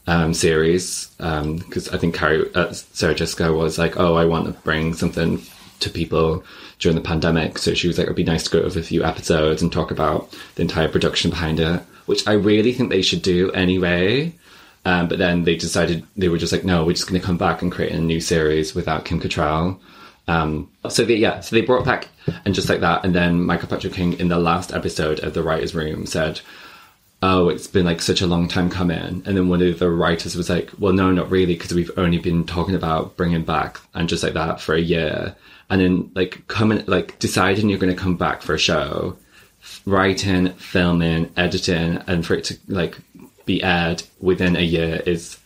um, 0.07 0.35
series. 0.35 1.07
Because 1.17 1.89
I 1.89 1.97
think 1.97 2.15
Carrie, 2.15 2.55
uh, 2.55 2.73
Sarah 2.73 3.15
Jessica 3.15 3.55
was 3.55 3.79
like, 3.79 3.99
"Oh, 3.99 4.17
I 4.17 4.27
want 4.27 4.47
to 4.47 4.53
bring 4.63 4.93
something 4.93 5.41
to 5.85 5.91
people 5.91 6.45
during 6.79 6.97
the 6.97 7.03
pandemic." 7.03 7.59
So 7.59 7.75
she 7.75 7.89
was 7.89 7.97
like, 7.97 8.07
"It'd 8.07 8.17
be 8.17 8.25
nice 8.25 8.45
to 8.45 8.51
go 8.51 8.61
over 8.61 8.79
a 8.79 8.83
few 8.83 9.05
episodes 9.05 9.63
and 9.63 9.73
talk 9.73 9.91
about 9.91 10.35
the 10.57 10.63
entire 10.63 10.89
production 10.89 11.31
behind 11.31 11.61
it," 11.61 11.83
which 12.07 12.27
I 12.27 12.33
really 12.33 12.73
think 12.73 12.91
they 12.91 13.03
should 13.03 13.23
do 13.23 13.51
anyway. 13.53 14.35
Um, 14.85 15.09
but 15.09 15.19
then 15.19 15.45
they 15.45 15.57
decided 15.57 16.05
they 16.17 16.29
were 16.29 16.39
just 16.39 16.53
like, 16.53 16.65
no, 16.65 16.85
we're 16.85 16.93
just 16.93 17.09
going 17.09 17.21
to 17.21 17.27
come 17.27 17.39
back 17.39 17.63
and 17.63 17.73
create 17.73 17.93
a 17.93 17.99
new 17.99 18.21
series 18.21 18.75
without 18.75 19.05
Kim 19.05 19.21
Cattrall. 19.21 19.79
Um, 20.29 20.71
so 20.89 21.05
they, 21.05 21.17
yeah, 21.17 21.41
so 21.41 21.57
they 21.57 21.63
brought 21.63 21.85
back 21.85 22.09
and 22.45 22.55
just 22.55 22.69
like 22.69 22.81
that. 22.81 23.05
And 23.05 23.15
then 23.15 23.43
Michael 23.43 23.69
Patrick 23.69 23.95
King 23.95 24.15
in 24.15 24.29
the 24.29 24.39
last 24.39 24.73
episode 24.73 25.21
of 25.21 25.35
the 25.35 25.43
writers' 25.43 25.75
room 25.75 26.07
said, 26.07 26.41
"Oh, 27.23 27.49
it's 27.49 27.67
been 27.67 27.85
like 27.85 28.01
such 28.01 28.23
a 28.23 28.27
long 28.27 28.49
time 28.49 28.71
coming." 28.71 29.23
And 29.25 29.37
then 29.37 29.49
one 29.49 29.63
of 29.63 29.79
the 29.79 29.91
writers 29.91 30.35
was 30.35 30.49
like, 30.49 30.71
"Well, 30.79 30.95
no, 30.95 31.11
not 31.13 31.31
really, 31.31 31.55
because 31.55 31.75
we've 31.75 31.91
only 31.97 32.19
been 32.19 32.45
talking 32.45 32.75
about 32.75 33.17
bringing 33.17 33.45
back 33.45 33.81
and 33.93 34.09
just 34.09 34.23
like 34.23 34.35
that 34.35 34.61
for 34.61 34.75
a 34.75 34.81
year." 34.81 35.35
And 35.71 35.81
then 35.81 36.11
like 36.15 36.47
coming, 36.49 36.85
like 36.87 37.19
deciding 37.19 37.69
you're 37.69 37.79
going 37.79 37.95
to 37.95 38.01
come 38.01 38.17
back 38.17 38.43
for 38.43 38.55
a 38.55 38.59
show, 38.59 39.17
writing, 39.87 40.51
filming, 40.55 41.33
editing, 41.37 41.99
and 42.07 42.25
for 42.25 42.35
it 42.35 42.45
to 42.45 42.59
like 42.69 42.97
be 43.45 43.63
aired 43.63 44.03
within 44.21 44.57
a 44.57 44.61
year 44.61 45.03
is 45.07 45.39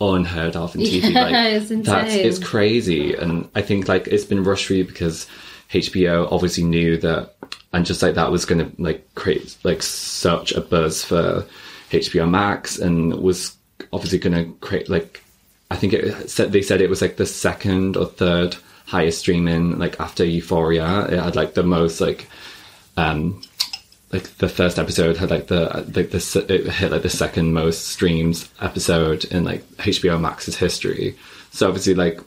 unheard 0.00 0.56
of 0.56 0.74
in 0.74 0.82
TV. 0.82 1.12
Yeah, 1.12 1.22
like 1.22 1.34
it's 1.70 1.86
that's 1.86 2.14
it's 2.14 2.38
crazy, 2.38 3.14
and 3.14 3.48
I 3.54 3.62
think 3.62 3.88
like 3.88 4.06
it's 4.08 4.24
been 4.24 4.44
rushed 4.44 4.66
for 4.66 4.74
you 4.74 4.84
because 4.84 5.26
HBO 5.70 6.30
obviously 6.30 6.64
knew 6.64 6.96
that, 6.98 7.34
and 7.72 7.86
just 7.86 8.02
like 8.02 8.14
that 8.14 8.30
was 8.30 8.44
going 8.44 8.58
to 8.58 8.82
like 8.82 9.14
create 9.14 9.56
like 9.64 9.82
such 9.82 10.52
a 10.52 10.60
buzz 10.60 11.04
for 11.04 11.46
HBO 11.90 12.28
Max, 12.28 12.78
and 12.78 13.14
was 13.14 13.56
obviously 13.92 14.18
going 14.18 14.44
to 14.44 14.52
create 14.58 14.88
like 14.88 15.22
I 15.70 15.76
think 15.76 15.92
it 15.92 16.30
said 16.30 16.52
they 16.52 16.62
said 16.62 16.80
it 16.80 16.90
was 16.90 17.00
like 17.00 17.16
the 17.16 17.26
second 17.26 17.96
or 17.96 18.06
third 18.06 18.56
highest 18.92 19.20
streaming 19.20 19.78
like 19.78 19.98
after 19.98 20.22
Euphoria. 20.22 21.06
It 21.06 21.18
had 21.18 21.34
like 21.34 21.54
the 21.54 21.62
most 21.62 22.00
like 22.00 22.28
um 22.98 23.40
like 24.12 24.24
the 24.36 24.50
first 24.50 24.78
episode 24.78 25.16
had 25.16 25.30
like 25.30 25.46
the 25.46 25.62
like 25.96 26.10
the 26.10 26.46
it 26.48 26.68
hit 26.68 26.92
like 26.92 27.00
the 27.00 27.08
second 27.08 27.54
most 27.54 27.88
streams 27.88 28.50
episode 28.60 29.24
in 29.24 29.44
like 29.44 29.64
HBO 29.78 30.20
Max's 30.20 30.56
history. 30.56 31.16
So 31.52 31.68
obviously 31.68 31.94
like 31.94 32.20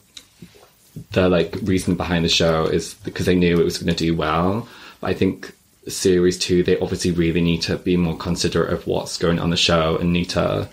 the 1.11 1.29
like 1.29 1.55
reason 1.61 1.93
behind 1.93 2.25
the 2.25 2.29
show 2.29 2.65
is 2.65 2.95
because 3.03 3.27
they 3.27 3.35
knew 3.35 3.59
it 3.59 3.63
was 3.63 3.77
going 3.77 3.95
to 3.95 4.05
do 4.05 4.15
well. 4.15 4.67
But 5.01 5.11
I 5.11 5.13
think 5.13 5.53
series 5.87 6.39
two 6.39 6.63
they 6.63 6.79
obviously 6.79 7.11
really 7.11 7.41
need 7.41 7.61
to 7.61 7.77
be 7.77 7.95
more 7.95 8.17
considerate 8.17 8.73
of 8.73 8.87
what's 8.87 9.19
going 9.19 9.37
on 9.37 9.51
the 9.51 9.57
show 9.69 9.97
and 9.97 10.11
need 10.11 10.31
to 10.31 10.67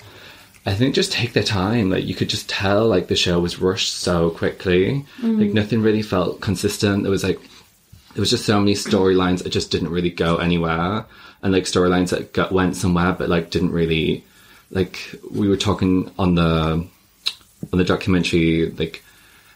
I 0.65 0.75
think 0.75 0.95
just 0.95 1.13
take 1.13 1.33
their 1.33 1.43
time. 1.43 1.91
Like 1.91 2.05
you 2.05 2.15
could 2.15 2.29
just 2.29 2.49
tell 2.49 2.87
like 2.87 3.09
the 3.09 3.17
show 3.17 3.41
was 3.41 3.61
rushed 3.61 3.93
so 3.93 4.31
quickly. 4.31 4.95
Like 4.95 5.05
mm-hmm. 5.23 5.53
nothing 5.55 5.83
really 5.83 6.03
felt 6.03 6.41
consistent. 6.41 7.07
It 7.07 7.11
was 7.11 7.25
like 7.25 7.41
there 8.15 8.21
was 8.21 8.31
just 8.31 8.47
so 8.47 8.61
many 8.61 8.75
storylines 8.75 9.43
that 9.43 9.51
just 9.51 9.71
didn't 9.71 9.91
really 9.91 10.11
go 10.11 10.37
anywhere, 10.37 11.05
and 11.43 11.53
like 11.53 11.65
storylines 11.65 12.11
that 12.11 12.33
got, 12.33 12.53
went 12.53 12.77
somewhere 12.77 13.13
but 13.13 13.29
like 13.29 13.51
didn't 13.51 13.73
really 13.73 14.25
like. 14.71 15.15
We 15.31 15.49
were 15.49 15.57
talking 15.57 16.11
on 16.19 16.35
the 16.37 16.87
on 17.73 17.79
the 17.79 17.85
documentary 17.85 18.71
like. 18.71 19.03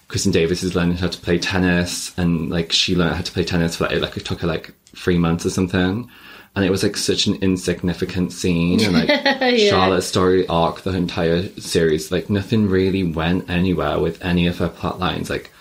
Kristin 0.09 0.33
Davis 0.33 0.63
is 0.63 0.77
learning 0.77 0.99
how 0.99 1.09
to 1.09 1.21
play 1.21 1.37
tennis, 1.37 2.17
and 2.17 2.49
like 2.49 2.71
she 2.71 2.95
learned 2.95 3.17
how 3.17 3.23
to 3.23 3.33
play 3.33 3.43
tennis 3.43 3.75
for 3.75 3.89
like, 3.89 4.01
like 4.01 4.17
it 4.17 4.25
took 4.25 4.41
her 4.41 4.47
like 4.47 4.73
three 4.95 5.19
months 5.19 5.45
or 5.45 5.51
something, 5.51 6.09
and 6.57 6.65
it 6.65 6.71
was 6.71 6.83
like 6.83 6.97
such 6.97 7.27
an 7.27 7.35
insignificant 7.43 8.33
scene, 8.33 8.83
and 8.83 8.95
like 8.95 9.59
Charlotte's 9.59 10.07
story 10.07 10.47
arc, 10.49 10.81
the 10.81 10.91
entire 10.91 11.49
series, 11.61 12.11
like 12.11 12.31
nothing 12.31 12.67
really 12.69 13.05
went 13.05 13.51
anywhere 13.51 14.01
with 14.01 14.25
any 14.25 14.47
of 14.47 14.57
her 14.57 14.71
plot 14.71 14.99
lines. 14.99 15.29
Like, 15.29 15.53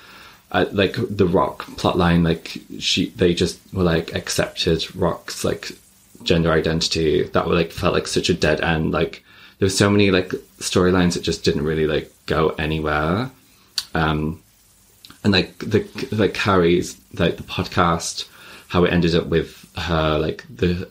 uh, 0.54 0.66
like 0.72 0.96
the 0.98 1.28
Rock 1.28 1.66
plotline, 1.72 2.24
like 2.24 2.58
she, 2.80 3.10
they 3.10 3.34
just 3.34 3.60
were 3.74 3.84
like 3.84 4.16
accepted 4.16 4.96
Rock's 4.96 5.44
like 5.44 5.74
gender 6.24 6.50
identity. 6.50 7.24
That 7.24 7.46
were 7.46 7.56
like 7.56 7.74
felt 7.74 7.94
like 7.94 8.08
such 8.08 8.30
a 8.30 8.34
dead 8.34 8.62
end. 8.62 8.94
Like 8.94 9.22
there 9.60 9.66
was 9.66 9.78
so 9.78 9.90
many 9.90 10.12
like 10.12 10.30
storylines 10.60 11.16
that 11.16 11.24
just 11.24 11.44
didn't 11.44 11.66
really 11.66 11.88
like 11.88 12.10
go 12.26 12.50
anywhere. 12.52 13.30
Um, 13.94 14.42
and 15.26 15.34
like 15.34 15.58
the 15.58 15.86
like 16.14 16.34
Carrie's 16.34 16.98
like 17.16 17.36
the 17.36 17.44
podcast, 17.44 18.30
how 18.68 18.84
it 18.84 18.94
ended 18.94 19.16
up 19.16 19.28
with 19.28 19.66
her 19.78 20.18
like 20.20 20.44
the 20.54 20.88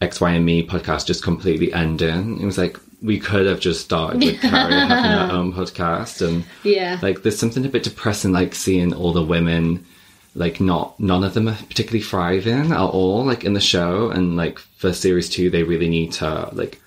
X 0.00 0.20
Y 0.20 0.32
and 0.32 0.44
Me 0.44 0.66
podcast 0.66 1.06
just 1.06 1.22
completely 1.22 1.72
ending. 1.72 2.40
It 2.40 2.44
was 2.44 2.58
like 2.58 2.76
we 3.02 3.18
could 3.18 3.46
have 3.46 3.60
just 3.60 3.84
started 3.84 4.20
with 4.22 4.40
Carrie 4.40 4.72
having 4.74 4.88
her 5.10 5.28
own 5.32 5.52
podcast 5.52 6.26
and 6.26 6.44
Yeah. 6.62 6.98
like 7.02 7.22
there's 7.22 7.38
something 7.38 7.64
a 7.64 7.68
bit 7.68 7.82
depressing 7.82 8.32
like 8.32 8.54
seeing 8.54 8.92
all 8.94 9.12
the 9.12 9.24
women 9.24 9.84
like 10.34 10.60
not 10.60 10.98
none 10.98 11.24
of 11.24 11.34
them 11.34 11.48
are 11.48 11.56
particularly 11.68 12.02
thriving 12.02 12.72
at 12.72 12.78
all 12.80 13.24
like 13.24 13.44
in 13.44 13.52
the 13.52 13.60
show 13.60 14.10
and 14.10 14.34
like 14.36 14.58
for 14.58 14.92
series 14.92 15.28
two 15.28 15.50
they 15.50 15.62
really 15.62 15.88
need 15.90 16.12
to 16.12 16.48
like 16.52 16.80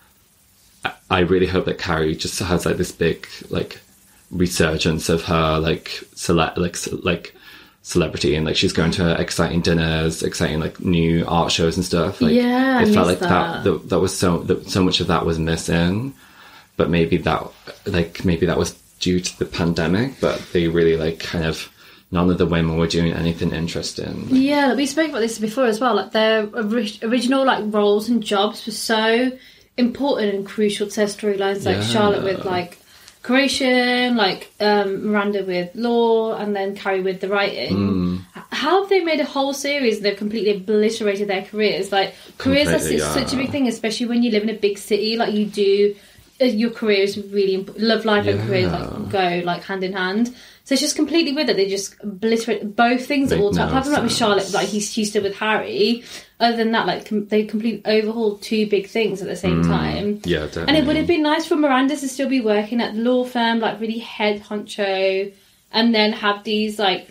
I- 0.84 0.94
I 1.12 1.20
really 1.20 1.46
hope 1.48 1.66
that 1.66 1.78
Carrie 1.78 2.16
just 2.16 2.40
has 2.40 2.66
like 2.66 2.78
this 2.78 2.92
big 2.92 3.28
like 3.50 3.80
resurgence 4.32 5.10
of 5.10 5.24
her 5.26 5.60
like 5.60 5.90
select 6.16 6.58
like 6.58 6.76
like 7.04 7.35
celebrity 7.86 8.36
and 8.36 8.48
like 8.48 8.56
she's 8.56 8.74
going 8.74 8.90
to 8.90 9.20
exciting 9.22 9.62
dinners 9.62 10.24
exciting 10.24 10.60
like 10.60 10.80
new 10.80 11.24
art 11.28 11.52
shows 11.52 11.76
and 11.78 11.86
stuff 11.86 12.20
like 12.20 12.34
Yeah, 12.34 12.80
I 12.80 12.84
it 12.84 12.94
felt 12.94 13.06
like 13.08 13.20
that. 13.20 13.64
that. 13.64 13.90
that 13.90 14.00
was 14.00 14.18
so 14.18 14.40
that 14.40 14.68
so 14.68 14.84
much 14.84 15.02
of 15.02 15.08
that 15.08 15.24
was 15.24 15.38
missing 15.38 16.12
but 16.78 16.90
maybe 16.90 17.18
that 17.18 17.44
like 17.86 18.26
maybe 18.26 18.48
that 18.48 18.58
was 18.58 18.74
due 19.00 19.20
to 19.20 19.38
the 19.40 19.46
pandemic 19.46 20.20
but 20.20 20.42
they 20.52 20.68
really 20.68 20.98
like 20.98 21.20
kind 21.20 21.46
of 21.46 21.70
none 22.10 22.32
of 22.32 22.40
the 22.40 22.46
women 22.48 22.76
were 22.78 22.88
doing 22.88 23.14
anything 23.14 23.52
interesting 23.52 24.26
Yeah, 24.30 24.68
like, 24.70 24.78
we 24.78 24.86
spoke 24.88 25.10
about 25.10 25.20
this 25.20 25.38
before 25.38 25.66
as 25.66 25.80
well. 25.80 25.96
Like 25.96 26.12
their 26.12 26.48
ori- 26.56 27.00
original 27.04 27.46
like 27.46 27.64
roles 27.74 28.10
and 28.10 28.24
jobs 28.24 28.66
were 28.66 28.72
so 28.72 29.32
important 29.78 30.34
and 30.34 30.46
crucial 30.46 30.88
to 30.88 30.96
their 30.96 31.08
storylines. 31.08 31.66
Like 31.66 31.78
Yeah. 31.78 31.84
Charlotte 31.84 32.24
with 32.24 32.46
like 32.46 32.78
creation, 33.26 34.16
like 34.16 34.52
um, 34.60 35.08
Miranda 35.08 35.44
with 35.44 35.74
law, 35.76 36.36
and 36.36 36.56
then 36.56 36.76
Carrie 36.76 37.02
with 37.02 37.22
the 37.22 37.28
writing. 37.28 37.74
Hmm. 37.76 38.18
How 38.52 38.82
have 38.82 38.90
they 38.90 39.04
made 39.04 39.20
a 39.20 39.26
whole 39.26 39.52
series 39.54 39.98
and 39.98 40.06
they've 40.06 40.16
completely 40.18 40.52
obliterated 40.52 41.28
their 41.28 41.44
careers? 41.44 41.92
Like 41.92 42.14
careers 42.38 42.68
are 42.68 42.74
Completely, 42.78 43.00
such, 43.00 43.34
a 43.34 43.38
big 43.38 43.50
thing, 43.52 43.68
especially 43.68 44.06
when 44.06 44.22
you 44.22 44.32
live 44.32 44.44
in 44.44 44.50
a 44.50 44.54
big 44.54 44.78
city. 44.78 45.18
Like 45.18 45.34
you 45.34 45.46
do, 45.48 45.96
uh, 46.40 46.46
your 46.46 46.70
career 46.70 47.02
is 47.02 47.18
really 47.18 47.56
imp- 47.56 47.74
love 47.78 48.06
life 48.06 48.28
and 48.28 48.40
careers 48.48 48.72
Yeah. 48.72 48.80
like 48.88 49.10
go 49.10 49.42
like 49.44 49.64
hand 49.64 49.84
in 49.84 49.94
hand. 49.94 50.28
So 50.64 50.74
it's 50.74 50.82
just 50.82 50.96
completely 50.96 51.34
with 51.34 51.50
it. 51.50 51.58
They 51.58 51.68
just 51.68 51.96
obliterate 52.02 52.76
both 52.76 53.06
things 53.08 53.32
at 53.32 53.40
all 53.40 53.52
times. 53.52 53.58
no 53.58 53.68
Apart 53.68 53.84
from 53.86 53.94
like 53.94 54.04
with. 54.04 54.14
Charlotte, 54.16 54.54
like 54.54 54.68
he's 54.68 54.92
she's 54.92 55.10
still 55.10 55.24
with 55.24 55.36
Harry. 55.36 56.04
Other 56.40 56.58
than 56.58 56.72
that, 56.74 56.86
like 56.86 57.06
com- 57.06 57.28
they 57.28 57.46
completely 57.46 57.82
overhauled 57.86 58.42
two 58.42 58.68
big 58.68 58.88
things 58.88 59.22
at 59.22 59.28
the 59.28 59.38
same 59.38 59.64
mm, 59.64 59.68
time. 59.68 60.22
yeah 60.26 60.40
definitely. 60.40 60.68
And 60.68 60.78
it 60.78 60.86
would 60.86 60.98
have 60.98 61.08
been 61.08 61.24
nice 61.24 61.46
for 61.46 61.56
Miranda 61.56 61.96
to 61.96 62.08
still 62.10 62.28
be 62.28 62.42
working 62.42 62.82
at 62.82 62.94
the 62.94 63.02
law 63.02 63.24
firm, 63.24 63.60
like 63.60 63.80
really 63.80 64.00
head 64.00 64.44
honcho, 64.44 65.34
and 65.72 65.96
then 65.96 66.12
have 66.12 66.44
these 66.44 66.78
like 66.78 67.08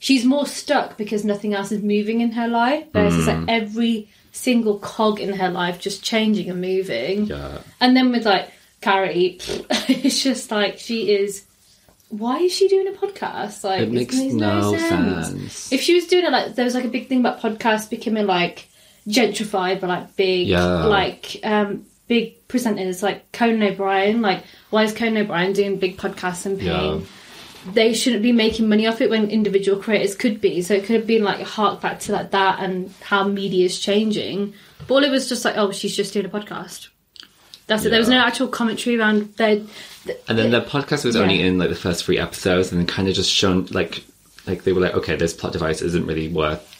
she's 0.00 0.24
more 0.24 0.46
stuck 0.46 0.96
because 0.96 1.24
nothing 1.24 1.54
else 1.54 1.70
is 1.70 1.82
moving 1.82 2.20
in 2.20 2.32
her 2.32 2.48
life. 2.48 2.84
versus 2.92 3.20
it's 3.20 3.28
like 3.28 3.36
mm. 3.36 3.48
every 3.48 4.08
single 4.32 4.78
cog 4.80 5.20
in 5.20 5.32
her 5.34 5.48
life 5.48 5.80
just 5.80 6.02
changing 6.02 6.50
and 6.50 6.60
moving. 6.60 7.26
yeah 7.26 7.58
And 7.80 7.96
then 7.96 8.10
with 8.10 8.26
like 8.26 8.50
Carrie, 8.80 9.38
it's 9.88 10.22
just 10.22 10.50
like 10.50 10.78
she 10.78 11.14
is. 11.14 11.44
Why 12.18 12.38
is 12.38 12.52
she 12.54 12.68
doing 12.68 12.86
a 12.88 12.92
podcast? 12.92 13.64
Like 13.64 13.80
it 13.82 13.90
makes 13.92 14.14
no 14.16 14.76
sense 14.76 15.72
If 15.72 15.80
she 15.80 15.94
was 15.94 16.06
doing 16.06 16.24
it 16.24 16.30
like 16.32 16.54
there 16.54 16.64
was 16.64 16.74
like 16.74 16.84
a 16.84 16.88
big 16.88 17.08
thing 17.08 17.20
about 17.20 17.40
podcasts 17.40 17.88
becoming 17.90 18.26
like 18.26 18.68
gentrified 19.08 19.80
by 19.80 19.86
like 19.88 20.16
big 20.16 20.48
Yeah. 20.48 20.84
like 20.84 21.40
um 21.42 21.86
big 22.06 22.46
presenters 22.48 23.02
like 23.02 23.30
Conan 23.32 23.62
O'Brien. 23.62 24.22
Like 24.22 24.44
why 24.70 24.84
is 24.84 24.92
Conan 24.92 25.18
O'Brien 25.18 25.52
doing 25.52 25.78
big 25.78 25.96
podcasts 25.96 26.46
and 26.46 26.58
paying? 26.58 27.00
Yeah. 27.00 27.06
They 27.72 27.94
shouldn't 27.94 28.22
be 28.22 28.32
making 28.32 28.68
money 28.68 28.86
off 28.86 29.00
it 29.00 29.08
when 29.08 29.30
individual 29.30 29.80
creators 29.80 30.14
could 30.14 30.40
be. 30.40 30.60
So 30.60 30.74
it 30.74 30.84
could 30.84 30.96
have 30.96 31.06
been 31.06 31.24
like 31.24 31.40
a 31.40 31.44
hark 31.44 31.80
back 31.80 31.98
to 32.00 32.12
like 32.12 32.30
that 32.32 32.60
and 32.60 32.92
how 33.00 33.26
media 33.26 33.64
is 33.64 33.80
changing. 33.80 34.52
But 34.86 34.94
all 34.94 35.04
it 35.04 35.10
was 35.10 35.30
just 35.30 35.46
like, 35.46 35.56
oh, 35.56 35.72
she's 35.72 35.96
just 35.96 36.12
doing 36.12 36.26
a 36.26 36.28
podcast. 36.28 36.88
That's 37.66 37.84
it. 37.84 37.90
There 37.90 37.98
was 37.98 38.08
no 38.08 38.18
actual 38.18 38.48
commentary 38.48 38.98
around 38.98 39.34
their. 39.36 39.62
And 40.28 40.38
then 40.38 40.50
the 40.50 40.60
podcast 40.60 41.04
was 41.04 41.16
only 41.16 41.40
in 41.40 41.58
like 41.58 41.70
the 41.70 41.74
first 41.74 42.04
three 42.04 42.18
episodes, 42.18 42.70
and 42.70 42.80
then 42.80 42.86
kind 42.86 43.08
of 43.08 43.14
just 43.14 43.30
shown 43.32 43.66
like 43.70 44.04
like 44.46 44.64
they 44.64 44.72
were 44.72 44.80
like, 44.80 44.94
okay, 44.94 45.16
this 45.16 45.32
plot 45.32 45.52
device 45.52 45.80
isn't 45.80 46.06
really 46.06 46.28
worth 46.28 46.70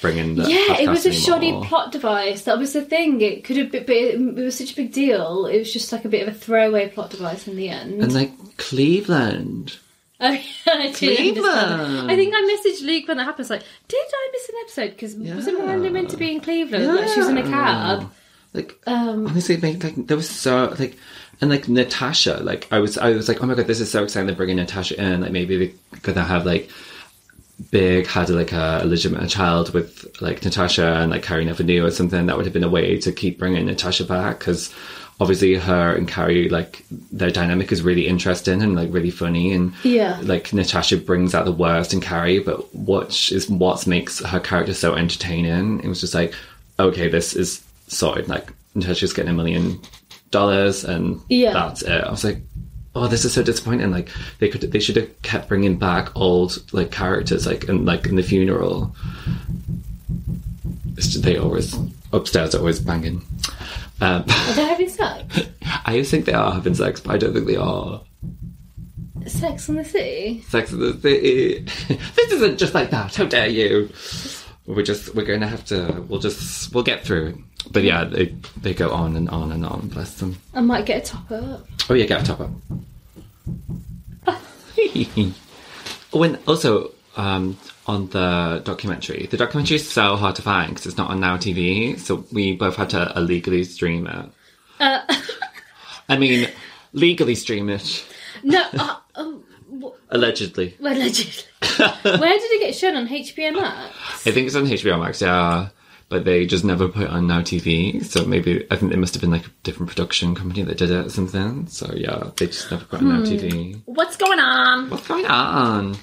bringing. 0.00 0.36
The 0.36 0.44
Yeah, 0.44 0.78
it 0.80 0.88
was 0.88 1.04
a 1.06 1.12
shoddy 1.12 1.52
plot 1.64 1.92
device. 1.92 2.44
That 2.44 2.58
was 2.58 2.72
the 2.72 2.82
thing. 2.82 3.20
It 3.20 3.44
could 3.44 3.58
have 3.58 3.70
been, 3.70 3.84
but 3.84 3.94
it, 3.96 4.14
it 4.20 4.34
was 4.44 4.56
such 4.56 4.72
a 4.72 4.76
big 4.76 4.92
deal. 4.92 5.46
It 5.46 5.58
was 5.58 5.72
just 5.72 5.92
like 5.92 6.04
a 6.06 6.08
bit 6.08 6.26
of 6.26 6.34
a 6.34 6.38
throwaway 6.38 6.88
plot 6.88 7.10
device 7.10 7.46
in 7.46 7.56
the 7.56 7.68
end. 7.68 8.02
And 8.02 8.12
like 8.14 8.32
Cleveland, 8.56 9.76
Oh, 10.24 10.30
yeah, 10.30 10.38
I. 10.66 10.92
Cleveland. 10.92 12.10
I 12.10 12.16
think 12.16 12.32
I 12.34 12.40
messaged 12.56 12.86
Luke 12.86 13.08
when 13.08 13.16
that 13.16 13.24
happened. 13.24 13.40
I 13.40 13.44
was 13.44 13.50
like, 13.50 13.64
did 13.88 13.96
I 14.14 14.28
miss 14.32 14.48
an 14.48 14.54
episode? 14.62 14.90
Because 14.92 15.14
wasn't 15.16 15.58
Yeah. 15.58 15.64
Miranda 15.66 15.90
meant 15.90 16.10
to 16.10 16.16
be 16.16 16.30
in 16.30 16.40
Cleveland? 16.40 16.86
Like 16.86 17.08
she 17.08 17.18
was 17.20 17.28
in 17.28 17.38
a 17.38 17.42
cab. 17.42 18.10
Like 18.52 18.78
Um, 18.86 19.26
honestly, 19.26 19.56
like, 19.56 19.82
like 19.82 20.06
there 20.06 20.16
was 20.16 20.28
so 20.30 20.74
like. 20.78 20.96
And 21.40 21.50
like 21.50 21.68
Natasha, 21.68 22.38
like 22.44 22.68
I 22.70 22.78
was, 22.78 22.96
I 22.96 23.10
was 23.10 23.26
like, 23.26 23.42
oh 23.42 23.46
my 23.46 23.54
god, 23.54 23.66
this 23.66 23.80
is 23.80 23.90
so 23.90 24.04
exciting! 24.04 24.28
They're 24.28 24.36
bringing 24.36 24.56
Natasha 24.56 25.02
in. 25.02 25.22
Like 25.22 25.32
maybe 25.32 25.56
they're 25.56 26.00
gonna 26.02 26.22
have 26.22 26.46
like 26.46 26.70
Big 27.70 28.06
had 28.06 28.28
like 28.28 28.52
a 28.52 28.82
legitimate 28.84 29.28
child 29.28 29.72
with 29.74 30.20
like 30.20 30.44
Natasha 30.44 30.84
and 31.00 31.10
like 31.10 31.22
Carrie 31.24 31.44
never 31.44 31.64
knew 31.64 31.84
or 31.84 31.90
something. 31.90 32.26
That 32.26 32.36
would 32.36 32.46
have 32.46 32.52
been 32.52 32.62
a 32.64 32.68
way 32.68 32.96
to 32.98 33.10
keep 33.10 33.38
bringing 33.40 33.66
Natasha 33.66 34.04
back 34.04 34.38
because 34.38 34.72
obviously 35.20 35.54
her 35.54 35.94
and 35.94 36.06
Carrie 36.06 36.48
like 36.48 36.84
their 37.10 37.30
dynamic 37.30 37.72
is 37.72 37.82
really 37.82 38.06
interesting 38.06 38.62
and 38.62 38.74
like 38.76 38.92
really 38.92 39.10
funny 39.10 39.52
and 39.52 39.72
Yeah. 39.84 40.18
like 40.22 40.52
Natasha 40.52 40.96
brings 40.96 41.34
out 41.34 41.44
the 41.44 41.52
worst 41.52 41.92
in 41.92 42.00
Carrie, 42.00 42.38
but 42.40 42.72
what 42.74 43.08
is 43.32 43.48
what 43.48 43.84
makes 43.86 44.20
her 44.24 44.40
character 44.40 44.74
so 44.74 44.94
entertaining? 44.94 45.80
It 45.82 45.88
was 45.88 46.00
just 46.00 46.14
like 46.14 46.34
okay, 46.78 47.08
this 47.08 47.34
is 47.34 47.62
sorted. 47.92 48.28
Like 48.28 48.52
until 48.74 48.88
Natasha's 48.90 49.12
getting 49.12 49.30
a 49.30 49.34
million 49.34 49.80
dollars 50.30 50.84
and 50.84 51.20
Yeah. 51.28 51.52
that's 51.52 51.82
it. 51.82 52.04
I 52.04 52.10
was 52.10 52.24
like, 52.24 52.40
oh, 52.94 53.06
this 53.06 53.24
is 53.24 53.32
so 53.34 53.42
disappointing. 53.42 53.90
Like 53.90 54.08
they 54.38 54.48
could, 54.48 54.60
they 54.62 54.80
should 54.80 54.96
have 54.96 55.22
kept 55.22 55.48
bringing 55.48 55.78
back 55.78 56.08
old 56.16 56.62
like 56.72 56.90
characters, 56.90 57.46
like 57.46 57.64
in 57.64 57.84
like 57.84 58.06
in 58.06 58.16
the 58.16 58.22
funeral. 58.22 58.94
They 61.18 61.36
always 61.36 61.74
upstairs 62.12 62.54
are 62.54 62.58
always 62.58 62.80
banging. 62.80 63.22
Um, 64.00 64.22
are 64.28 64.52
they 64.54 64.64
having 64.66 64.88
sex? 64.88 65.40
I 65.84 66.02
think 66.02 66.24
they 66.26 66.32
are 66.32 66.52
having 66.52 66.74
sex, 66.74 67.00
but 67.00 67.14
I 67.14 67.18
don't 67.18 67.32
think 67.32 67.46
they 67.46 67.56
are. 67.56 68.00
Sex 69.26 69.68
in 69.68 69.76
the 69.76 69.84
City? 69.84 70.42
Sex 70.48 70.72
in 70.72 70.80
the 70.80 70.92
City. 71.00 71.60
this 72.16 72.32
isn't 72.32 72.58
just 72.58 72.74
like 72.74 72.90
that. 72.90 73.14
How 73.14 73.24
dare 73.24 73.48
you? 73.48 73.88
We're 74.66 74.82
just 74.82 75.14
we're 75.14 75.24
going 75.24 75.40
to 75.40 75.46
have 75.46 75.64
to. 75.66 76.04
We'll 76.08 76.20
just 76.20 76.74
we'll 76.74 76.84
get 76.84 77.04
through 77.04 77.26
it. 77.28 77.36
But 77.70 77.84
yeah, 77.84 78.04
they 78.04 78.34
they 78.60 78.74
go 78.74 78.90
on 78.90 79.16
and 79.16 79.28
on 79.28 79.52
and 79.52 79.64
on. 79.64 79.88
Bless 79.88 80.14
them. 80.16 80.38
I 80.54 80.60
might 80.60 80.84
get 80.86 81.04
a 81.04 81.12
top 81.12 81.30
up. 81.30 81.66
Oh 81.88 81.94
yeah, 81.94 82.06
get 82.06 82.22
a 82.22 82.24
top 82.24 82.40
up. 82.40 82.50
oh, 86.12 86.22
and 86.22 86.38
also 86.46 86.92
um, 87.16 87.56
on 87.86 88.08
the 88.08 88.60
documentary, 88.64 89.26
the 89.30 89.36
documentary 89.36 89.76
is 89.76 89.88
so 89.88 90.16
hard 90.16 90.36
to 90.36 90.42
find 90.42 90.70
because 90.70 90.86
it's 90.86 90.96
not 90.96 91.10
on 91.10 91.20
Now 91.20 91.36
TV. 91.36 91.98
So 91.98 92.24
we 92.32 92.54
both 92.56 92.76
had 92.76 92.90
to 92.90 93.12
illegally 93.16 93.64
stream 93.64 94.06
it. 94.06 94.26
Uh, 94.80 95.00
I 96.08 96.16
mean, 96.16 96.48
legally 96.92 97.34
stream 97.34 97.68
it, 97.68 98.04
no, 98.42 98.62
uh, 98.74 98.96
um, 99.14 99.44
wh- 99.82 99.96
allegedly. 100.10 100.76
allegedly. 100.80 101.44
Where 101.78 102.38
did 102.38 102.50
it 102.52 102.60
get 102.60 102.74
shown 102.74 102.96
on 102.96 103.08
HBO 103.08 103.54
Max? 103.54 104.26
I 104.26 104.30
think 104.32 104.46
it's 104.48 104.56
on 104.56 104.64
HBO 104.66 105.00
Max, 105.00 105.22
yeah. 105.22 105.68
But 106.12 106.26
they 106.26 106.44
just 106.44 106.62
never 106.62 106.88
put 106.88 107.04
it 107.04 107.08
on 107.08 107.26
Now 107.26 107.40
TV. 107.40 108.04
So 108.04 108.26
maybe 108.26 108.66
I 108.70 108.76
think 108.76 108.92
it 108.92 108.98
must 108.98 109.14
have 109.14 109.22
been 109.22 109.30
like 109.30 109.46
a 109.46 109.50
different 109.62 109.88
production 109.88 110.34
company 110.34 110.62
that 110.62 110.76
did 110.76 110.90
it 110.90 111.06
or 111.06 111.08
something. 111.08 111.66
So 111.68 111.90
yeah, 111.94 112.32
they 112.36 112.48
just 112.48 112.70
never 112.70 112.84
put 112.84 113.00
it 113.00 113.06
on 113.06 113.22
Now 113.22 113.26
TV. 113.26 113.80
What's 113.86 114.18
going 114.18 114.38
on? 114.38 114.90
What's 114.90 115.08
going 115.08 115.24
on? 115.24 115.96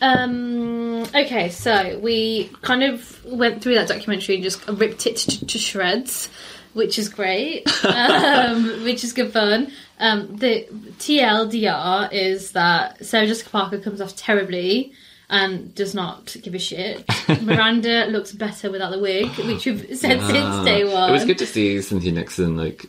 Um. 0.00 1.02
Okay, 1.14 1.50
so 1.50 1.98
we 1.98 2.50
kind 2.62 2.84
of 2.84 3.22
went 3.26 3.62
through 3.62 3.74
that 3.74 3.88
documentary 3.88 4.36
and 4.36 4.44
just 4.44 4.66
ripped 4.66 5.06
it 5.06 5.16
to, 5.18 5.46
to 5.46 5.58
shreds, 5.58 6.30
which 6.72 6.98
is 6.98 7.10
great. 7.10 7.68
um, 7.84 8.82
which 8.82 9.04
is 9.04 9.12
good 9.12 9.30
fun. 9.30 9.70
Um, 9.98 10.36
the 10.36 10.66
TLDR 11.00 12.10
is 12.12 12.52
that 12.52 13.04
Sarah 13.04 13.26
Jessica 13.26 13.50
Parker 13.50 13.78
comes 13.78 14.00
off 14.00 14.16
terribly 14.16 14.94
and 15.30 15.72
does 15.74 15.94
not 15.94 16.36
give 16.42 16.54
a 16.54 16.58
shit. 16.58 17.04
Miranda 17.42 18.06
looks 18.06 18.32
better 18.32 18.70
without 18.70 18.90
the 18.90 18.98
wig, 18.98 19.28
which 19.46 19.64
we've 19.64 19.80
said 19.98 20.20
since 20.20 20.64
day 20.64 20.84
one. 20.84 21.08
It 21.08 21.12
was 21.12 21.24
good 21.24 21.38
to 21.38 21.46
see 21.46 21.80
Cynthia 21.80 22.12
Nixon. 22.12 22.56
Like, 22.56 22.84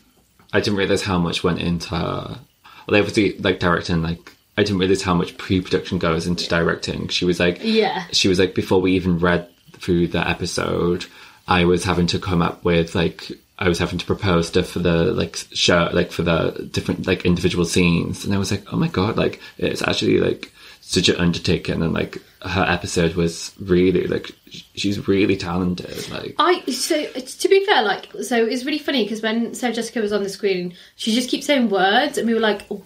I 0.52 0.60
didn't 0.60 0.80
realize 0.80 1.04
how 1.04 1.20
much 1.20 1.44
went 1.44 1.60
into 1.60 1.90
her. 1.96 2.40
Well, 2.88 3.00
obviously, 3.00 3.38
like 3.38 3.60
directing. 3.60 4.02
Like, 4.02 4.36
I 4.58 4.64
didn't 4.64 4.80
realize 4.80 5.04
how 5.04 5.14
much 5.14 5.38
pre-production 5.38 6.00
goes 6.00 6.26
into 6.26 6.50
directing. 6.50 7.08
She 7.10 7.26
was 7.26 7.40
like, 7.40 7.60
Yeah. 7.62 8.06
She 8.12 8.28
was 8.28 8.40
like, 8.40 8.56
before 8.56 8.82
we 8.82 8.94
even 8.94 9.20
read 9.20 9.48
through 9.74 10.08
the 10.08 10.28
episode, 10.28 11.06
I 11.48 11.66
was 11.66 11.84
having 11.84 12.08
to 12.08 12.20
come 12.20 12.42
up 12.42 12.66
with 12.66 12.96
like. 12.96 13.32
I 13.60 13.70
was 13.70 13.78
having 13.78 14.00
to 14.00 14.06
propose 14.08 14.48
stuff 14.48 14.70
for 14.70 14.80
the 14.80 15.14
like 15.14 15.38
show, 15.54 15.88
like 15.94 16.12
for 16.12 16.24
the 16.24 16.68
different 16.72 17.06
like 17.06 17.28
individual 17.28 17.64
scenes, 17.64 18.26
and 18.26 18.34
I 18.34 18.40
was 18.40 18.50
like, 18.50 18.64
"Oh 18.74 18.76
my 18.76 18.88
god!" 18.88 19.18
Like 19.18 19.40
it's 19.60 19.84
actually 19.84 20.18
like 20.20 20.52
such 20.80 21.10
an 21.10 21.18
undertaking, 21.18 21.84
and 21.84 21.94
like 21.94 22.18
her 22.44 22.66
episode 22.68 23.16
was 23.16 23.54
really 23.60 24.08
like 24.08 24.32
she's 24.50 25.08
really 25.08 25.38
talented. 25.38 26.10
Like 26.10 26.36
I 26.40 26.62
so 26.72 27.06
to 27.12 27.48
be 27.50 27.66
fair, 27.66 27.84
like 27.84 28.10
so 28.24 28.44
it's 28.46 28.66
really 28.66 28.80
funny 28.80 29.04
because 29.04 29.22
when 29.22 29.54
Sarah 29.54 29.74
Jessica 29.74 30.00
was 30.02 30.12
on 30.12 30.24
the 30.24 30.30
screen, 30.30 30.74
she 30.96 31.14
just 31.14 31.30
keeps 31.30 31.46
saying 31.46 31.70
words, 31.70 32.18
and 32.18 32.28
we 32.28 32.34
were 32.34 32.40
like, 32.40 32.64
oh, 32.72 32.84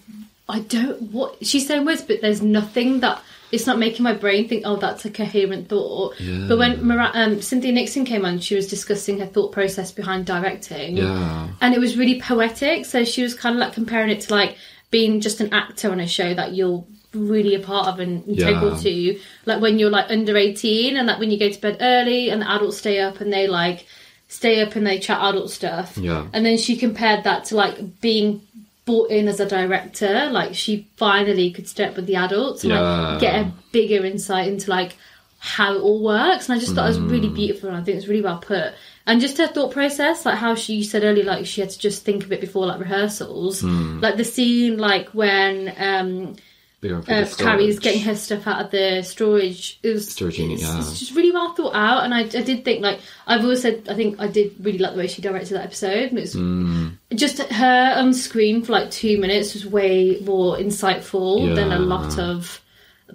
I 0.48 0.60
don't 0.60 1.00
what 1.12 1.44
she's 1.44 1.66
saying 1.66 1.84
words, 1.86 2.02
but 2.02 2.20
there's 2.20 2.42
nothing 2.42 3.00
that 3.00 3.22
it's 3.52 3.66
not 3.66 3.78
making 3.78 4.02
my 4.02 4.12
brain 4.12 4.48
think, 4.48 4.64
oh, 4.66 4.76
that's 4.76 5.04
a 5.04 5.10
coherent 5.10 5.68
thought. 5.68 6.18
Yeah. 6.20 6.46
But 6.48 6.58
when 6.58 6.84
Mara- 6.86 7.12
um, 7.14 7.40
Cynthia 7.40 7.70
Nixon 7.72 8.04
came 8.04 8.24
on, 8.24 8.40
she 8.40 8.56
was 8.56 8.66
discussing 8.66 9.20
her 9.20 9.26
thought 9.26 9.52
process 9.52 9.92
behind 9.92 10.26
directing, 10.26 10.96
Yeah. 10.96 11.48
and 11.60 11.72
it 11.72 11.78
was 11.80 11.96
really 11.96 12.20
poetic. 12.20 12.84
So 12.84 13.04
she 13.04 13.22
was 13.22 13.34
kind 13.34 13.54
of 13.54 13.60
like 13.60 13.72
comparing 13.72 14.10
it 14.10 14.20
to 14.22 14.34
like 14.34 14.56
being 14.90 15.20
just 15.20 15.40
an 15.40 15.52
actor 15.54 15.90
on 15.90 16.00
a 16.00 16.06
show 16.06 16.34
that 16.34 16.54
you're 16.54 16.84
really 17.14 17.54
a 17.54 17.60
part 17.60 17.88
of 17.88 17.98
and 18.00 18.26
integral 18.28 18.72
Yeah. 18.72 18.82
to 18.82 19.20
like 19.46 19.60
when 19.60 19.78
you're 19.78 19.90
like 19.90 20.10
under 20.10 20.36
18 20.36 20.96
and 20.96 21.06
like 21.06 21.18
when 21.18 21.30
you 21.30 21.38
go 21.38 21.48
to 21.50 21.60
bed 21.60 21.78
early 21.80 22.30
and 22.30 22.42
the 22.42 22.50
adults 22.50 22.78
stay 22.78 23.00
up 23.00 23.20
and 23.20 23.32
they 23.32 23.46
like 23.46 23.86
stay 24.28 24.60
up 24.60 24.76
and 24.76 24.86
they 24.86 24.98
chat 24.98 25.18
adult 25.22 25.50
stuff 25.50 25.96
Yeah. 25.96 26.26
and 26.32 26.44
then 26.44 26.58
she 26.58 26.76
compared 26.76 27.24
that 27.24 27.44
to 27.46 27.56
like 27.56 28.00
being 28.00 28.42
brought 28.84 29.10
in 29.10 29.28
as 29.28 29.40
a 29.40 29.46
director 29.48 30.28
like 30.30 30.54
she 30.54 30.86
finally 30.96 31.50
could 31.50 31.66
step 31.68 31.96
with 31.96 32.06
the 32.06 32.16
adults 32.16 32.62
and 32.64 32.72
Yeah. 32.72 32.80
like 33.12 33.20
get 33.20 33.34
a 33.34 33.52
bigger 33.72 34.04
insight 34.04 34.48
into 34.48 34.70
like 34.70 34.96
how 35.38 35.74
it 35.74 35.80
all 35.80 36.02
works 36.02 36.48
and 36.48 36.56
i 36.56 36.60
just 36.60 36.74
thought 36.74 36.86
it 36.86 36.88
was 36.88 37.00
really 37.00 37.28
beautiful 37.28 37.68
and 37.68 37.78
i 37.78 37.82
think 37.82 37.96
it's 37.98 38.08
really 38.08 38.22
well 38.22 38.38
put 38.38 38.72
and 39.06 39.20
just 39.20 39.38
her 39.38 39.46
thought 39.46 39.70
process 39.70 40.24
like 40.26 40.36
how 40.38 40.54
she 40.54 40.82
said 40.82 41.04
earlier 41.04 41.24
like 41.24 41.46
she 41.46 41.60
had 41.60 41.70
to 41.70 41.78
just 41.78 42.04
think 42.04 42.24
of 42.24 42.32
it 42.32 42.40
before 42.40 42.66
like 42.66 42.80
rehearsals 42.80 43.62
like 43.62 44.16
the 44.16 44.24
scene 44.24 44.78
like 44.78 45.08
when 45.10 45.72
um 45.78 46.34
The 46.82 47.34
Carrie's 47.38 47.78
getting 47.78 48.02
her 48.02 48.14
stuff 48.14 48.46
out 48.46 48.64
of 48.66 48.70
the 48.70 49.02
storage. 49.02 49.80
It 49.82 49.94
was 49.94 50.08
Storage 50.10 50.38
unit, 50.38 50.60
yeah. 50.60 50.78
it's 50.78 50.98
just 50.98 51.14
really 51.16 51.32
well 51.32 51.52
thought 51.54 51.74
out, 51.74 52.04
and 52.04 52.14
I, 52.14 52.20
I 52.20 52.42
did 52.42 52.64
think 52.64 52.82
like 52.82 53.00
I've 53.26 53.42
always 53.42 53.62
said 53.62 53.88
I 53.88 53.94
think 53.94 54.20
I 54.20 54.28
did 54.28 54.54
really 54.64 54.78
like 54.78 54.92
the 54.92 54.98
way 54.98 55.06
she 55.06 55.22
directed 55.22 55.54
that 55.54 55.64
episode. 55.64 56.10
And 56.10 56.18
it 56.18 56.22
was 56.22 56.34
Mm. 56.36 56.98
just 57.14 57.38
her 57.38 57.94
on 57.96 58.12
screen 58.14 58.62
for 58.62 58.72
like 58.72 58.90
two 58.90 59.18
minutes 59.18 59.54
was 59.54 59.66
way 59.66 60.20
more 60.24 60.56
insightful 60.58 61.54
than 61.54 61.72
a 61.72 61.78
lot 61.78 62.18
of 62.18 62.60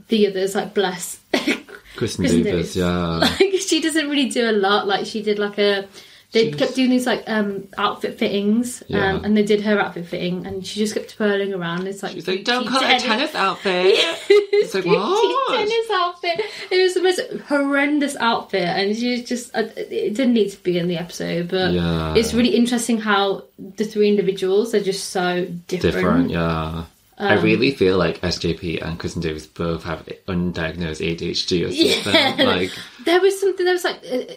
the 0.10 0.28
others. 0.28 0.56
Like 0.56 0.74
bless 0.74 1.20
Kristin, 1.34 1.66
Kristin 1.96 2.44
Davis, 2.44 2.74
Davis. 2.74 2.76
yeah. 2.76 3.18
like 3.40 3.54
she 3.66 3.80
doesn't 3.80 4.10
really 4.10 4.30
do 4.30 4.50
a 4.50 4.54
lot. 4.54 4.88
Like 4.88 5.06
she 5.06 5.22
did 5.22 5.38
like 5.40 5.58
a 5.60 5.88
they 6.34 6.46
She's- 6.46 6.56
kept 6.56 6.76
doing 6.76 6.90
these 6.90 7.06
like 7.06 7.24
um 7.28 7.68
outfit 7.78 8.18
fittings, 8.18 8.82
Yeah. 8.88 9.16
um, 9.16 9.26
and 9.26 9.36
they 9.36 9.44
did 9.44 9.62
her 9.62 9.80
outfit 9.80 10.06
fitting, 10.08 10.46
and 10.48 10.66
she 10.66 10.80
just 10.80 10.94
kept 10.94 11.16
twirling 11.16 11.54
around. 11.54 11.88
It's 11.88 12.02
like 12.04 12.14
She's 12.14 12.28
like, 12.28 12.46
don't 12.46 12.66
call 12.68 12.82
it 12.82 13.02
a 13.02 13.06
tennis 13.06 13.36
outfit. 13.36 13.96
it's 14.30 14.74
like, 14.74 14.86
what? 14.86 15.58
tennis 15.58 15.90
outfit. 15.92 16.40
It 16.72 16.82
was 16.82 16.94
the 16.94 17.02
most 17.02 17.20
horrendous 17.48 18.16
outfit, 18.18 18.64
and 18.64 18.96
she 18.96 19.24
just. 19.24 19.54
uh, 19.56 19.64
It 19.76 20.16
didn't 20.16 20.34
need 20.34 20.50
to 20.52 20.64
be 20.64 20.78
in 20.80 20.88
the 20.88 20.98
episode, 20.98 21.50
but 21.50 21.74
Yeah. 21.74 22.16
it's 22.16 22.34
really 22.34 22.56
interesting 22.56 23.00
how 23.00 23.44
the 23.78 23.84
three 23.84 24.08
individuals 24.08 24.74
are 24.74 24.80
just 24.82 25.10
so 25.10 25.46
different. 25.68 25.96
Different, 25.96 26.30
yeah. 26.32 26.84
I 27.22 27.36
Um, 27.36 27.44
really 27.44 27.72
feel 27.72 27.98
like 27.98 28.20
SJP 28.22 28.82
and 28.82 29.00
Kristin 29.00 29.22
Davis 29.22 29.46
both 29.46 29.84
have 29.84 30.08
undiagnosed 30.28 31.02
ADHD 31.02 31.68
or 31.68 31.72
something. 32.04 32.14
Yeah. 32.14 32.44
Like, 32.44 32.72
There 33.06 33.22
was 33.22 33.40
something. 33.40 33.64
There 33.64 33.74
was 33.74 33.84
like. 33.84 34.04
Uh, 34.12 34.34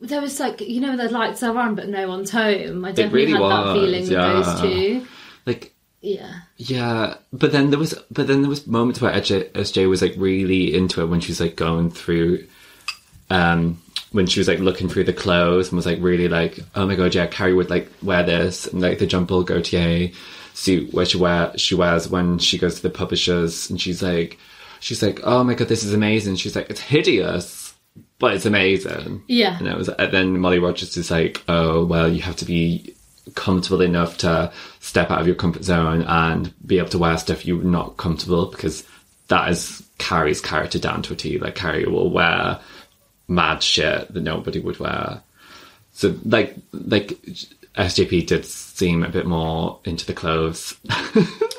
there 0.00 0.20
was 0.20 0.38
like 0.38 0.60
you 0.60 0.80
know 0.80 0.96
the 0.96 1.10
lights 1.10 1.42
are 1.42 1.56
on, 1.56 1.74
but 1.74 1.88
no 1.88 2.08
one's 2.08 2.30
home. 2.30 2.84
I 2.84 2.92
definitely 2.92 3.26
really 3.26 3.32
had 3.32 3.42
that 3.42 3.66
was, 3.66 3.74
feeling 3.74 4.02
with 4.02 4.10
yeah. 4.10 4.32
those 4.32 4.60
two. 4.60 5.06
like 5.46 5.74
Yeah. 6.00 6.32
Yeah, 6.56 7.14
but 7.32 7.52
then 7.52 7.70
there 7.70 7.78
was, 7.78 7.94
but 8.10 8.26
then 8.26 8.42
there 8.42 8.48
was 8.48 8.66
moments 8.66 9.00
where 9.00 9.12
SJ, 9.12 9.50
SJ 9.52 9.88
was 9.88 10.02
like 10.02 10.14
really 10.16 10.74
into 10.74 11.02
it 11.02 11.06
when 11.06 11.20
she 11.20 11.32
was 11.32 11.40
like 11.40 11.56
going 11.56 11.90
through, 11.90 12.46
um, 13.30 13.80
when 14.12 14.26
she 14.26 14.40
was 14.40 14.48
like 14.48 14.60
looking 14.60 14.88
through 14.88 15.04
the 15.04 15.12
clothes 15.12 15.68
and 15.68 15.76
was 15.76 15.86
like 15.86 15.98
really 16.00 16.28
like, 16.28 16.60
oh 16.74 16.86
my 16.86 16.94
god, 16.94 17.14
yeah, 17.14 17.26
Carrie 17.26 17.54
would 17.54 17.70
like 17.70 17.90
wear 18.02 18.22
this 18.22 18.66
and 18.66 18.80
like 18.80 18.98
the 18.98 19.06
Jean 19.06 19.26
Paul 19.26 19.44
Gaultier 19.44 20.10
suit 20.58 20.92
where 20.92 21.06
she 21.06 21.16
wear 21.16 21.56
she 21.56 21.76
wears 21.76 22.08
when 22.08 22.38
she 22.38 22.58
goes 22.58 22.74
to 22.74 22.82
the 22.82 22.90
publishers 22.90 23.70
and 23.70 23.80
she's 23.80 24.02
like, 24.02 24.38
she's 24.80 25.02
like, 25.02 25.20
oh 25.22 25.44
my 25.44 25.54
god, 25.54 25.68
this 25.68 25.84
is 25.84 25.94
amazing. 25.94 26.34
She's 26.34 26.56
like, 26.56 26.68
it's 26.68 26.80
hideous, 26.80 27.74
but 28.18 28.34
it's 28.34 28.44
amazing. 28.44 29.22
Yeah. 29.28 29.56
And 29.56 29.68
it 29.68 29.76
was 29.76 29.88
and 29.88 30.12
then 30.12 30.38
Molly 30.40 30.58
Rogers 30.58 30.96
is 30.96 31.12
like, 31.12 31.44
oh 31.48 31.84
well, 31.84 32.12
you 32.12 32.22
have 32.22 32.36
to 32.36 32.44
be 32.44 32.94
comfortable 33.36 33.82
enough 33.82 34.18
to 34.18 34.52
step 34.80 35.12
out 35.12 35.20
of 35.20 35.26
your 35.28 35.36
comfort 35.36 35.62
zone 35.62 36.02
and 36.02 36.52
be 36.66 36.78
able 36.78 36.88
to 36.88 36.98
wear 36.98 37.16
stuff 37.18 37.46
you're 37.46 37.62
not 37.62 37.96
comfortable 37.96 38.46
because 38.46 38.84
that 39.28 39.48
is 39.50 39.86
Carrie's 39.98 40.40
character 40.40 40.78
down 40.80 41.02
to 41.02 41.12
a 41.12 41.16
T. 41.16 41.38
Like 41.38 41.54
Carrie 41.54 41.86
will 41.86 42.10
wear 42.10 42.58
mad 43.28 43.62
shit 43.62 44.12
that 44.12 44.22
nobody 44.22 44.58
would 44.58 44.80
wear. 44.80 45.22
So 45.92 46.16
like 46.24 46.56
like 46.72 47.16
SJP 47.78 48.26
did 48.26 48.44
seem 48.44 49.04
a 49.04 49.08
bit 49.08 49.24
more 49.24 49.78
into 49.84 50.04
the 50.04 50.12
clothes 50.12 50.76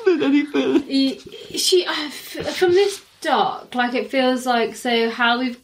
than 0.06 0.22
anything. 0.22 0.86
She 1.56 1.86
uh, 1.86 2.10
from 2.10 2.72
this 2.72 3.02
doc 3.22 3.74
like 3.74 3.94
it 3.94 4.10
feels 4.10 4.46
like 4.46 4.74
so 4.74 5.10
how 5.10 5.38
we've 5.38 5.60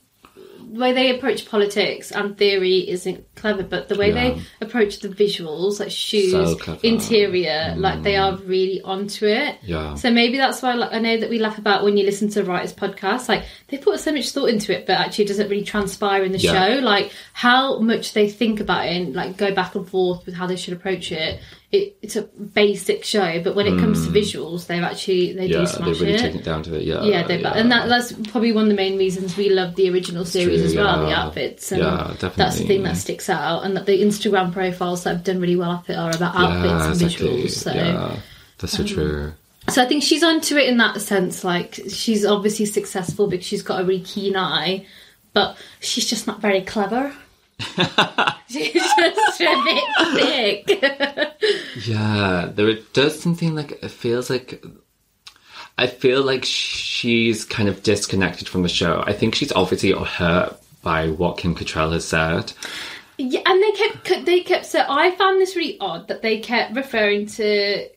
the 0.72 0.81
way 0.81 0.92
they 0.92 1.16
approach 1.16 1.48
politics 1.48 2.11
and 2.11 2.37
theory 2.37 2.88
isn't 2.88 3.24
clever 3.37 3.62
but 3.62 3.88
the 3.88 3.94
way 3.96 4.09
Yeah. 4.09 4.14
they 4.35 4.42
approach 4.61 5.00
the 5.00 5.09
visuals 5.09 5.79
like 5.81 5.90
shoes 5.90 6.33
So 6.33 6.57
clever. 6.57 6.81
Mm. 6.81 6.85
interior 6.94 7.74
like 7.76 8.02
they 8.02 8.16
are 8.16 8.37
really 8.38 8.81
onto 8.83 9.26
it 9.26 9.57
Yeah. 9.62 9.94
so 9.94 10.11
maybe 10.11 10.37
that's 10.38 10.62
why 10.62 10.74
like, 10.74 10.92
i 10.92 10.98
know 10.98 11.16
that 11.18 11.31
we 11.31 11.38
laugh 11.38 11.59
about 11.59 11.85
when 11.85 11.96
you 11.96 12.05
listen 12.05 12.29
to 12.31 12.42
writers 12.44 12.72
podcasts 12.72 13.29
like 13.29 13.44
they 13.68 13.79
put 13.79 14.00
so 14.00 14.12
much 14.12 14.31
thought 14.31 14.46
into 14.50 14.76
it 14.76 14.87
but 14.87 14.94
actually 14.98 15.24
it 15.24 15.29
doesn't 15.29 15.48
really 15.48 15.64
transpire 15.64 16.24
in 16.24 16.33
the 16.33 16.38
Yeah. 16.38 16.52
show 16.76 16.81
like 16.81 17.12
how 17.33 17.79
much 17.79 18.12
they 18.12 18.29
think 18.29 18.61
about 18.61 18.87
it 18.87 18.96
and 18.96 19.14
like 19.14 19.37
go 19.37 19.55
back 19.55 19.74
and 19.74 19.88
forth 19.88 20.26
with 20.26 20.35
how 20.35 20.46
they 20.46 20.57
should 20.57 20.74
approach 20.74 21.12
it 21.12 21.40
it, 21.76 21.96
it's 22.02 22.16
a 22.16 22.22
basic 22.22 23.04
show, 23.04 23.42
but 23.42 23.54
when 23.54 23.66
it 23.66 23.78
comes 23.78 24.06
to 24.06 24.12
visuals, 24.12 24.66
they've 24.66 24.82
actually 24.82 25.32
they. 25.34 25.46
Yeah, 25.46 25.52
do 25.52 25.58
they 25.58 25.66
smash 25.66 26.00
really 26.00 26.12
it. 26.14 26.18
take 26.20 26.34
it 26.34 26.44
down 26.44 26.62
to 26.64 26.74
it. 26.76 26.82
Yeah, 26.84 27.02
Yeah, 27.02 27.26
they 27.26 27.42
and 27.44 27.70
that, 27.70 27.88
that's 27.88 28.12
probably 28.30 28.52
one 28.52 28.64
of 28.64 28.68
the 28.70 28.74
main 28.76 28.96
reasons 28.96 29.36
we 29.36 29.48
love 29.50 29.74
the 29.76 29.90
original 29.90 30.24
series 30.24 30.60
true, 30.60 30.68
as 30.68 30.76
well. 30.76 31.06
The 31.06 31.12
outfits, 31.12 31.72
and 31.72 31.82
Yeah, 31.82 32.14
that's 32.36 32.58
the 32.58 32.66
thing 32.66 32.82
that 32.84 32.96
sticks 32.96 33.28
out, 33.28 33.64
and 33.64 33.76
that 33.76 33.86
the 33.86 34.02
Instagram 34.02 34.52
profiles 34.52 35.04
that 35.04 35.16
have 35.16 35.24
done 35.24 35.40
really 35.40 35.56
well 35.56 35.70
off 35.70 35.90
it 35.90 35.96
are 35.96 36.10
about 36.14 36.34
outfits 36.34 36.64
yeah, 36.64 36.92
and 36.92 37.02
exactly. 37.02 37.42
visuals. 37.44 37.50
So, 37.50 37.70
um, 37.70 37.76
Yeah, 37.76 38.16
that's 38.58 38.72
so 38.76 38.84
true. 38.84 39.32
so 39.68 39.82
I 39.82 39.86
think 39.86 40.02
she's 40.02 40.22
onto 40.22 40.56
it 40.56 40.68
in 40.68 40.76
that 40.78 41.00
sense. 41.00 41.44
Like 41.44 41.80
she's 41.88 42.24
obviously 42.24 42.66
successful 42.66 43.26
because 43.28 43.46
she's 43.46 43.62
got 43.62 43.80
a 43.80 43.84
really 43.84 44.02
keen 44.02 44.36
eye, 44.36 44.86
but 45.32 45.56
she's 45.80 46.06
just 46.08 46.26
not 46.26 46.40
very 46.40 46.62
clever. 46.62 47.14
She's 48.49 48.73
just 48.73 49.40
a 49.40 49.62
bit 49.64 50.66
thick. 50.66 51.87
Yeah, 51.87 52.51
there 52.55 52.69
it 52.69 52.92
does 52.92 53.21
something 53.21 53.55
like 53.55 53.73
it 53.83 53.90
feels 53.90 54.29
like 54.31 54.62
I 55.79 55.87
feel 55.87 56.23
like 56.23 56.45
she's 56.45 57.45
kind 57.45 57.69
of 57.69 57.83
disconnected 57.83 58.49
from 58.49 58.62
the 58.62 58.69
show. 58.69 59.03
I 59.07 59.12
think 59.12 59.35
she's 59.35 59.53
obviously 59.53 59.92
hurt 59.92 60.59
by 60.83 61.09
what 61.11 61.38
Kim 61.38 61.55
Cattrall 61.55 61.92
has 61.92 62.07
said. 62.07 62.53
Yeah, 63.19 63.40
and 63.47 63.62
they 63.62 63.73
kept 63.73 64.27
they 64.27 64.40
kept 64.40 64.66
so 64.66 64.85
I 64.88 65.11
found 65.12 65.40
this 65.40 65.57
really 65.57 65.79
odd 65.81 66.09
that 66.09 66.23
they 66.23 66.38
kept 66.38 66.77
referring 66.77 67.27
to 67.27 67.88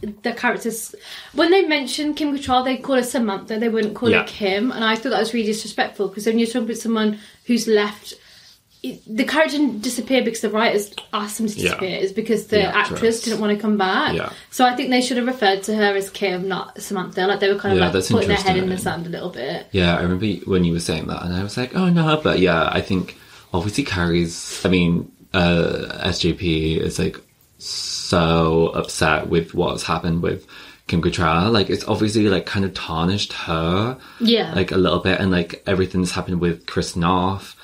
the 0.00 0.32
characters 0.32 0.96
when 1.32 1.52
they 1.52 1.62
mentioned 1.64 2.16
Kim 2.16 2.36
Cattrall, 2.36 2.64
they 2.64 2.76
call 2.76 2.96
her 2.96 3.02
Samantha. 3.04 3.58
They 3.60 3.68
wouldn't 3.68 3.94
call 3.94 4.10
Yeah. 4.10 4.22
her 4.22 4.26
Kim, 4.28 4.72
and 4.72 4.84
I 4.84 4.96
thought 4.96 5.10
that 5.10 5.20
was 5.20 5.32
really 5.32 5.46
disrespectful 5.46 6.08
because 6.08 6.26
when 6.26 6.40
you're 6.40 6.48
talking 6.48 6.64
about 6.64 6.76
someone 6.78 7.18
who's 7.46 7.68
left. 7.68 8.14
The 8.82 9.24
character 9.24 9.58
didn't 9.58 9.80
disappear 9.82 10.24
because 10.24 10.40
the 10.40 10.50
writers 10.50 10.92
asked 11.12 11.38
them 11.38 11.46
to 11.46 11.54
Yeah. 11.56 11.62
disappear. 11.62 11.98
It's 12.00 12.12
because 12.12 12.46
the, 12.48 12.56
The 12.56 12.64
actress. 12.64 12.92
actress. 12.98 13.20
didn't 13.22 13.40
want 13.40 13.56
to 13.56 13.62
come 13.62 13.76
back. 13.76 14.14
Yeah. 14.16 14.30
So 14.50 14.64
I 14.64 14.74
think 14.74 14.90
they 14.90 15.00
should 15.00 15.18
have 15.18 15.26
referred 15.26 15.62
to 15.64 15.74
her 15.76 15.94
as 15.94 16.10
Kim, 16.10 16.48
not 16.48 16.80
Samantha. 16.82 17.26
Like 17.28 17.38
they 17.38 17.48
were 17.52 17.58
kind 17.60 17.74
of 17.74 17.78
Yeah, 17.78 17.84
like 17.84 17.92
that's 17.92 18.10
putting 18.10 18.28
their 18.28 18.36
head 18.36 18.56
in 18.56 18.68
the 18.68 18.78
sand 18.78 19.06
a 19.06 19.08
little 19.10 19.30
bit. 19.30 19.68
Yeah, 19.70 19.96
I 19.96 20.02
remember 20.02 20.26
when 20.50 20.64
you 20.64 20.72
were 20.72 20.80
saying 20.80 21.06
that, 21.06 21.22
and 21.24 21.32
I 21.32 21.42
was 21.44 21.56
like, 21.56 21.76
oh 21.76 21.88
no, 21.90 22.20
but 22.24 22.40
yeah, 22.40 22.68
I 22.72 22.80
think 22.80 23.16
obviously 23.54 23.84
Carrie's. 23.84 24.60
I 24.64 24.68
mean, 24.68 25.12
uh, 25.32 26.00
SJP 26.08 26.78
is 26.80 26.98
like 26.98 27.18
so 27.58 28.68
upset 28.68 29.28
with 29.28 29.54
what's 29.54 29.84
happened 29.84 30.22
with 30.22 30.46
Kim 30.88 31.00
Cattrall. 31.02 31.52
Like, 31.52 31.70
it's 31.70 31.84
obviously 31.86 32.28
like 32.28 32.46
kind 32.46 32.64
of 32.64 32.74
tarnished 32.74 33.32
her. 33.32 33.96
Yeah. 34.20 34.52
like 34.54 34.72
a 34.72 34.76
little 34.76 34.98
bit, 34.98 35.20
and 35.20 35.30
like 35.30 35.62
everything's 35.66 36.10
happened 36.12 36.40
with 36.40 36.66
Chris 36.66 36.96
Noth, 36.96 37.54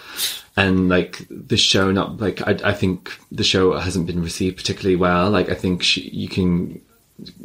and 0.59 0.89
like 0.89 1.25
the 1.31 1.57
show 1.57 1.93
not 1.93 2.21
like 2.21 2.43
I, 2.43 2.59
I 2.65 2.73
think 2.75 3.17
the 3.31 3.45
show 3.45 3.79
hasn't 3.79 4.09
been 4.09 4.21
received 4.21 4.57
particularly 4.57 4.97
well. 4.97 5.31
Like 5.31 5.49
I 5.51 5.55
think 5.55 5.85
she, 5.85 6.11
you 6.11 6.29
can 6.29 6.81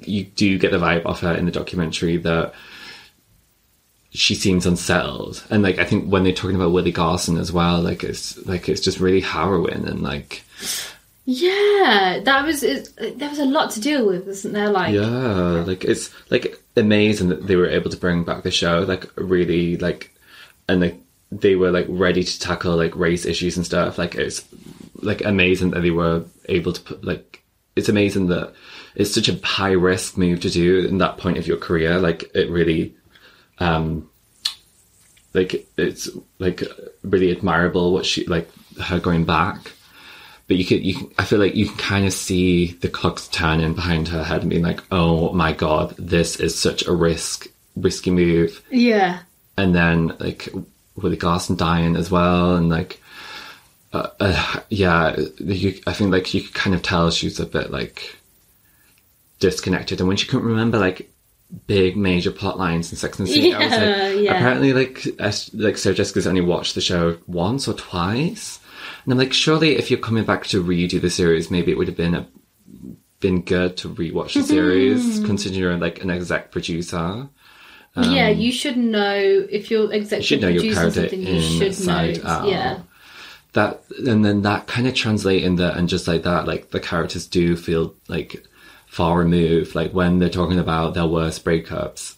you 0.01 0.23
do 0.23 0.57
get 0.57 0.71
the 0.71 0.79
vibe 0.79 1.05
off 1.05 1.21
her 1.21 1.33
in 1.35 1.45
the 1.45 1.51
documentary 1.51 2.17
that 2.17 2.53
she 4.09 4.33
seems 4.33 4.65
unsettled, 4.65 5.43
and 5.51 5.61
like 5.61 5.77
I 5.77 5.85
think 5.85 6.11
when 6.11 6.23
they're 6.23 6.33
talking 6.33 6.55
about 6.55 6.71
Willie 6.71 6.91
Garson 6.91 7.37
as 7.37 7.51
well, 7.51 7.81
like 7.81 8.03
it's 8.03 8.43
like 8.47 8.67
it's 8.67 8.81
just 8.81 8.99
really 8.99 9.21
harrowing 9.21 9.87
and 9.87 10.01
like 10.01 10.43
Yeah, 11.25 12.19
that 12.23 12.45
was 12.45 12.63
it, 12.63 12.89
there 13.19 13.29
was 13.29 13.39
a 13.39 13.45
lot 13.45 13.69
to 13.71 13.79
deal 13.79 14.07
with, 14.07 14.25
wasn't 14.25 14.55
there? 14.55 14.71
Like 14.71 14.91
Yeah, 14.93 15.63
like 15.67 15.85
it's 15.85 16.11
like 16.31 16.59
amazing 16.75 17.29
that 17.29 17.45
they 17.45 17.55
were 17.55 17.69
able 17.69 17.91
to 17.91 17.97
bring 17.97 18.23
back 18.23 18.41
the 18.41 18.49
show, 18.49 18.79
like 18.79 19.07
really 19.15 19.77
like, 19.77 20.11
and 20.67 20.81
like 20.81 21.02
they 21.39 21.55
were 21.55 21.71
like 21.71 21.85
ready 21.89 22.23
to 22.23 22.39
tackle 22.39 22.75
like 22.75 22.95
race 22.95 23.25
issues 23.25 23.57
and 23.57 23.65
stuff. 23.65 23.97
Like 23.97 24.15
it's 24.15 24.43
like 24.95 25.23
amazing 25.23 25.71
that 25.71 25.81
they 25.81 25.91
were 25.91 26.25
able 26.49 26.73
to 26.73 26.81
put 26.81 27.03
like 27.03 27.43
it's 27.75 27.89
amazing 27.89 28.27
that 28.27 28.53
it's 28.95 29.13
such 29.13 29.29
a 29.29 29.39
high 29.45 29.71
risk 29.71 30.17
move 30.17 30.41
to 30.41 30.49
do 30.49 30.85
in 30.85 30.99
that 30.99 31.17
point 31.17 31.37
of 31.37 31.47
your 31.47 31.57
career. 31.57 31.99
Like 31.99 32.29
it 32.35 32.49
really, 32.49 32.95
um, 33.59 34.09
like 35.33 35.67
it's 35.77 36.09
like 36.39 36.63
really 37.03 37.31
admirable 37.31 37.93
what 37.93 38.05
she 38.05 38.25
like 38.25 38.49
her 38.79 38.99
going 38.99 39.25
back 39.25 39.71
but 40.47 40.57
you 40.57 40.65
could 40.65 40.83
you 40.83 40.95
can, 40.95 41.11
I 41.17 41.25
feel 41.25 41.39
like 41.39 41.55
you 41.55 41.67
can 41.67 41.77
kind 41.77 42.05
of 42.05 42.13
see 42.13 42.73
the 42.73 42.89
clocks 42.89 43.27
turning 43.29 43.73
behind 43.73 44.09
her 44.09 44.23
head 44.23 44.41
and 44.41 44.49
being 44.49 44.63
like, 44.63 44.81
oh 44.91 45.31
my 45.33 45.53
god, 45.53 45.95
this 45.97 46.35
is 46.35 46.59
such 46.59 46.85
a 46.85 46.91
risk 46.91 47.47
risky 47.75 48.11
move. 48.11 48.61
yeah, 48.69 49.19
And 49.57 49.73
then 49.73 50.15
like 50.19 50.49
Willie 50.95 51.17
Garson 51.17 51.55
dying 51.55 51.95
as 51.95 52.11
well, 52.11 52.55
and 52.55 52.69
like 52.69 53.01
uh, 53.93 54.09
uh, 54.19 54.59
yeah, 54.69 55.15
you, 55.37 55.79
I 55.85 55.93
think 55.93 56.11
like 56.11 56.33
you 56.33 56.41
could 56.41 56.53
kind 56.53 56.75
of 56.75 56.81
tell 56.81 57.11
she's 57.11 57.39
a 57.39 57.45
bit 57.45 57.71
like 57.71 58.17
disconnected, 59.39 59.99
and 59.99 60.07
when 60.07 60.17
she 60.17 60.27
couldn't 60.27 60.47
remember 60.47 60.79
like 60.79 61.09
big 61.67 61.95
major 61.95 62.31
plot 62.31 62.57
lines 62.57 62.91
in 62.91 62.97
Sex 62.97 63.19
and 63.19 63.27
the 63.27 63.31
City, 63.33 63.53
I 63.53 63.59
was 63.59 63.71
like, 63.71 64.23
yeah. 64.25 64.35
apparently 64.35 64.73
like 64.73 65.07
S- 65.19 65.53
like 65.53 65.77
Sarah 65.77 65.95
Jessica's 65.95 66.27
only 66.27 66.41
watched 66.41 66.75
the 66.75 66.81
show 66.81 67.17
once 67.27 67.67
or 67.67 67.73
twice. 67.73 68.59
And 69.03 69.13
I'm 69.13 69.19
like, 69.19 69.33
surely 69.33 69.75
if 69.75 69.91
you're 69.91 69.99
coming 69.99 70.23
back 70.23 70.45
to 70.47 70.63
redo 70.63 70.99
the 70.99 71.09
series, 71.09 71.51
maybe 71.51 71.71
it 71.71 71.77
would 71.77 71.87
have 71.87 71.97
been 71.97 72.15
a, 72.15 72.27
been 73.19 73.41
good 73.41 73.77
to 73.77 73.89
rewatch 73.89 74.33
the 74.33 74.43
series, 74.43 75.19
considering 75.25 75.61
you're 75.61 75.77
like 75.77 76.03
an 76.03 76.09
exec 76.09 76.51
producer. 76.51 77.29
Yeah. 77.95 78.29
You 78.29 78.51
should 78.51 78.77
know 78.77 79.15
if 79.49 79.69
you're 79.69 79.85
Um, 79.85 79.91
You 79.91 79.97
executive 79.99 80.25
should 80.25 80.41
know 80.41 80.47
your 80.47 80.61
producing 80.61 80.75
character 80.75 81.01
something. 81.01 81.21
You 81.21 81.41
should 81.41 81.87
know. 81.87 82.29
out. 82.29 82.47
Yeah, 82.47 82.79
That 83.53 83.83
and 84.05 84.25
then 84.25 84.41
that 84.41 84.67
kind 84.67 84.87
of 84.87 84.95
translate 84.95 85.43
in 85.43 85.55
that, 85.57 85.77
and 85.77 85.87
just 85.87 86.07
like 86.07 86.23
that, 86.23 86.47
like 86.47 86.71
the 86.71 86.79
characters 86.79 87.27
do 87.27 87.55
feel 87.55 87.93
like 88.07 88.43
far 88.87 89.19
removed. 89.19 89.75
Like 89.75 89.91
when 89.93 90.19
they're 90.19 90.29
talking 90.29 90.59
about 90.59 90.93
their 90.93 91.07
worst 91.07 91.43
breakups, 91.45 92.15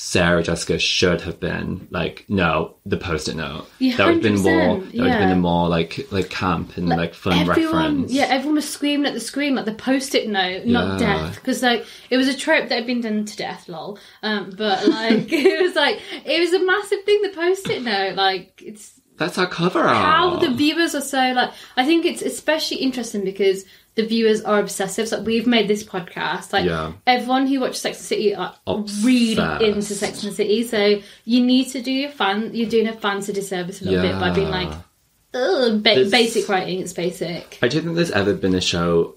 Sarah 0.00 0.44
Jessica 0.44 0.78
should 0.78 1.22
have 1.22 1.40
been 1.40 1.88
like, 1.90 2.24
no, 2.28 2.76
the 2.86 2.96
post-it 2.96 3.34
note. 3.34 3.66
Yeah, 3.80 3.96
that 3.96 4.06
would 4.06 4.14
have 4.14 4.22
been 4.22 4.40
more. 4.40 4.76
100%, 4.78 4.92
That 4.92 5.00
would 5.02 5.10
have 5.10 5.18
been 5.18 5.30
a 5.30 5.36
more 5.40 5.68
like 5.68 6.06
like 6.12 6.30
camp 6.30 6.76
and 6.76 6.88
like, 6.88 7.14
fun 7.14 7.32
everyone, 7.48 7.74
reference. 7.74 8.12
yeah, 8.12 8.26
everyone 8.26 8.54
was 8.54 8.68
screaming 8.68 9.06
at 9.08 9.14
the 9.14 9.18
screen 9.20 9.56
like 9.56 9.64
the 9.64 9.74
post-it 9.74 10.28
note, 10.28 10.66
not 10.66 11.00
Yeah. 11.00 11.06
death, 11.16 11.34
because 11.34 11.64
like 11.64 11.84
it 12.10 12.16
was 12.16 12.28
a 12.28 12.36
trope 12.36 12.68
that 12.68 12.76
had 12.76 12.86
been 12.86 13.00
done 13.00 13.24
to 13.24 13.36
death, 13.36 13.68
lol. 13.68 13.98
Um, 14.22 14.50
but 14.56 14.86
like 14.86 15.26
it 15.32 15.62
was 15.62 15.74
like 15.74 16.00
it 16.24 16.38
was 16.38 16.52
a 16.52 16.64
massive 16.64 17.02
thing. 17.02 17.20
The 17.22 17.30
post-it 17.30 17.82
note, 17.82 18.14
like 18.14 18.62
it's 18.64 19.00
That's 19.16 19.36
our 19.36 19.48
cover 19.48 19.80
art. 19.80 19.96
how 19.96 20.36
the 20.36 20.50
viewers 20.54 20.94
are 20.94 21.00
so 21.00 21.32
like 21.32 21.50
I 21.76 21.84
think 21.84 22.04
it's 22.06 22.22
especially 22.22 22.76
interesting 22.76 23.24
because 23.24 23.64
the 23.98 24.06
viewers 24.06 24.40
are 24.42 24.60
obsessive. 24.60 25.08
So 25.08 25.20
we've 25.20 25.46
made 25.46 25.66
this 25.66 25.82
podcast. 25.82 26.52
Like 26.52 26.64
Yeah. 26.66 26.92
everyone 27.04 27.48
who 27.48 27.58
watches 27.58 27.80
Sex 27.80 27.96
and 27.98 28.04
the 28.04 28.06
City 28.06 28.34
are 28.34 28.54
really 29.02 29.66
into 29.68 29.82
Sex 29.94 30.22
and 30.22 30.30
the 30.30 30.36
City. 30.36 30.62
So 30.66 31.00
you 31.24 31.44
need 31.44 31.66
to 31.70 31.82
do 31.82 31.90
your 31.90 32.10
fan 32.10 32.50
you're 32.54 32.70
doing 32.70 32.86
a 32.86 32.92
fans 32.92 33.28
a 33.28 33.32
disservice 33.32 33.82
a 33.82 33.86
little 33.86 34.02
bit 34.02 34.20
by 34.20 34.30
being 34.30 34.50
like 34.50 34.72
Ugh, 35.34 35.82
ba- 35.82 36.06
basic 36.10 36.48
writing, 36.48 36.78
it's 36.80 36.92
basic. 36.92 37.58
I 37.60 37.66
don't 37.68 37.82
think 37.82 37.96
there's 37.96 38.12
ever 38.12 38.34
been 38.34 38.54
a 38.54 38.60
show 38.60 39.14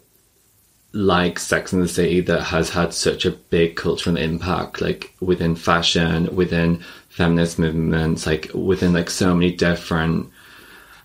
like 0.94 1.40
Sex 1.40 1.72
and 1.72 1.82
the 1.84 1.88
City 1.88 2.20
that 2.22 2.42
has 2.42 2.72
had 2.72 2.94
such 2.94 3.26
a 3.26 3.32
big 3.32 3.76
cultural 3.76 4.18
impact, 4.18 4.82
like 4.82 5.14
within 5.22 5.56
fashion, 5.56 6.36
within 6.36 6.84
feminist 7.10 7.60
movements, 7.60 8.26
like 8.26 8.50
within 8.54 8.94
like 8.94 9.10
so 9.10 9.34
many 9.36 9.52
different 9.52 10.30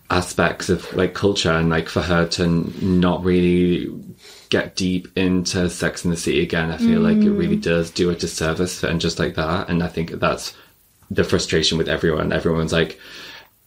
aspects 0.09 0.69
of 0.69 0.91
like 0.95 1.13
culture 1.13 1.51
and 1.51 1.69
like 1.69 1.89
for 1.89 2.01
her 2.01 2.25
to 2.27 2.47
not 2.85 3.23
really 3.23 3.89
get 4.49 4.75
deep 4.75 5.07
into 5.17 5.69
Sex 5.69 6.05
in 6.05 6.11
the 6.11 6.17
City 6.17 6.41
again, 6.41 6.71
I 6.71 6.77
feel 6.77 7.01
like 7.01 7.17
it 7.17 7.31
really 7.31 7.57
does 7.57 7.91
do 7.91 8.09
a 8.09 8.15
disservice 8.15 8.83
and 8.83 9.01
just 9.01 9.19
like 9.19 9.35
that. 9.35 9.69
And 9.69 9.83
I 9.83 9.87
think 9.87 10.11
that's 10.11 10.55
the 11.11 11.23
frustration 11.25 11.77
with 11.77 11.89
everyone. 11.89 12.31
Everyone's 12.31 12.71
like, 12.71 12.99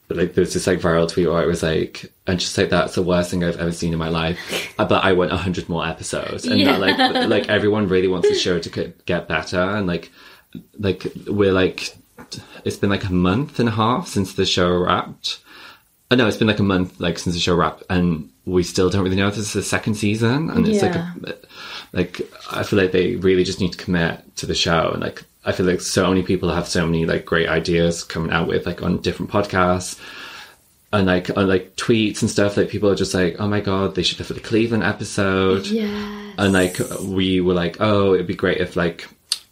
like 0.09 0.35
there's 0.35 0.55
this 0.55 0.67
like 0.67 0.81
viral 0.81 1.09
tweet 1.09 1.29
where 1.29 1.43
it 1.43 1.47
was 1.47 1.63
like, 1.63 2.11
and 2.27 2.41
just 2.41 2.57
like 2.59 2.71
that's 2.71 2.95
the 2.95 3.03
worst 3.03 3.31
thing 3.31 3.45
I've 3.45 3.59
ever 3.59 3.71
seen 3.73 3.93
in 3.93 3.99
my 3.99 4.09
life. 4.09 4.39
Uh, 4.79 4.87
But 4.87 5.05
I 5.05 5.13
want 5.13 5.33
a 5.33 5.37
hundred 5.37 5.69
more 5.69 5.87
episodes, 5.87 6.47
and 6.47 6.61
that, 6.67 6.81
like 6.81 7.29
like 7.29 7.49
everyone 7.49 7.87
really 7.87 8.09
wants 8.09 8.29
the 8.29 8.35
show 8.35 8.59
to 8.65 8.71
get- 8.71 9.05
get 9.07 9.29
better, 9.29 9.61
and 9.61 9.87
like 9.87 10.11
like 10.79 11.07
we're 11.29 11.53
like 11.53 11.97
it's 12.65 12.77
been 12.77 12.91
like 12.91 13.05
a 13.05 13.13
month 13.13 13.61
and 13.61 13.69
a 13.69 13.73
half 13.73 14.09
since 14.09 14.33
the 14.35 14.47
show 14.47 14.71
wrapped. 14.77 15.39
Oh, 16.13 16.17
no, 16.17 16.27
it's 16.27 16.37
been 16.37 16.49
like 16.49 16.59
a 16.59 16.65
month 16.65 16.99
like 17.01 17.19
since 17.19 17.35
the 17.37 17.41
show 17.41 17.55
wrapped, 17.55 17.85
and 17.89 18.31
we 18.45 18.63
still 18.65 18.91
don't 18.91 19.05
really 19.05 19.17
know 19.17 19.29
if 19.29 19.37
this 19.37 19.47
is 19.47 19.53
the 19.53 19.63
second 19.63 19.95
season. 19.95 20.51
And 20.51 20.67
it's 20.67 20.83
Yeah. 20.83 21.13
like, 21.23 21.35
a, 21.35 21.39
like 21.93 22.21
I 22.51 22.63
feel 22.65 22.79
like 22.81 22.93
they 22.93 23.17
really 23.17 23.45
just 23.45 23.61
need 23.61 23.73
to 23.73 23.79
commit 23.79 24.21
to 24.37 24.47
the 24.47 24.55
show, 24.55 24.91
and 24.93 25.01
like 25.03 25.23
I 25.45 25.53
feel 25.53 25.67
like 25.67 25.81
so 25.81 26.09
many 26.09 26.23
people 26.23 26.53
have 26.53 26.67
so 26.69 26.85
many 26.85 27.07
like 27.07 27.25
great 27.25 27.49
ideas 27.49 28.03
coming 28.05 28.33
out 28.33 28.49
with 28.49 28.67
like 28.67 28.83
on 28.83 28.99
different 28.99 29.31
podcasts 29.31 29.99
and 30.93 31.07
like 31.07 31.31
on 31.37 31.47
like 31.47 31.77
tweets 31.77 32.23
and 32.23 32.31
stuff. 32.31 32.57
Like 32.57 32.69
people 32.71 32.91
are 32.91 32.97
just 32.97 33.15
like, 33.15 33.37
oh 33.39 33.47
my 33.47 33.61
god, 33.61 33.95
they 33.95 34.03
should 34.03 34.19
have 34.19 34.29
the 34.29 34.41
Cleveland 34.41 34.83
episode. 34.83 35.67
Yes. 35.67 36.35
And 36.39 36.53
like 36.53 36.77
we 37.03 37.41
were 37.41 37.55
like, 37.55 37.77
oh, 37.81 38.15
it'd 38.15 38.27
be 38.27 38.35
great 38.35 38.59
if 38.59 38.75
like 38.75 39.07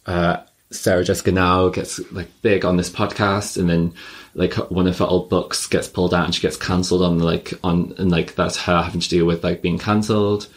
uh, 0.05 0.37
Sarah 0.71 1.03
Jessica 1.03 1.31
Now 1.31 1.69
gets 1.69 1.99
like 2.11 2.29
big 2.41 2.63
on 2.63 2.77
this 2.77 2.89
podcast, 2.89 3.57
and 3.57 3.69
then 3.69 3.93
like 4.35 4.53
one 4.69 4.87
of 4.87 4.99
her 4.99 5.05
old 5.05 5.29
books 5.29 5.67
gets 5.67 5.87
pulled 5.87 6.13
out 6.13 6.25
and 6.25 6.35
she 6.35 6.41
gets 6.41 6.57
cancelled 6.57 7.01
on 7.01 7.19
like 7.19 7.53
on 7.63 7.93
and 7.97 8.11
like 8.11 8.35
that's 8.35 8.57
her 8.57 8.81
having 8.81 9.01
to 9.01 9.09
deal 9.09 9.25
with 9.25 9.43
like 9.43 9.61
being 9.61 9.79
cancelled. 9.79 10.47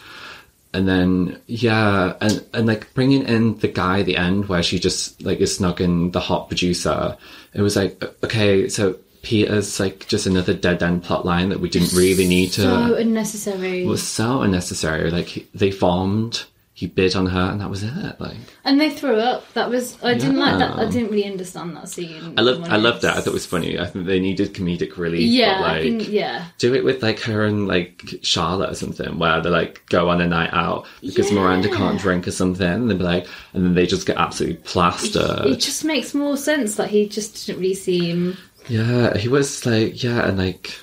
And 0.75 0.89
then 0.89 1.41
yeah, 1.47 2.15
and 2.21 2.45
and 2.53 2.67
like 2.67 2.93
bringing 2.95 3.23
in 3.23 3.59
the 3.59 3.69
guy 3.69 4.01
at 4.01 4.07
the 4.07 4.17
end 4.17 4.49
where 4.49 4.63
she 4.63 4.79
just 4.79 5.23
like 5.23 5.39
is 5.39 5.59
snugging 5.59 6.13
the 6.13 6.21
hot 6.21 6.49
producer. 6.49 7.17
It 7.55 7.63
was 7.63 7.77
like 7.77 8.03
okay, 8.25 8.69
so 8.69 8.97
Peter's 9.23 9.79
like 9.79 10.07
just 10.09 10.27
another 10.27 10.53
dead 10.53 10.83
end 10.83 11.05
plot 11.05 11.25
line 11.25 11.51
that 11.51 11.61
we 11.61 11.69
didn't 11.69 11.97
really 11.97 12.27
need 12.27 12.53
to 12.53 12.63
so 12.63 12.95
unnecessary. 12.97 13.87
was 13.87 14.03
so 14.03 14.43
unnecessary. 14.43 15.11
Like 15.11 15.49
they 15.55 15.71
formed, 15.71 16.45
he 16.83 16.89
bid 16.89 17.15
on 17.15 17.27
her, 17.27 17.51
and 17.53 17.61
that 17.61 17.71
was 17.71 17.85
it. 17.85 18.21
Like 18.21 18.37
And 18.65 18.81
they 18.81 18.91
threw 18.91 19.15
up. 19.15 19.51
That 19.53 19.71
was 19.71 20.03
I 20.03 20.15
didn't 20.15 20.41
like 20.41 20.59
that. 20.59 20.73
I 20.73 20.87
didn't 20.87 21.13
really 21.13 21.31
understand 21.31 21.77
that 21.77 21.89
scene. 21.89 22.35
I 22.37 22.43
loved, 22.43 22.69
I 22.69 22.75
loved 22.75 23.03
that. 23.03 23.17
I 23.17 23.21
thought 23.21 23.29
it 23.29 23.33
was 23.33 23.47
funny. 23.47 23.79
I 23.79 23.87
think 23.87 24.07
they 24.07 24.19
needed 24.19 24.53
comedic 24.53 24.97
relief. 24.97 25.31
Yeah, 25.31 25.61
like 25.61 25.83
think 25.83 26.09
yeah. 26.09 26.47
do 26.59 26.75
it 26.75 26.85
with 26.85 27.01
like 27.01 27.21
her 27.21 27.45
and 27.45 27.69
like 27.69 28.03
Charlotte 28.23 28.71
or 28.71 28.75
something, 28.75 29.17
where 29.17 29.41
they 29.41 29.49
like 29.49 29.87
go 29.91 30.09
on 30.09 30.21
a 30.21 30.27
night 30.27 30.51
out 30.53 30.87
because 31.03 31.31
Miranda 31.31 31.69
can't 31.69 32.01
drink 32.01 32.27
or 32.27 32.33
something, 32.33 32.67
and 32.67 32.91
they'd 32.91 32.99
be 32.99 33.05
like, 33.05 33.29
and 33.53 33.65
then 33.65 33.75
they 33.75 33.87
just 33.87 34.05
get 34.05 34.17
absolutely 34.17 34.59
plastered. 34.65 35.47
It 35.47 35.61
just 35.61 35.85
makes 35.85 36.15
more 36.15 36.37
sense. 36.37 36.81
Like 36.81 36.91
he 36.91 37.07
just 37.09 37.47
didn't 37.47 37.61
really 37.61 37.75
seem. 37.75 38.37
yeah, 38.67 39.17
he 39.17 39.29
was 39.29 39.65
like, 39.65 40.03
yeah, 40.03 40.27
and 40.27 40.37
like, 40.37 40.75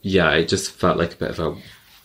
yeah, 0.00 0.30
it 0.32 0.48
just 0.48 0.70
felt 0.70 0.96
like 0.96 1.12
a 1.12 1.16
bit 1.16 1.32
of 1.32 1.38
a 1.38 1.56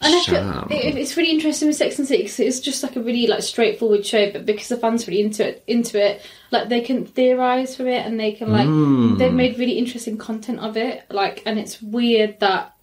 And 0.04 0.16
I 0.16 0.20
feel 0.24 0.68
it, 0.72 0.96
it's 0.98 1.16
really 1.16 1.32
interesting 1.32 1.68
with 1.68 1.78
Sex 1.78 2.00
and 2.00 2.08
City 2.08 2.24
'cause 2.24 2.40
it's 2.40 2.60
just 2.60 2.82
like 2.84 2.96
a 2.96 3.02
really 3.02 3.28
like 3.28 3.44
straightforward 3.44 4.06
show, 4.06 4.32
but 4.32 4.46
because 4.46 4.68
the 4.68 4.78
fans 4.78 5.08
are 5.08 5.12
really 5.12 5.24
into 5.24 5.48
it, 5.48 5.64
into 5.68 6.04
it, 6.04 6.22
like 6.50 6.70
they 6.70 6.82
can 6.82 7.06
theorize 7.06 7.76
from 7.76 7.88
it 7.88 8.06
and 8.06 8.20
they 8.20 8.32
can 8.32 8.52
like 8.52 8.68
Mm. 8.68 9.18
they've 9.20 9.32
made 9.34 9.60
really 9.60 9.78
interesting 9.78 10.18
content 10.18 10.60
of 10.60 10.76
it. 10.76 11.04
Like, 11.12 11.44
and 11.46 11.60
it's 11.60 11.82
weird 11.82 12.40
that 12.40 12.74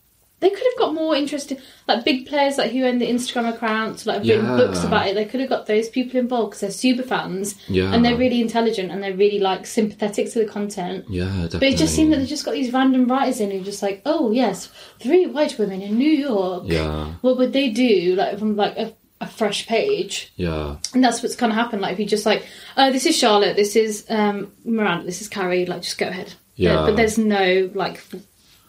they 0.41 0.51
could 0.51 0.63
have 0.63 0.79
got 0.79 0.95
more 0.95 1.17
interesting, 1.17 1.59
like 1.89 2.05
big 2.05 2.27
players 2.29 2.59
like 2.59 2.71
who 2.71 2.85
own 2.85 2.99
the 2.99 3.07
Instagram 3.11 3.53
accounts, 3.53 4.07
like 4.07 4.19
have 4.19 4.27
written 4.29 4.47
Yeah. 4.47 4.57
books 4.57 4.85
about 4.85 5.09
it. 5.09 5.15
They 5.15 5.25
could 5.25 5.41
have 5.41 5.49
got 5.49 5.67
those 5.67 5.89
people 5.89 6.19
involved 6.21 6.51
because 6.51 6.61
they're 6.61 6.71
super 6.71 7.03
fans 7.03 7.57
Yeah. 7.69 7.93
and 7.93 8.05
they're 8.05 8.17
really 8.17 8.41
intelligent 8.41 8.93
and 8.93 9.03
they're 9.03 9.17
really 9.17 9.41
like 9.41 9.67
sympathetic 9.67 10.31
to 10.33 10.39
the 10.39 10.45
content. 10.47 11.07
yeah, 11.09 11.25
definitely. 11.25 11.59
But 11.59 11.69
it 11.71 11.77
just 11.79 11.95
seemed 11.97 12.13
that 12.13 12.19
they 12.19 12.27
just 12.27 12.45
got 12.45 12.53
these 12.55 12.73
random 12.73 13.07
writers 13.07 13.41
in 13.41 13.51
who 13.51 13.61
just 13.63 13.83
like, 13.83 14.03
oh 14.07 14.31
yes, 14.31 14.69
three 15.01 15.27
white 15.27 15.59
women 15.59 15.83
in 15.83 15.99
New 15.99 16.11
York. 16.11 16.65
Yeah. 16.67 17.15
What 17.21 17.37
would 17.39 17.53
they 17.53 17.71
do 17.71 18.15
like 18.15 18.39
from 18.39 18.55
like 18.55 18.77
a, 18.77 18.95
a 19.21 19.27
fresh 19.27 19.67
page? 19.67 20.33
yeah, 20.37 20.77
And 20.95 21.03
that's 21.03 21.21
what's 21.21 21.35
kind 21.35 21.51
of 21.51 21.57
happened. 21.59 21.83
Like 21.83 21.95
if 21.95 21.99
you 21.99 22.07
just 22.07 22.27
like, 22.27 22.47
oh, 22.77 22.93
this 22.93 23.07
is 23.07 23.17
Charlotte, 23.19 23.57
this 23.57 23.75
is 23.75 24.07
um, 24.09 24.53
Miranda, 24.65 25.05
this 25.05 25.21
is 25.21 25.29
Carrie. 25.29 25.67
Like 25.67 25.83
just 25.83 25.99
go 25.99 26.07
ahead. 26.07 26.33
Yeah. 26.55 26.85
But 26.87 26.95
there's 26.97 27.19
no 27.19 27.71
like 27.75 28.01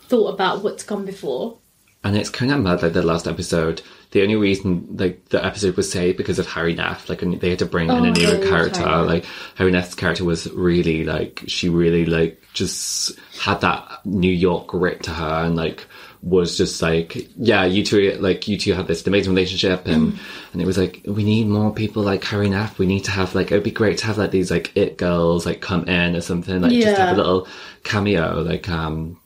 thought 0.10 0.34
about 0.34 0.64
what's 0.64 0.84
gone 0.84 1.06
before. 1.06 1.58
And 2.04 2.16
it's 2.16 2.30
kind 2.30 2.50
of 2.52 2.60
mad, 2.62 2.82
like 2.82 2.94
the 2.94 3.02
last 3.02 3.28
episode. 3.28 3.82
The 4.12 4.22
only 4.24 4.38
reason 4.38 4.96
like 4.98 5.26
the 5.30 5.46
episode 5.46 5.76
was 5.76 5.92
saved 5.92 6.18
because 6.18 6.40
of 6.40 6.48
Hari 6.48 6.74
Nef. 6.74 7.10
Like, 7.10 7.22
and 7.22 7.40
they 7.42 7.50
had 7.50 7.60
to 7.60 7.66
bring 7.66 7.90
in 7.90 7.96
Oh, 7.96 8.04
a 8.06 8.12
new 8.12 8.22
yeah, 8.22 8.40
character. 8.50 8.82
Hari 8.84 9.06
Like, 9.08 9.26
Hari 9.56 9.72
Nef's 9.72 9.96
character 9.96 10.24
was 10.24 10.50
really 10.54 11.04
like 11.04 11.44
she 11.48 11.68
really 11.68 12.06
like 12.06 12.42
just 12.54 13.20
had 13.40 13.60
that 13.62 14.00
New 14.06 14.32
York 14.32 14.68
grit 14.68 15.04
to 15.04 15.12
her, 15.12 15.44
and 15.46 15.56
like 15.58 15.86
was 16.22 16.58
just 16.58 16.82
like, 16.82 17.28
yeah, 17.38 17.66
you 17.66 17.84
two 17.84 18.14
like 18.14 18.48
you 18.48 18.58
two 18.58 18.74
had 18.74 18.88
this 18.88 19.06
amazing 19.06 19.34
relationship, 19.34 19.86
and 19.86 20.14
Mm. 20.14 20.20
and 20.54 20.62
it 20.62 20.66
was 20.66 20.78
like 20.78 21.02
we 21.06 21.26
need 21.26 21.48
more 21.48 21.74
people 21.74 22.02
like 22.02 22.24
Hari 22.24 22.50
Nef. 22.50 22.80
We 22.80 22.86
need 22.88 23.04
to 23.06 23.12
have 23.12 23.36
like 23.36 23.52
it'd 23.52 23.64
be 23.64 23.72
great 23.72 23.98
to 24.00 24.06
have 24.08 24.18
like 24.18 24.32
these 24.32 24.50
like 24.50 24.72
it 24.76 24.98
girls 24.98 25.46
like 25.46 25.60
come 25.60 25.84
in 25.90 26.16
or 26.16 26.22
something. 26.22 26.62
Like 26.62 26.72
just 26.72 26.98
have 26.98 27.14
a 27.18 27.18
little 27.18 27.46
cameo. 27.84 28.42
Like 28.42 28.70
um 28.70 29.20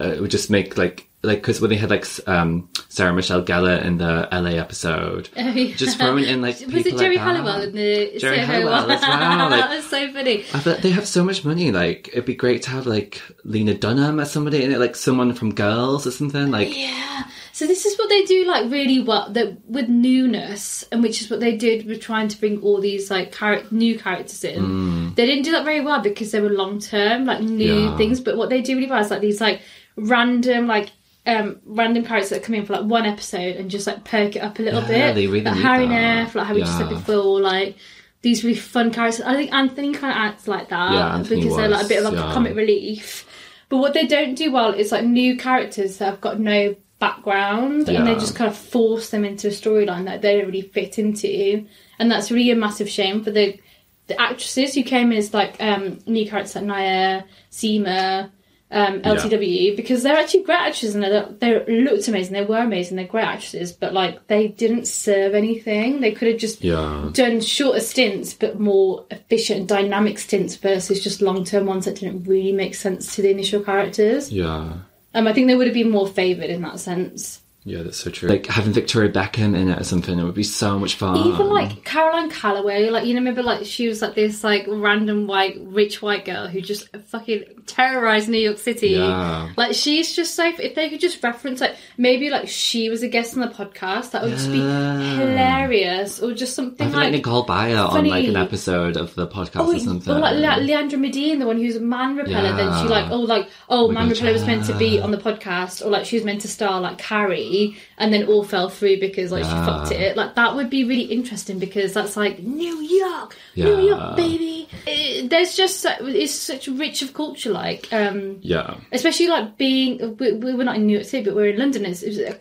uh, 0.00 0.08
it 0.08 0.20
would 0.20 0.30
just 0.30 0.50
make 0.50 0.76
like 0.76 1.08
like 1.22 1.38
because 1.40 1.60
when 1.60 1.70
they 1.70 1.76
had 1.76 1.90
like 1.90 2.06
um 2.28 2.68
Sarah 2.88 3.12
Michelle 3.12 3.42
Gellar 3.42 3.82
in 3.84 3.98
the 3.98 4.28
LA 4.30 4.50
episode, 4.60 5.28
Oh, 5.36 5.48
yeah. 5.48 5.74
just 5.74 5.98
throwing 5.98 6.24
in 6.24 6.40
like 6.42 6.60
Was 6.72 6.86
it 6.86 6.96
Geri 6.96 7.16
like. 7.16 7.24
Halliwell 7.26 7.62
in 7.62 7.72
the 7.72 8.18
Geri 8.18 8.36
Soho 8.36 8.46
Halliwell 8.46 8.90
as 8.90 9.00
well, 9.02 9.50
like- 9.50 9.60
that 9.60 9.70
was 9.76 9.86
so 9.86 10.12
funny. 10.12 10.44
I 10.54 10.60
bet 10.60 10.82
they 10.82 10.90
have 10.90 11.06
so 11.08 11.24
much 11.24 11.44
money. 11.44 11.72
Like 11.72 12.08
it'd 12.08 12.26
be 12.26 12.34
great 12.34 12.62
to 12.64 12.70
have 12.70 12.86
like 12.86 13.22
Lena 13.44 13.74
Dunham 13.74 14.20
as 14.20 14.30
somebody 14.30 14.62
in 14.62 14.70
it, 14.72 14.78
like 14.78 14.94
someone 14.96 15.32
from 15.34 15.54
Girls 15.54 16.06
or 16.06 16.10
something. 16.10 16.50
Like 16.50 16.76
Yeah. 16.76 17.24
So 17.52 17.66
this 17.66 17.86
is 17.86 17.98
what 17.98 18.10
they 18.10 18.22
do 18.24 18.44
like 18.44 18.70
really 18.70 19.00
well 19.00 19.30
that 19.32 19.66
with 19.66 19.88
newness, 19.88 20.84
and 20.92 21.02
which 21.02 21.22
is 21.22 21.30
what 21.30 21.40
they 21.40 21.56
did 21.56 21.86
with 21.86 22.00
trying 22.02 22.28
to 22.28 22.38
bring 22.38 22.60
all 22.62 22.80
these 22.80 23.10
like 23.10 23.32
char- 23.32 23.62
new 23.70 23.98
characters 23.98 24.44
in. 24.44 25.14
They 25.14 25.24
didn't 25.26 25.44
do 25.44 25.52
that 25.52 25.64
very 25.64 25.80
well 25.80 26.00
because 26.02 26.30
they 26.32 26.40
were 26.40 26.50
long 26.50 26.78
term, 26.80 27.24
like 27.24 27.40
new 27.42 27.72
Mm. 27.74 27.84
Yeah. 27.90 27.96
things. 27.96 28.20
But 28.20 28.36
what 28.36 28.50
they 28.50 28.60
do 28.60 28.74
really 28.76 28.88
well 28.90 29.00
is 29.02 29.10
like 29.10 29.22
these 29.22 29.40
like 29.40 29.60
random 29.96 30.66
like. 30.66 30.90
Um, 31.28 31.58
random 31.64 32.04
characters 32.04 32.30
that 32.30 32.44
come 32.44 32.54
in 32.54 32.64
for 32.66 32.74
like 32.74 32.84
one 32.84 33.04
episode 33.04 33.56
and 33.56 33.68
just 33.68 33.84
like 33.84 34.04
perk 34.04 34.36
it 34.36 34.38
up 34.38 34.60
a 34.60 34.62
little 34.62 34.80
Yeah, 34.82 34.86
bit. 35.08 35.14
they 35.16 35.26
really 35.26 35.42
like 35.42 35.56
Hari. 35.56 35.88
Nef, 35.88 36.36
like 36.36 36.46
how 36.46 36.54
we 36.54 36.60
just 36.60 36.78
said 36.78 36.88
before, 36.88 37.40
like 37.40 37.74
these 38.22 38.44
really 38.44 38.54
fun 38.56 38.92
characters. 38.92 39.22
I 39.26 39.34
think 39.34 39.52
Anthony 39.52 39.92
kind 39.92 40.12
of 40.12 40.18
acts 40.18 40.46
like 40.46 40.68
that 40.68 40.92
Yeah, 40.92 41.18
because 41.28 41.56
they're 41.56 41.66
like 41.66 41.84
a 41.84 41.88
bit 41.88 41.98
of 41.98 42.04
like 42.04 42.14
yeah. 42.22 42.30
a 42.30 42.32
comic 42.32 42.54
relief. 42.54 43.26
But 43.68 43.78
what 43.78 43.92
they 43.92 44.06
don't 44.06 44.36
do 44.36 44.52
well 44.52 44.72
is 44.72 44.92
like 44.92 45.04
new 45.04 45.36
characters 45.36 45.98
that 45.98 46.04
have 46.10 46.20
got 46.20 46.38
no 46.38 46.76
background 47.00 47.88
and 47.88 48.06
they 48.06 48.14
just 48.14 48.36
kind 48.36 48.48
of 48.48 48.56
force 48.56 49.10
them 49.10 49.24
into 49.24 49.48
a 49.48 49.50
storyline 49.50 50.04
that 50.04 50.22
they 50.22 50.36
don't 50.36 50.46
really 50.46 50.62
fit 50.62 50.96
into. 50.96 51.66
And 51.98 52.08
that's 52.08 52.30
really 52.30 52.52
a 52.52 52.56
massive 52.56 52.88
shame 52.88 53.24
for 53.24 53.32
the 53.32 53.58
the 54.06 54.20
actresses 54.20 54.74
who 54.74 54.84
came 54.84 55.10
in 55.10 55.18
as 55.18 55.34
like 55.34 55.56
um 55.58 55.98
new 56.06 56.24
characters 56.28 56.54
like 56.54 56.64
Nya, 56.66 57.24
Seema, 57.50 58.30
um, 58.70 59.00
LTW 59.02 59.76
because 59.76 60.02
they're 60.02 60.16
actually 60.16 60.42
great 60.42 60.58
actresses 60.58 60.94
and 60.94 61.04
they 61.04 61.24
they 61.38 61.82
looked 61.82 62.08
amazing, 62.08 62.32
they 62.32 62.44
were 62.44 62.58
amazing, 62.58 62.96
they're 62.96 63.06
great 63.06 63.24
actresses, 63.24 63.72
but 63.72 63.92
like 63.92 64.26
they 64.26 64.48
didn't 64.48 64.86
serve 64.86 65.34
anything. 65.34 66.00
They 66.00 66.12
could 66.12 66.28
have 66.28 66.38
just 66.38 66.62
yeah, 66.62 67.08
done 67.12 67.40
shorter 67.40 67.80
stints 67.80 68.34
but 68.34 68.58
more 68.58 69.04
efficient 69.10 69.60
and 69.60 69.68
dynamic 69.68 70.18
stints 70.18 70.56
versus 70.56 71.02
just 71.02 71.22
long 71.22 71.44
term 71.44 71.66
ones 71.66 71.84
that 71.84 71.96
didn't 71.96 72.24
really 72.24 72.52
make 72.52 72.74
sense 72.74 73.14
to 73.14 73.22
the 73.22 73.30
initial 73.30 73.62
characters. 73.62 74.32
yeah, 74.32 74.72
Um, 75.14 75.28
I 75.28 75.32
think 75.32 75.46
they 75.46 75.54
would 75.54 75.68
have 75.68 75.74
been 75.74 75.90
more 75.90 76.08
favoured 76.08 76.50
in 76.50 76.62
that 76.62 76.80
sense. 76.80 77.42
Yeah. 77.66 77.82
That's 77.82 77.98
so 77.98 78.10
true. 78.10 78.28
Like 78.30 78.46
having 78.46 78.72
Victoria 78.72 79.10
Beckham 79.12 79.54
in 79.54 79.68
it 79.68 79.78
or 79.78 79.84
something, 79.84 80.18
it 80.18 80.24
would 80.24 80.34
be 80.34 80.42
so 80.44 80.78
much 80.78 80.94
fun. 80.94 81.16
Even 81.18 81.48
like 81.48 81.84
Caroline 81.84 82.30
Calloway, 82.30 82.88
like 82.90 83.04
you 83.04 83.12
know, 83.14 83.20
remember 83.20 83.42
like 83.42 83.66
she 83.66 83.88
was 83.88 84.00
like 84.00 84.14
this 84.14 84.42
like 84.44 84.64
random 84.68 85.26
white 85.26 85.58
rich 85.60 86.00
white 86.00 86.24
girl 86.24 86.46
who 86.46 86.60
just 86.60 86.88
fucking 87.08 87.44
terrorized 87.66 88.28
New 88.28 88.38
York 88.38 88.58
City. 88.58 88.90
Yeah. 88.90 89.50
Like 89.56 89.74
she's 89.74 90.14
just 90.14 90.34
so 90.34 90.44
if 90.58 90.74
they 90.76 90.88
could 90.88 91.00
just 91.00 91.22
reference 91.22 91.60
like 91.60 91.74
maybe 91.98 92.30
like 92.30 92.48
she 92.48 92.88
was 92.88 93.02
a 93.02 93.08
guest 93.08 93.34
on 93.36 93.40
the 93.40 93.48
podcast, 93.48 94.12
that 94.12 94.22
would 94.22 94.30
just 94.30 94.50
be 94.50 94.60
hilarious, 94.60 96.20
or 96.22 96.32
just 96.34 96.54
something 96.54 96.86
like 96.92 96.96
like. 96.96 97.12
Nicole 97.12 97.44
Byer 97.46 97.88
on 97.88 98.06
like 98.06 98.26
an 98.26 98.36
episode 98.36 98.96
of 98.96 99.14
the 99.14 99.26
podcast 99.26 99.56
Oh, 99.56 99.74
or 99.74 99.78
something. 99.78 100.14
or 100.14 100.18
like 100.20 100.36
Le- 100.36 100.64
Leandra 100.66 100.98
Medine, 100.98 101.38
the 101.38 101.46
one 101.46 101.56
who's 101.58 101.76
a 101.76 101.80
man 101.80 102.16
repeller. 102.16 102.56
Then 102.56 102.82
she 102.82 102.88
like, 102.88 103.10
oh, 103.10 103.20
like, 103.20 103.48
oh, 103.68 103.86
oh 103.86 103.88
my 103.88 104.00
man 104.02 104.10
repeller 104.10 104.32
was 104.32 104.46
meant 104.46 104.64
to 104.66 104.76
be 104.76 105.00
on 105.00 105.10
the 105.10 105.18
podcast, 105.18 105.84
or 105.84 105.90
like 105.90 106.04
she 106.04 106.16
was 106.16 106.24
meant 106.24 106.42
to 106.42 106.48
star 106.48 106.80
like 106.80 106.98
Carrie. 106.98 107.55
And 107.98 108.12
then 108.12 108.26
all 108.26 108.44
fell 108.44 108.68
through 108.68 108.98
because 109.00 109.32
like 109.32 109.44
she 109.44 109.50
fucked 109.68 109.92
it. 109.92 110.16
Like 110.16 110.34
that 110.34 110.54
would 110.56 110.68
be 110.70 110.84
really 110.84 111.08
interesting 111.18 111.58
because 111.58 111.94
that's 111.94 112.16
like 112.16 112.40
New 112.40 112.76
York, 112.82 113.36
New 113.56 113.80
York, 113.90 114.16
baby. 114.16 114.68
It, 114.86 115.30
there's 115.30 115.56
just 115.56 115.86
it's 116.00 116.32
such 116.34 116.68
rich 116.68 117.02
of 117.02 117.12
culture, 117.14 117.50
like. 117.52 117.82
um 117.92 118.38
Yeah. 118.42 118.76
especially 118.92 119.28
like 119.28 119.56
being 119.56 120.16
we, 120.18 120.32
we 120.32 120.54
were 120.54 120.64
not 120.64 120.76
in 120.76 120.86
New 120.86 120.94
York 120.98 121.06
City, 121.06 121.24
but 121.24 121.34
we're 121.36 121.50
in 121.54 121.58
London. 121.58 121.84
It's, 121.86 122.02
it's 122.02 122.18
a 122.18 122.34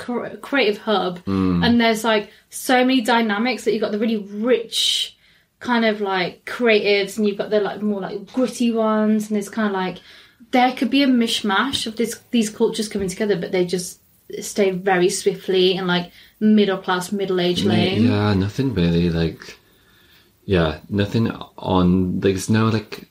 creative 0.50 0.78
hub, 0.80 1.20
Hmm. 1.26 1.64
and 1.64 1.80
there's 1.82 2.04
like 2.04 2.30
so 2.50 2.78
many 2.86 3.02
dynamics 3.02 3.64
that 3.64 3.72
you've 3.74 3.82
got 3.86 3.92
the 3.92 4.00
really 4.00 4.18
rich 4.18 5.18
kind 5.60 5.86
of 5.86 6.02
like 6.02 6.46
creatives, 6.46 7.18
and 7.18 7.26
you've 7.28 7.38
got 7.38 7.50
the 7.50 7.60
like 7.60 7.82
more 7.82 8.02
like 8.02 8.32
gritty 8.34 8.72
ones, 8.72 9.30
and 9.30 9.38
it's 9.40 9.50
kind 9.50 9.68
of 9.68 9.74
like 9.74 9.98
there 10.52 10.72
could 10.74 10.90
be 10.90 11.04
a 11.04 11.08
mishmash 11.08 11.88
of 11.88 11.96
this 11.96 12.20
these 12.32 12.50
cultures 12.50 12.88
coming 12.90 13.10
together, 13.10 13.36
but 13.36 13.52
they 13.52 13.66
just 13.66 14.00
stay 14.42 14.72
very 14.72 15.10
swiftly 15.10 15.76
in 15.76 15.88
like 15.88 16.12
middle 16.40 16.78
class, 16.78 17.12
middle 17.12 17.40
age 17.40 17.64
lane. 17.64 18.04
Yeah, 18.04 18.34
nothing 18.34 18.74
really 18.74 19.10
like. 19.10 19.58
Yeah, 20.46 20.80
nothing 20.90 21.32
on. 21.58 22.20
There's 22.20 22.50
no 22.50 22.68
like 22.68 23.10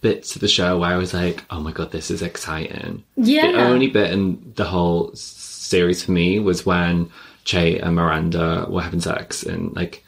bits 0.00 0.34
of 0.34 0.40
the 0.40 0.48
show 0.48 0.78
where 0.78 0.90
I 0.90 0.96
was 0.96 1.14
like, 1.14 1.44
"Oh 1.50 1.60
my 1.60 1.72
god, 1.72 1.92
this 1.92 2.10
is 2.10 2.22
exciting." 2.22 3.04
Yeah. 3.16 3.52
The 3.52 3.58
only 3.64 3.88
bit 3.88 4.10
in 4.12 4.52
the 4.56 4.64
whole 4.64 5.12
series 5.14 6.02
for 6.04 6.12
me 6.12 6.38
was 6.40 6.66
when 6.66 7.10
Che 7.44 7.78
and 7.78 7.94
Miranda 7.96 8.66
were 8.68 8.82
having 8.82 9.00
sex, 9.00 9.42
and 9.44 9.74
like 9.76 10.04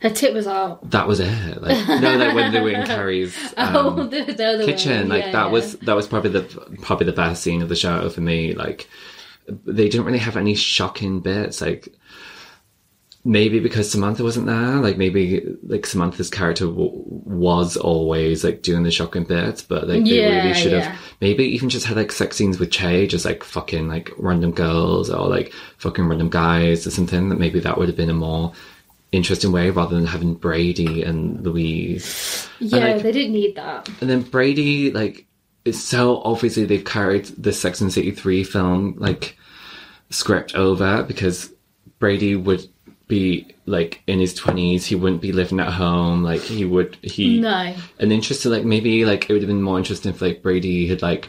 Her 0.00 0.10
tip 0.10 0.34
was 0.34 0.46
out. 0.46 0.90
that 0.90 1.08
was 1.08 1.20
it. 1.20 1.62
Like 1.62 1.88
no, 2.02 2.16
like 2.16 2.34
when 2.34 2.52
they 2.52 2.60
were 2.60 2.70
in 2.70 2.86
Carrie's. 2.86 3.34
Um, 3.56 3.76
oh, 3.76 4.06
the, 4.06 4.24
the 4.34 4.44
other 4.46 4.64
kitchen 4.66 5.08
way. 5.08 5.16
like 5.16 5.24
Yeah, 5.26 5.32
that 5.32 5.46
yeah. 5.46 5.50
was 5.52 5.72
that 5.78 5.96
was 5.96 6.06
probably 6.06 6.30
the 6.30 6.42
probably 6.82 7.06
the 7.06 7.12
best 7.12 7.42
scene 7.42 7.62
of 7.62 7.70
the 7.70 7.76
show 7.76 8.08
for 8.10 8.20
me 8.20 8.52
like 8.54 8.86
they 9.48 9.88
didn't 9.88 10.06
really 10.06 10.18
have 10.18 10.36
any 10.36 10.54
shocking 10.54 11.20
bits 11.20 11.60
like 11.60 11.88
maybe 13.24 13.58
because 13.58 13.90
samantha 13.90 14.22
wasn't 14.22 14.46
there 14.46 14.76
like 14.76 14.96
maybe 14.96 15.42
like 15.64 15.84
samantha's 15.84 16.30
character 16.30 16.66
w- 16.66 16.92
was 17.04 17.76
always 17.76 18.44
like 18.44 18.62
doing 18.62 18.84
the 18.84 18.90
shocking 18.90 19.24
bits 19.24 19.62
but 19.62 19.88
like 19.88 20.04
they 20.04 20.20
Yeah, 20.20 20.42
really 20.42 20.54
should 20.54 20.72
yeah. 20.72 20.80
have 20.90 21.00
maybe 21.20 21.44
even 21.44 21.68
just 21.68 21.86
had 21.86 21.96
like 21.96 22.12
sex 22.12 22.36
scenes 22.36 22.60
with 22.60 22.70
che 22.70 23.06
just 23.08 23.24
like 23.24 23.42
fucking 23.42 23.88
like 23.88 24.12
random 24.16 24.52
girls 24.52 25.10
or 25.10 25.28
like 25.28 25.52
fucking 25.78 26.06
random 26.06 26.28
guys 26.30 26.86
or 26.86 26.90
something 26.92 27.28
that 27.30 27.38
maybe 27.40 27.58
that 27.60 27.76
would 27.78 27.88
have 27.88 27.96
been 27.96 28.10
a 28.10 28.14
more 28.14 28.52
interesting 29.10 29.50
way 29.50 29.70
rather 29.70 29.96
than 29.96 30.06
having 30.06 30.34
brady 30.34 31.02
and 31.02 31.42
louise 31.42 32.48
Yeah, 32.60 32.78
like- 32.78 33.02
they 33.02 33.12
didn't 33.12 33.32
need 33.32 33.56
that. 33.56 33.88
and 34.00 34.08
then 34.08 34.22
Brady, 34.22 34.90
like, 34.92 35.26
so 35.74 36.22
obviously 36.22 36.64
they've 36.64 36.84
carried 36.84 37.26
the 37.26 37.52
Sex 37.52 37.80
and 37.80 37.88
the 37.88 37.92
City 37.92 38.10
3 38.10 38.44
film, 38.44 38.94
like, 38.98 39.36
script 40.10 40.54
over 40.54 41.02
because 41.02 41.50
Brady 41.98 42.36
would 42.36 42.68
be, 43.08 43.54
like, 43.66 44.02
in 44.06 44.18
his 44.18 44.38
20s. 44.38 44.84
He 44.84 44.94
wouldn't 44.94 45.22
be 45.22 45.32
living 45.32 45.60
at 45.60 45.72
home. 45.72 46.22
Like, 46.22 46.40
he 46.40 46.64
would, 46.64 46.96
he. 47.02 47.40
No. 47.40 47.74
And 47.98 48.12
interesting, 48.12 48.52
like, 48.52 48.64
maybe, 48.64 49.04
like, 49.04 49.28
it 49.28 49.32
would 49.32 49.42
have 49.42 49.48
been 49.48 49.62
more 49.62 49.78
interesting 49.78 50.12
if, 50.12 50.20
like, 50.20 50.42
Brady 50.42 50.88
had, 50.88 51.02
like, 51.02 51.28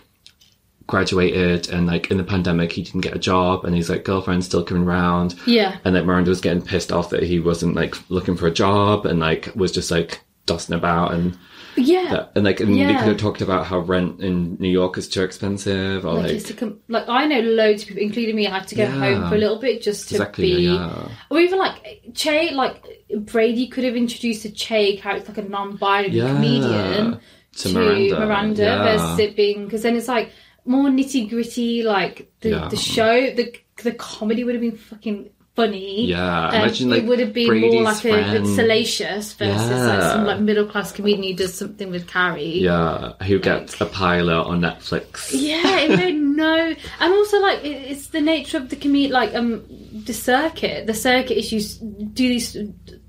graduated 0.87 1.69
and, 1.69 1.85
like, 1.85 2.09
in 2.09 2.17
the 2.17 2.23
pandemic 2.23 2.71
he 2.71 2.81
didn't 2.81 3.01
get 3.01 3.15
a 3.15 3.19
job 3.19 3.65
and 3.65 3.75
his, 3.75 3.89
like, 3.89 4.05
girlfriend's 4.05 4.45
still 4.45 4.63
coming 4.63 4.83
around. 4.83 5.35
Yeah. 5.45 5.77
And, 5.83 5.93
like, 5.93 6.05
Miranda 6.05 6.29
was 6.29 6.41
getting 6.41 6.61
pissed 6.61 6.91
off 6.91 7.09
that 7.09 7.23
he 7.23 7.39
wasn't, 7.39 7.75
like, 7.75 7.95
looking 8.09 8.37
for 8.37 8.47
a 8.47 8.51
job 8.51 9.05
and, 9.05 9.19
like, 9.19 9.51
was 9.55 9.71
just, 9.71 9.91
like, 9.91 10.21
dusting 10.45 10.75
about 10.75 11.13
and 11.13 11.37
Yeah. 11.77 12.09
that- 12.09 12.31
and 12.35 12.43
like 12.45 12.59
and 12.59 12.73
they 12.73 12.79
Yeah. 12.79 12.97
could 12.99 13.07
have 13.09 13.17
talked 13.17 13.41
about 13.41 13.65
how 13.67 13.79
rent 13.79 14.19
in 14.21 14.57
New 14.59 14.69
York 14.69 14.97
is 14.97 15.07
too 15.07 15.21
expensive 15.23 16.05
or 16.05 16.13
like, 16.15 16.31
like, 16.33 16.43
to 16.45 16.53
com- 16.53 16.79
like 16.87 17.07
I 17.07 17.25
know 17.27 17.39
loads 17.41 17.83
of 17.83 17.89
people, 17.89 18.03
including 18.03 18.35
me, 18.35 18.47
I 18.47 18.51
had 18.51 18.67
to 18.69 18.75
go 18.75 18.83
Yeah. 18.83 18.91
home 18.99 19.29
for 19.29 19.35
a 19.35 19.37
little 19.37 19.59
bit 19.59 19.81
just 19.81 20.09
to 20.09 20.15
exactly 20.15 20.55
be, 20.55 20.61
yeah 20.63 21.07
or 21.29 21.39
even 21.39 21.59
like 21.59 22.01
Che, 22.15 22.51
like 22.53 22.83
Brady 23.15 23.67
could 23.67 23.83
have 23.83 23.95
introduced 23.95 24.43
a 24.45 24.51
Che 24.51 24.97
character, 24.97 25.31
like 25.33 25.45
a 25.45 25.49
non-binary 25.49 26.19
comedian, 26.19 27.19
To 27.57 27.69
Miranda, 27.73 28.61
yeah. 28.63 28.83
versus 28.97 29.19
it 29.19 29.35
being 29.35 29.65
because 29.65 29.81
then 29.83 29.95
it's 29.95 30.07
like 30.07 30.31
more 30.65 30.89
nitty 30.89 31.29
gritty. 31.29 31.83
Like 31.83 32.31
the, 32.41 32.67
the 32.69 32.75
show, 32.75 33.31
the 33.33 33.53
the 33.83 33.91
comedy 33.93 34.43
would 34.43 34.55
have 34.55 34.61
been 34.61 34.75
fucking 34.75 35.29
funny. 35.57 36.05
Yeah, 36.05 36.47
Um, 36.49 36.53
imagine, 36.55 36.89
like, 36.91 37.03
it 37.03 37.07
would 37.09 37.19
have 37.19 37.33
been 37.33 37.47
Brady's 37.49 37.73
more 37.73 37.83
like 37.83 37.97
a, 37.97 37.99
friend. 37.99 38.43
bit 38.45 38.55
salacious 38.55 39.33
versus 39.33 39.69
like 39.71 40.01
some 40.13 40.25
like 40.25 40.39
middle 40.39 40.65
class 40.65 40.91
comedian 40.93 41.23
who 41.23 41.33
does 41.33 41.53
something 41.53 41.89
with 41.89 42.07
Carrie. 42.07 42.59
yeah 42.59 43.13
who 43.23 43.39
gets 43.39 43.81
a 43.81 43.85
pilot 43.87 44.41
on 44.43 44.61
Netflix 44.61 45.29
Yeah, 45.31 45.79
it 45.79 45.97
made 45.97 46.15
no, 46.37 46.75
and 47.01 47.13
also 47.13 47.39
like 47.41 47.65
it, 47.65 47.91
it's 47.91 48.07
the 48.07 48.21
nature 48.21 48.57
of 48.57 48.69
the 48.69 48.75
community, 48.75 49.11
like 49.11 49.33
um 49.35 49.63
the 50.05 50.13
circuit. 50.13 50.85
The 50.87 50.93
circuit 50.93 51.37
is 51.37 51.51
you 51.51 52.05
do 52.13 52.29
these 52.29 52.55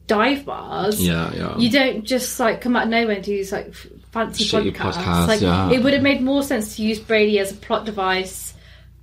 dive 0.07 0.47
bars. 0.47 1.01
yeah 1.07 1.31
yeah 1.35 1.59
You 1.59 1.71
don't 1.71 2.03
just 2.05 2.41
like 2.41 2.63
come 2.63 2.75
out 2.77 2.85
of 2.85 2.89
nowhere 2.89 3.17
and 3.17 3.25
do 3.25 3.33
these 3.37 3.53
like 3.53 3.75
fancy 4.11 4.45
Shitty 4.45 4.73
podcasts. 4.75 4.93
podcasts, 4.95 5.27
like 5.29 5.41
yeah. 5.43 5.71
it 5.71 5.83
would 5.85 5.93
have 5.93 6.03
made 6.03 6.23
more 6.23 6.43
sense 6.43 6.77
to 6.77 6.83
use 6.83 6.99
Brady 6.99 7.39
as 7.39 7.53
a 7.53 7.57
plot 7.57 7.85
device 7.85 8.55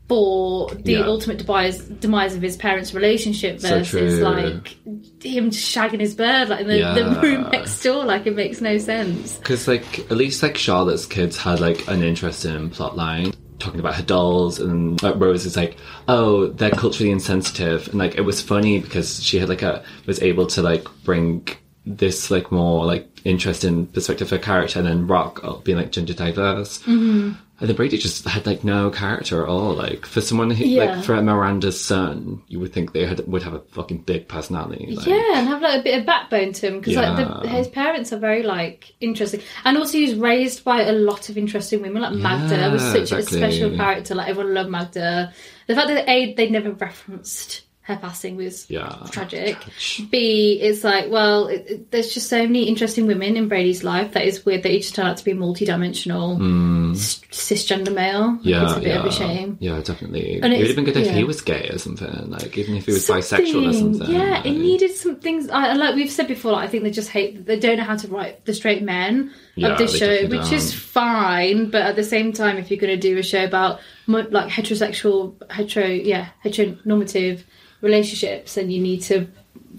for 0.08 0.70
the 0.70 0.94
Yeah. 0.94 1.06
ultimate 1.06 1.40
demise 1.40 1.80
demise 1.80 2.36
of 2.36 2.42
his 2.42 2.58
parents' 2.58 2.94
relationship 2.94 3.60
versus 3.60 3.90
true. 3.90 4.24
like 4.24 4.78
him 5.24 5.50
just 5.50 5.76
shagging 5.76 6.00
his 6.00 6.14
bird 6.14 6.50
like 6.50 6.62
in 6.62 6.68
the, 6.68 6.78
the 7.04 7.20
room 7.22 7.50
next 7.52 7.82
door. 7.82 8.06
Like 8.06 8.28
it 8.28 8.36
makes 8.36 8.62
no 8.62 8.78
sense. 8.78 9.38
because 9.38 9.68
like 9.68 10.00
at 10.00 10.18
least 10.18 10.44
like 10.44 10.58
Charlotte's 10.58 11.06
kids 11.06 11.38
had 11.38 11.60
like 11.60 11.88
an 11.88 12.04
interesting 12.04 12.70
plot 12.70 12.96
line 12.96 13.34
talking 13.58 13.80
about 13.80 13.96
her 13.96 14.04
dolls 14.04 14.60
and 14.60 15.02
like, 15.02 15.16
Rose 15.16 15.46
is 15.46 15.56
like 15.56 15.78
oh 16.08 16.48
they're 16.48 16.70
culturally 16.72 17.10
insensitive 17.10 17.88
and 17.88 17.98
like 17.98 18.16
it 18.16 18.22
was 18.22 18.42
funny 18.42 18.80
because 18.80 19.24
she 19.24 19.40
had 19.40 19.50
like 19.50 19.62
a 19.62 19.84
was 20.06 20.22
able 20.22 20.46
to 20.48 20.62
like 20.62 20.86
bring 21.04 21.48
this 21.86 22.30
like 22.30 22.52
more 22.52 22.86
like 22.86 23.08
interesting 23.24 23.88
perspective 23.88 24.28
of 24.28 24.32
her 24.32 24.44
character 24.44 24.80
and 24.80 24.88
then 24.88 25.08
Rock 25.08 25.40
uh, 25.44 25.54
being 25.58 25.78
like 25.78 25.92
gender 25.92 26.14
diverse 26.14 26.80
mm-hmm. 26.80 27.32
Then 27.60 27.76
Brady 27.76 27.98
just 27.98 28.26
had 28.26 28.46
like 28.46 28.64
no 28.64 28.90
character 28.90 29.42
at 29.44 29.50
all 29.50 29.74
like 29.74 30.06
for 30.06 30.22
someone 30.22 30.52
who 30.52 30.66
Yeah. 30.66 30.96
like 30.96 31.06
for 31.06 31.22
Miranda's 31.22 31.82
son 31.82 32.42
you 32.48 32.60
would 32.60 32.74
think 32.74 32.92
they 32.94 33.06
had 33.06 33.26
would 33.28 33.44
have 33.44 33.54
a 33.54 33.60
fucking 33.60 34.00
big 34.00 34.28
personality 34.28 34.94
like, 34.96 35.08
Yeah, 35.08 35.38
and 35.40 35.48
have 35.48 35.62
like 35.62 35.80
a 35.80 35.84
bit 35.84 36.00
of 36.00 36.06
backbone 36.06 36.54
to 36.54 36.68
him 36.68 36.80
because 36.80 36.96
like 36.96 37.16
the, 37.16 37.48
his 37.48 37.68
parents 37.68 38.12
are 38.12 38.20
very 38.20 38.44
like 38.44 38.94
interesting, 39.00 39.42
and 39.64 39.78
also 39.78 39.98
he's 39.98 40.16
raised 40.16 40.64
by 40.64 40.82
a 40.82 40.92
lot 40.94 41.30
of 41.30 41.38
interesting 41.38 41.82
women. 41.82 42.02
Like 42.02 42.14
Magda 42.14 42.70
was 42.72 42.82
such 42.82 43.12
exactly. 43.12 43.42
a 43.42 43.52
special 43.52 43.76
character. 43.76 44.16
Like 44.16 44.30
everyone 44.30 44.54
loved 44.54 44.70
Magda. 44.70 45.34
The 45.68 45.76
fact 45.76 45.88
that 45.88 46.08
a 46.10 46.34
they 46.34 46.50
never 46.50 46.72
referenced 46.72 47.65
her 47.86 47.98
passing 47.98 48.36
was 48.36 48.68
Yeah. 48.68 48.90
tragic. 49.12 49.60
Tragic. 49.60 50.10
B 50.10 50.60
it's 50.60 50.84
like 50.84 51.12
well, 51.12 51.48
it, 51.48 51.66
it- 51.68 51.92
there's 51.92 52.14
just 52.14 52.30
so 52.30 52.42
many 52.42 52.64
interesting 52.64 53.06
women 53.06 53.38
in 53.38 53.48
Brady's 53.48 53.84
life 53.84 54.14
that 54.14 54.26
is 54.26 54.44
weird 54.44 54.64
that 54.64 54.72
he 54.72 54.80
just 54.80 54.96
turned 54.96 55.10
out 55.10 55.18
to 55.18 55.24
be 55.24 55.32
a 55.32 55.36
multi-dimensional 55.36 56.38
hmm. 56.38 56.92
s- 56.94 57.22
cisgender 57.32 57.94
male. 57.94 58.40
Yeah, 58.42 58.64
it's 58.64 58.74
a 58.74 58.80
bit 58.80 58.88
yeah. 58.88 59.00
of 59.00 59.06
a 59.06 59.12
shame. 59.12 59.58
Yeah, 59.60 59.80
definitely. 59.82 60.40
And 60.42 60.52
it 60.52 60.58
would 60.58 60.68
have 60.68 60.76
been 60.76 60.86
good 60.86 60.98
if 60.98 61.06
yeah. 61.06 61.14
he 61.14 61.24
was 61.24 61.42
gay 61.42 61.70
or 61.70 61.78
something. 61.78 62.32
Like 62.32 62.58
even 62.58 62.76
if 62.76 62.88
he 62.88 62.94
was 62.94 63.08
bisexual 63.08 63.70
or 63.70 63.74
something. 63.74 64.10
Yeah, 64.10 64.32
like, 64.32 64.46
it 64.48 64.52
needed 64.52 64.92
some 64.96 65.18
things. 65.18 65.48
I, 65.50 65.74
like 65.74 65.94
we've 65.94 66.12
said 66.12 66.28
before, 66.28 66.54
like, 66.54 66.68
I 66.68 66.72
think 66.72 66.84
they 66.84 66.92
just 66.92 67.10
hate. 67.10 67.46
They 67.46 67.60
don't 67.60 67.78
know 67.78 67.84
how 67.84 67.98
to 67.98 68.08
write 68.08 68.46
the 68.46 68.54
straight 68.56 68.82
men 68.82 69.32
Yeah, 69.54 69.74
of 69.74 69.78
this 69.78 69.96
show, 69.96 70.28
which 70.28 70.52
is 70.52 70.72
don't. 70.72 70.80
fine. 70.80 71.70
But 71.70 71.84
at 71.84 71.96
the 71.96 72.04
same 72.04 72.34
time, 72.34 72.58
if 72.58 72.72
you're 72.72 72.80
going 72.80 73.00
to 73.00 73.10
do 73.10 73.20
a 73.20 73.24
show 73.24 73.44
about 73.44 73.80
like 74.08 74.50
heterosexual, 74.50 75.36
hetero, 75.52 75.86
yeah, 75.86 76.30
heteronormative 76.44 77.44
relationships, 77.86 78.58
and 78.58 78.74
you 78.74 78.82
need 78.82 79.02
to 79.04 79.28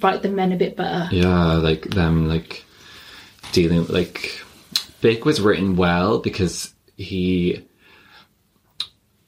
write 0.00 0.22
the 0.22 0.28
men 0.30 0.52
a 0.52 0.56
bit 0.56 0.76
better. 0.76 1.14
Yeah, 1.14 1.54
like 1.54 1.82
them 1.90 2.28
like 2.28 2.64
dealing 3.52 3.86
like 3.88 4.40
Big 5.00 5.24
was 5.26 5.40
written 5.40 5.76
well 5.76 6.18
because 6.18 6.72
he 6.96 7.62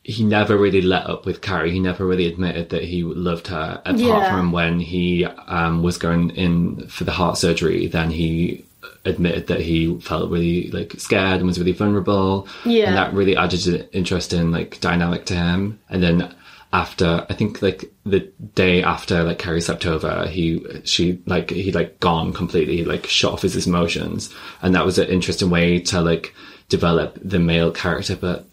he 0.03 0.25
never 0.25 0.57
really 0.57 0.81
let 0.81 1.07
up 1.07 1.27
with 1.27 1.43
Carrie. 1.43 1.71
He 1.71 1.81
never 1.81 2.07
really 2.07 2.27
admitted 2.27 2.71
that 2.71 2.83
he 2.83 3.03
loved 3.03 3.49
her. 3.49 3.83
Apart 3.85 3.99
Yeah. 3.99 4.31
from 4.35 4.53
when 4.53 4.81
he 4.81 5.27
um, 5.27 5.83
was 5.83 5.99
going 5.99 6.31
in 6.31 6.87
for 6.89 7.05
the 7.05 7.13
heart 7.13 7.37
surgery, 7.37 7.89
then 7.89 8.11
he 8.11 8.65
admitted 9.05 9.49
that 9.49 9.61
he 9.61 9.99
felt 10.01 10.31
really 10.31 10.71
like 10.71 10.95
scared 10.99 11.39
and 11.39 11.47
was 11.47 11.59
really 11.59 11.73
vulnerable. 11.73 12.49
Yeah. 12.65 12.87
and 12.87 12.97
that 12.97 13.13
really 13.13 13.37
added 13.37 13.67
an 13.67 13.87
interesting 13.93 14.51
like 14.51 14.81
dynamic 14.81 15.27
to 15.27 15.35
him. 15.35 15.79
And 15.91 16.03
then 16.03 16.35
after, 16.73 17.27
I 17.31 17.35
think 17.35 17.63
like 17.63 17.91
the 18.05 18.21
day 18.55 18.83
after 18.83 19.23
like 19.25 19.39
Carrie 19.39 19.61
slept 19.61 19.87
over, 19.87 20.27
he 20.27 20.63
she 20.85 21.19
like 21.27 21.51
he 21.51 21.73
like 21.73 21.99
gone 22.01 22.33
completely, 22.33 22.79
he, 22.79 22.85
like 22.85 23.07
shut 23.07 23.33
off 23.33 23.43
his 23.43 23.67
emotions, 23.67 24.33
and 24.63 24.75
that 24.75 24.85
was 24.85 24.99
an 24.99 25.09
interesting 25.09 25.51
way 25.51 25.81
to 25.81 26.01
like 26.03 26.35
develop 26.69 27.19
the 27.23 27.39
male 27.39 27.71
character. 27.71 28.17
But 28.17 28.45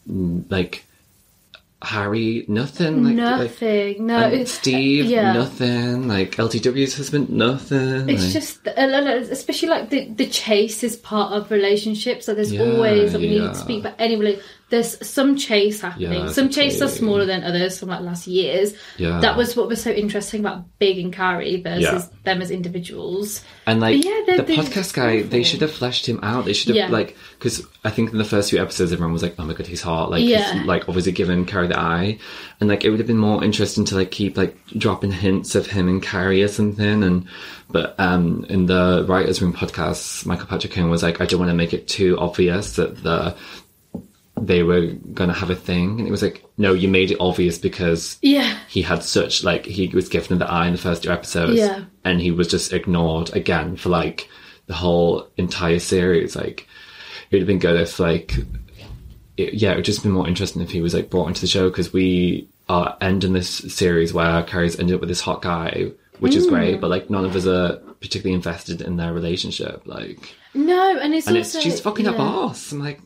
like 0.50 0.86
Harry, 1.82 2.46
nothing. 2.48 3.04
Like, 3.04 3.18
like 3.18 3.38
Nothing. 3.42 4.08
no, 4.08 4.18
and 4.18 4.48
Steve, 4.48 5.06
yeah. 5.06 5.34
nothing. 5.34 6.08
Like 6.08 6.32
LTW's 6.32 6.96
husband, 6.98 7.30
nothing. 7.30 8.10
It's 8.10 8.24
like- 8.24 8.34
just, 8.34 8.68
uh, 8.68 8.72
uh, 8.72 9.02
uh, 9.02 9.16
especially 9.30 9.70
like 9.70 9.90
the, 9.90 10.08
the 10.08 10.26
chase 10.26 10.84
is 10.84 10.96
part 10.96 11.34
of 11.34 11.52
relationships. 11.52 12.28
Like 12.28 12.38
there's 12.38 12.54
Yeah, 12.54 12.62
always, 12.64 13.14
like, 13.14 13.22
we 13.22 13.28
yeah. 13.28 13.42
need 13.42 13.48
to 13.50 13.56
speak 13.56 13.80
about 13.82 13.96
any 14.00 14.16
rela- 14.16 14.42
there's 14.70 15.08
some 15.08 15.36
chase 15.38 15.82
happening. 15.82 16.26
Yeah, 16.26 16.32
some 16.32 16.50
chases 16.50 16.82
are 16.82 16.88
smaller 16.88 17.26
than 17.26 17.44
others 17.44 17.78
from 17.80 17.90
like 17.90 18.02
last 18.02 18.26
years. 18.26 18.74
Yeah. 18.98 19.20
That 19.20 19.38
was 19.38 19.56
what 19.56 19.68
was 19.68 19.82
so 19.82 19.92
interesting 19.92 20.40
about 20.40 20.66
Big 20.80 20.98
and 20.98 21.14
Carrie 21.14 21.62
versus 21.62 21.84
Yeah. 21.84 22.02
them 22.24 22.42
as 22.42 22.50
individuals. 22.50 23.44
And 23.68 23.80
like 23.80 24.02
But 24.02 24.06
yeah, 24.06 24.22
they're- 24.26 24.38
the 24.38 24.44
they're 24.44 24.58
podcast 24.58 24.94
guy, 24.96 25.22
they 25.22 25.44
should 25.44 25.62
have 25.62 25.72
fleshed 25.72 26.08
him 26.08 26.20
out. 26.24 26.46
They 26.46 26.54
should 26.54 26.76
have 26.76 26.90
like 26.90 27.16
because 27.38 27.62
I 27.84 27.92
think 27.92 28.12
in 28.12 28.18
the 28.18 28.24
first 28.24 28.50
few 28.50 28.60
episodes, 28.60 28.92
everyone 28.92 29.14
was 29.14 29.22
like, 29.22 29.36
"Oh 29.38 29.46
my 29.46 29.54
god, 29.54 29.68
he's 29.68 29.82
hot!" 29.84 30.10
Like, 30.10 30.22
he's, 30.22 30.66
like 30.66 30.90
obviously 30.90 31.12
given 31.12 31.46
Carrie 31.46 31.68
the 31.68 31.80
eye, 31.80 32.18
and 32.60 32.68
like 32.68 32.84
it 32.84 32.90
would 32.90 33.00
have 33.00 33.08
been 33.08 33.18
more 33.20 33.44
interesting 33.44 33.86
to 33.86 33.96
like 33.96 34.10
keep 34.10 34.36
like 34.36 34.58
dropping 34.78 35.12
hints 35.12 35.54
of 35.54 35.68
him 35.68 35.88
and 35.88 36.02
Carrie 36.02 36.42
or 36.42 36.48
something. 36.48 37.04
And 37.04 37.28
but 37.70 37.94
um 38.00 38.46
in 38.50 38.66
the 38.66 39.06
writers' 39.08 39.44
room 39.44 39.54
podcast, 39.54 40.26
Michael 40.26 40.48
Patrick 40.48 40.74
King 40.74 40.90
was 40.90 41.04
like, 41.04 41.22
"I 41.22 41.26
don't 41.26 41.40
want 41.40 41.52
to 41.52 41.56
make 41.56 41.74
it 41.74 41.88
too 41.88 42.18
obvious 42.18 42.78
that 42.78 43.04
the." 43.04 43.36
They 44.46 44.64
were 44.64 44.88
gonna 45.14 45.34
have 45.34 45.50
a 45.50 45.56
thing, 45.56 46.00
and 46.00 46.08
it 46.08 46.12
was 46.12 46.22
like, 46.22 46.44
no, 46.58 46.74
you 46.74 46.88
made 46.88 47.12
it 47.12 47.18
obvious 47.20 47.58
because 47.58 48.18
Yeah. 48.22 48.58
he 48.68 48.82
had 48.82 49.04
such 49.04 49.44
like 49.44 49.66
he 49.66 49.88
was 49.88 50.10
given 50.10 50.38
the 50.40 50.50
eye 50.50 50.68
in 50.68 50.74
the 50.74 50.80
first 50.88 51.04
two 51.04 51.12
episodes 51.12 51.58
Yeah. 51.58 51.84
and 52.04 52.22
he 52.22 52.32
was 52.32 52.48
just 52.48 52.74
ignored 52.74 53.36
again 53.36 53.76
for 53.76 53.90
like 53.90 54.30
the 54.68 54.74
whole 54.74 55.28
entire 55.38 55.80
series 55.80 56.36
like 56.36 56.68
it 57.30 57.36
would 57.36 57.42
have 57.42 57.48
been 57.48 57.60
good 57.60 57.80
if 57.80 58.00
like 58.00 58.34
it, 59.38 59.54
yeah 59.54 59.72
it 59.72 59.76
would 59.78 59.86
just 59.86 60.04
been 60.04 60.12
more 60.12 60.28
interesting 60.28 60.62
if 60.62 60.72
he 60.72 60.82
was 60.82 60.94
like 60.94 61.10
brought 61.10 61.28
into 61.28 61.42
the 61.42 61.48
show 61.48 61.70
because 61.70 61.92
we 61.94 62.48
are 62.70 62.98
ending 63.02 63.34
this 63.34 63.50
series 63.50 64.14
where 64.14 64.42
Carrie's 64.44 64.80
ended 64.80 64.96
up 64.96 65.02
with 65.02 65.10
this 65.10 65.22
hot 65.22 65.42
guy 65.42 65.92
which 66.20 66.36
is 66.36 66.48
Mm. 66.48 66.50
great 66.50 66.82
but 66.82 66.90
like 66.90 67.10
none 67.10 67.26
of 67.26 67.36
us 67.36 67.46
are 67.46 67.78
particularly 68.02 68.34
invested 68.36 68.82
in 68.82 68.98
their 68.98 69.14
relationship 69.14 69.82
like 69.86 70.34
No, 70.54 70.98
and 70.98 71.14
it's 71.14 71.28
and 71.28 71.38
also 71.38 71.58
it's 71.58 71.64
she's 71.64 71.80
fucking 71.80 72.08
a 72.08 72.12
yeah. 72.12 72.18
boss 72.18 72.72
I'm 72.72 72.80
like 72.80 73.02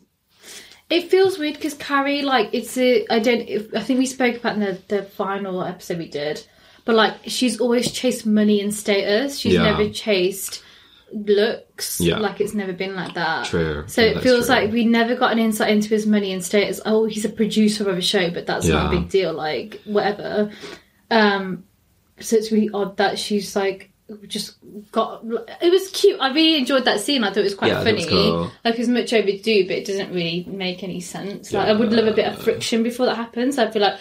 It 0.89 1.09
feels 1.11 1.37
weird 1.37 1.53
because 1.55 1.75
Carrie, 1.75 2.23
like, 2.23 2.49
it's 2.51 2.77
a. 2.77 3.05
I 3.09 3.19
don't. 3.19 3.75
I 3.75 3.81
think 3.81 3.99
we 3.99 4.05
spoke 4.05 4.37
about 4.37 4.55
in 4.55 4.61
the 4.61 4.79
the 4.87 5.03
final 5.03 5.63
episode 5.63 5.99
we 5.99 6.07
did, 6.09 6.43
but 6.85 6.95
like, 6.95 7.13
she's 7.25 7.59
always 7.59 7.91
chased 7.91 8.25
money 8.25 8.59
and 8.61 8.73
status. 8.73 9.37
She's 9.37 9.53
Yeah. 9.53 9.63
never 9.63 9.89
chased 9.89 10.63
looks. 11.11 11.99
Yeah. 11.99 12.17
Like, 12.19 12.39
it's 12.41 12.53
never 12.53 12.73
been 12.73 12.95
like 12.95 13.13
that. 13.15 13.45
True. 13.47 13.83
So 13.87 14.01
Yeah, 14.01 14.07
it 14.09 14.13
that's 14.15 14.23
feels 14.23 14.45
true. 14.45 14.55
like 14.55 14.71
we 14.71 14.85
never 14.85 15.15
got 15.15 15.31
an 15.31 15.39
insight 15.39 15.71
into 15.71 15.89
his 15.89 16.05
money 16.05 16.31
and 16.33 16.43
status. 16.43 16.79
Oh, 16.85 17.05
he's 17.05 17.25
a 17.25 17.29
producer 17.29 17.89
of 17.89 17.97
a 17.97 18.01
show, 18.01 18.29
but 18.31 18.45
that's 18.45 18.65
not 18.67 18.91
a 18.91 18.95
Yeah. 18.95 18.99
big 19.01 19.09
deal. 19.09 19.33
Like, 19.33 19.81
whatever. 19.85 20.51
Um. 21.11 21.63
So 22.19 22.35
it's 22.35 22.51
really 22.51 22.69
odd 22.73 22.97
that 22.97 23.17
she's 23.17 23.55
like 23.55 23.91
just 24.27 24.55
got. 24.91 25.23
It 25.61 25.71
was 25.71 25.89
cute. 25.91 26.19
I 26.19 26.29
really 26.33 26.57
enjoyed 26.57 26.85
that 26.85 26.99
scene. 26.99 27.23
I 27.23 27.29
thought 27.29 27.37
it 27.39 27.43
was 27.43 27.55
quite 27.55 27.71
Yeah, 27.71 27.83
funny. 27.83 28.05
cool. 28.05 28.51
Like 28.65 28.79
it's 28.79 28.87
much 28.89 29.13
overdue, 29.13 29.67
but 29.67 29.77
it 29.77 29.85
doesn't 29.85 30.11
really 30.13 30.45
make 30.47 30.83
any 30.83 30.99
sense. 30.99 31.51
Like 31.53 31.67
I 31.67 31.73
would 31.73 31.91
love 31.93 32.07
a 32.07 32.13
bit 32.13 32.27
of 32.27 32.41
friction 32.41 32.83
before 32.83 33.05
that 33.07 33.15
happens. 33.15 33.57
I'd 33.57 33.73
be 33.73 33.79
like. 33.79 33.99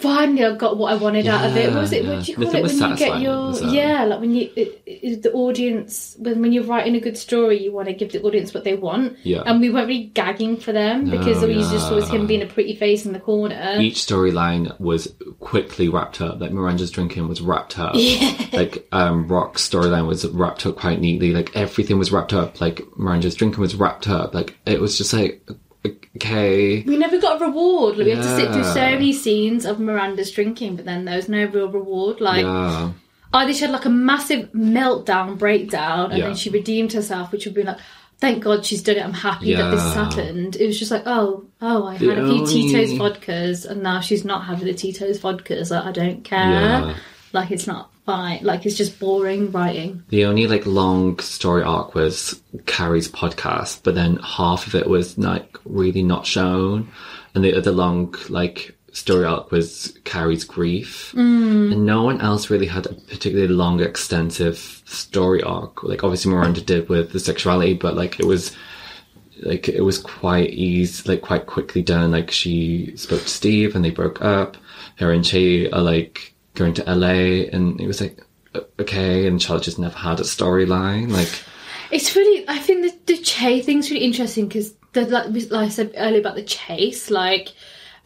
Finally, 0.00 0.44
I 0.44 0.54
got 0.56 0.76
what 0.78 0.92
I 0.92 0.96
wanted 0.96 1.26
out 1.26 1.44
of 1.44 1.56
it. 1.56 1.72
What 1.72 1.80
was 1.80 1.92
it? 1.92 2.04
Yeah, 2.04 2.14
What 2.16 2.24
do 2.24 2.30
you 2.30 2.36
call 2.36 2.44
Nothing 2.44 2.64
it 2.64 2.80
when 2.80 2.90
you 2.90 2.96
get 2.96 3.20
your 3.20 3.46
was 3.48 3.62
yeah, 3.62 4.04
like 4.04 4.20
when 4.20 4.34
you 4.34 4.50
it, 4.54 4.82
it, 4.86 5.22
the 5.22 5.32
audience 5.32 6.14
when 6.18 6.40
when 6.40 6.52
you're 6.52 6.64
writing 6.64 6.94
a 6.94 7.00
good 7.00 7.18
story, 7.18 7.62
you 7.62 7.72
want 7.72 7.88
to 7.88 7.94
give 7.94 8.12
the 8.12 8.22
audience 8.22 8.54
what 8.54 8.64
they 8.64 8.74
want. 8.74 9.16
Yeah. 9.24 9.42
and 9.44 9.60
we 9.60 9.70
weren't 9.70 9.88
really 9.88 10.04
gagging 10.04 10.58
for 10.58 10.72
them 10.72 11.10
because 11.10 11.40
No, 11.42 11.48
we 11.48 11.54
just 11.54 11.90
was 11.90 12.08
him 12.08 12.22
yeah. 12.22 12.26
being 12.28 12.42
a 12.42 12.46
pretty 12.46 12.76
face 12.76 13.06
in 13.06 13.12
the 13.12 13.20
corner. 13.20 13.76
each 13.80 13.96
storyline 13.96 14.78
was 14.78 15.12
quickly 15.40 15.88
wrapped 15.88 16.20
up. 16.20 16.40
Like 16.40 16.52
Miranda's 16.52 16.90
drinking 16.90 17.26
was 17.28 17.40
wrapped 17.40 17.78
up. 17.78 17.94
Like 18.52 18.88
um, 18.92 19.28
Rock's 19.28 19.68
storyline 19.68 20.06
was 20.06 20.26
wrapped 20.28 20.64
up 20.66 20.76
quite 20.76 21.00
neatly. 21.00 21.32
Like 21.32 21.54
everything 21.54 21.98
was 21.98 22.10
wrapped 22.10 22.32
up. 22.32 22.60
Like 22.60 22.82
Miranda's 22.96 23.34
drinking 23.34 23.60
was 23.60 23.74
wrapped 23.74 24.08
up. 24.08 24.34
Like 24.34 24.56
it 24.66 24.80
was 24.80 24.96
just 24.98 25.12
like 25.12 25.46
okay. 25.86 26.82
We 26.82 26.96
never 26.96 27.18
got 27.18 27.40
a 27.40 27.44
reward. 27.46 27.96
Like, 27.96 28.06
We 28.06 28.10
had 28.12 28.22
to 28.22 28.36
sit 28.36 28.52
through 28.52 28.64
so 28.64 28.80
many 28.80 29.12
scenes 29.12 29.64
of 29.64 29.78
Miranda's 29.80 30.30
drinking, 30.30 30.76
but 30.76 30.84
then 30.84 31.04
there 31.04 31.16
was 31.16 31.28
no 31.28 31.44
real 31.44 31.68
reward. 31.70 32.20
Like 32.20 32.42
Yeah, 32.42 32.92
either 33.32 33.52
she 33.52 33.60
had 33.60 33.70
like 33.70 33.84
a 33.84 33.90
massive 33.90 34.50
meltdown, 34.52 35.38
breakdown, 35.38 36.10
and 36.10 36.18
Yeah. 36.18 36.26
then 36.26 36.36
she 36.36 36.50
redeemed 36.50 36.92
herself, 36.92 37.32
which 37.32 37.44
would 37.44 37.54
be 37.54 37.62
like, 37.62 37.78
thank 38.18 38.42
God 38.42 38.64
she's 38.66 38.82
done 38.82 38.96
it. 38.96 39.04
I'm 39.04 39.12
happy 39.12 39.54
that 39.54 39.70
this 39.70 39.80
has 39.82 39.94
happened. 39.94 40.56
It 40.56 40.66
was 40.66 40.78
just 40.78 40.90
like, 40.90 41.04
oh, 41.06 41.44
oh, 41.62 41.86
I 41.86 41.98
The 41.98 42.08
had 42.08 42.18
a 42.18 42.22
few 42.28 42.40
only- 42.40 42.46
Tito's 42.72 42.90
vodkas, 42.98 43.64
and 43.64 43.82
now 43.82 44.00
she's 44.00 44.24
not 44.24 44.44
having 44.44 44.66
the 44.66 44.74
Tito's 44.74 45.20
vodkas. 45.20 45.70
Like, 45.70 45.84
I 45.84 45.92
don't 45.92 46.24
care. 46.24 46.38
Yeah. 46.50 46.94
Like 47.32 47.50
it's 47.50 47.66
not 47.66 47.90
fine. 48.08 48.42
Like 48.42 48.64
it's 48.64 48.74
just 48.74 48.98
boring 48.98 49.52
writing. 49.52 50.02
the 50.08 50.24
only 50.24 50.46
like 50.46 50.64
long 50.64 51.18
story 51.18 51.62
arc 51.62 51.94
was 51.94 52.42
Carrie's 52.64 53.08
podcast, 53.08 53.82
but 53.82 53.94
then 53.94 54.16
half 54.16 54.66
of 54.66 54.74
it 54.74 54.88
was 54.88 55.18
like 55.18 55.58
really 55.66 56.02
not 56.02 56.24
shown, 56.24 56.90
and 57.34 57.44
the 57.44 57.54
other 57.54 57.70
long 57.70 58.14
like 58.30 58.74
story 58.92 59.26
arc 59.26 59.50
was 59.50 59.98
Carrie's 60.04 60.44
grief, 60.44 61.12
mm. 61.14 61.70
and 61.72 61.84
no 61.84 62.02
one 62.02 62.22
else 62.22 62.48
really 62.48 62.66
had 62.66 62.86
a 62.86 62.94
particularly 62.94 63.52
long, 63.52 63.80
extensive 63.80 64.82
story 64.86 65.42
arc. 65.42 65.82
Like 65.82 66.02
obviously 66.02 66.32
Miranda 66.32 66.62
did 66.62 66.88
with 66.88 67.12
the 67.12 67.20
sexuality, 67.20 67.74
but 67.74 67.94
like 67.94 68.18
it 68.18 68.24
was 68.24 68.56
like 69.42 69.68
it 69.68 69.82
was 69.82 69.98
quite 69.98 70.48
easy, 70.54 71.06
like 71.06 71.20
quite 71.20 71.44
quickly 71.44 71.82
done. 71.82 72.10
Like 72.12 72.30
she 72.30 72.96
spoke 72.96 73.20
to 73.20 73.28
Steve, 73.28 73.76
and 73.76 73.84
they 73.84 73.90
broke 73.90 74.22
up. 74.22 74.56
Her 74.96 75.12
and 75.12 75.24
Che 75.24 75.70
are 75.70 75.82
like 75.82 76.34
going 76.58 76.74
to 76.74 76.84
LA, 76.94 77.46
and 77.52 77.80
it 77.80 77.86
was 77.86 78.00
like 78.00 78.18
okay. 78.80 79.26
And 79.26 79.40
Charlotte 79.40 79.64
just 79.64 79.78
never 79.78 79.96
had 79.96 80.20
a 80.20 80.24
storyline. 80.24 81.10
Like 81.10 81.28
It's 81.90 82.14
really, 82.16 82.44
I 82.48 82.58
think 82.58 82.82
the, 83.06 83.14
the 83.14 83.22
Che 83.22 83.60
thing's 83.62 83.90
really 83.90 84.04
interesting 84.04 84.46
because, 84.48 84.74
like, 84.94 85.08
like 85.30 85.52
I 85.52 85.68
said 85.68 85.94
earlier 85.96 86.20
about 86.20 86.34
the 86.34 86.42
chase, 86.42 87.10
like, 87.10 87.48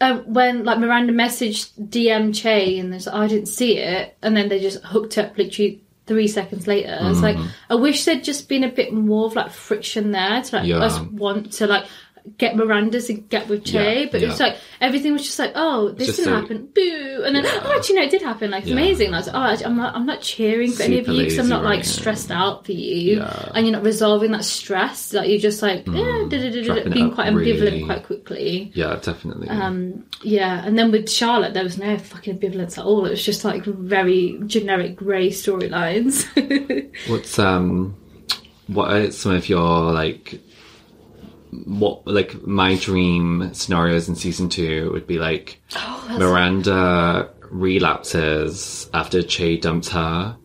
um, 0.01 0.19
when 0.33 0.63
like 0.63 0.79
Miranda 0.79 1.13
messaged 1.13 1.71
DM 1.89 2.33
Che 2.35 2.77
and 2.79 2.91
there's, 2.91 3.07
I 3.07 3.27
didn't 3.27 3.47
see 3.47 3.77
it, 3.77 4.15
and 4.21 4.35
then 4.37 4.49
they 4.49 4.59
just 4.59 4.83
hooked 4.83 5.17
up 5.17 5.37
literally 5.37 5.81
three 6.05 6.27
seconds 6.27 6.67
later. 6.67 6.97
It's 7.01 7.21
like 7.21 7.37
Mm. 7.37 7.47
I 7.69 7.75
wish 7.75 8.03
there'd 8.03 8.25
just 8.25 8.49
been 8.49 8.65
a 8.65 8.69
bit 8.71 8.91
more 8.93 9.25
of 9.27 9.35
like 9.37 9.51
friction 9.51 10.11
there 10.11 10.41
to 10.41 10.55
like 10.57 10.67
Yeah. 10.67 10.79
us 10.79 10.99
want 10.99 11.53
to 11.53 11.67
like 11.67 11.85
get 12.37 12.55
Miranda 12.55 13.01
to 13.01 13.13
get 13.13 13.47
with 13.49 13.65
Che, 13.65 14.03
Yeah, 14.03 14.09
but 14.11 14.23
it's 14.23 14.39
yeah. 14.39 14.45
like 14.47 14.57
everything 14.79 15.11
was 15.13 15.23
just 15.23 15.37
like, 15.39 15.51
oh, 15.55 15.89
this 15.89 16.07
Just 16.07 16.19
didn't 16.19 16.33
so- 16.33 16.41
happen, 16.41 16.69
boo, 16.73 17.23
and 17.25 17.35
then 17.35 17.43
Yeah. 17.43 17.61
oh, 17.65 17.73
actually 17.75 17.95
no, 17.97 18.03
it 18.03 18.11
did 18.11 18.21
happen, 18.21 18.51
like 18.51 18.61
it's 18.63 18.69
Yeah. 18.69 18.75
amazing. 18.77 19.11
Like, 19.11 19.25
oh, 19.27 19.33
I'm 19.65 19.75
not, 19.75 19.95
I'm 19.95 20.05
not 20.05 20.21
cheering 20.21 20.71
for 20.71 20.83
any 20.83 20.99
of 20.99 21.07
you 21.07 21.23
because 21.23 21.37
I'm 21.39 21.49
not 21.49 21.63
like 21.63 21.77
right? 21.79 21.85
stressed 21.85 22.31
out 22.31 22.65
for 22.65 22.71
you, 22.71 23.21
and 23.21 23.65
you're 23.65 23.73
not 23.75 23.83
resolving 23.83 24.31
that 24.31 24.45
stress. 24.45 25.13
Like 25.13 25.27
you're 25.29 25.39
just 25.39 25.61
like, 25.61 25.85
da, 25.85 25.91
da, 25.91 26.27
da, 26.27 26.61
da, 26.83 26.89
being 26.89 27.11
quite 27.11 27.27
ambivalent 27.31 27.61
really- 27.61 27.83
quite 27.85 28.03
quickly. 28.05 28.71
yeah, 28.73 28.97
definitely. 29.01 29.49
Um, 29.49 30.05
yeah, 30.23 30.63
and 30.65 30.77
then 30.79 30.91
with 30.91 31.09
Charlotte, 31.09 31.53
there 31.53 31.63
was 31.63 31.77
no 31.77 31.97
fucking 31.97 32.37
ambivalence 32.39 32.77
at 32.77 32.85
all. 32.85 33.05
It 33.05 33.09
was 33.11 33.23
just 33.23 33.43
like 33.43 33.65
very 33.65 34.39
generic 34.47 34.95
grey 34.95 35.29
storylines. 35.29 36.25
What's 37.09 37.37
um, 37.37 37.95
what 38.67 38.91
are 38.93 39.11
some 39.11 39.33
of 39.33 39.49
your 39.49 39.91
like, 39.91 40.39
what 41.65 42.05
like 42.07 42.45
my 42.45 42.75
dream 42.75 43.53
scenarios 43.53 44.09
in 44.09 44.15
season 44.15 44.49
two 44.49 44.91
would 44.91 45.07
be 45.07 45.19
like 45.19 45.61
Oh, 45.75 46.15
Miranda 46.17 47.29
relapses 47.49 48.89
after 48.93 49.21
Che 49.21 49.57
dumps 49.57 49.89
her, 49.89 50.37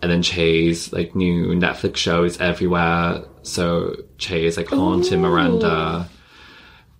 and 0.00 0.10
then 0.10 0.22
Che's 0.22 0.92
like 0.92 1.14
new 1.14 1.48
Netflix 1.48 1.96
show 1.96 2.24
is 2.24 2.38
everywhere. 2.40 3.24
So 3.42 3.96
Che 4.18 4.46
is 4.46 4.56
like 4.56 4.68
haunting 4.68 5.24
Ooh. 5.24 5.28
Miranda, 5.28 6.08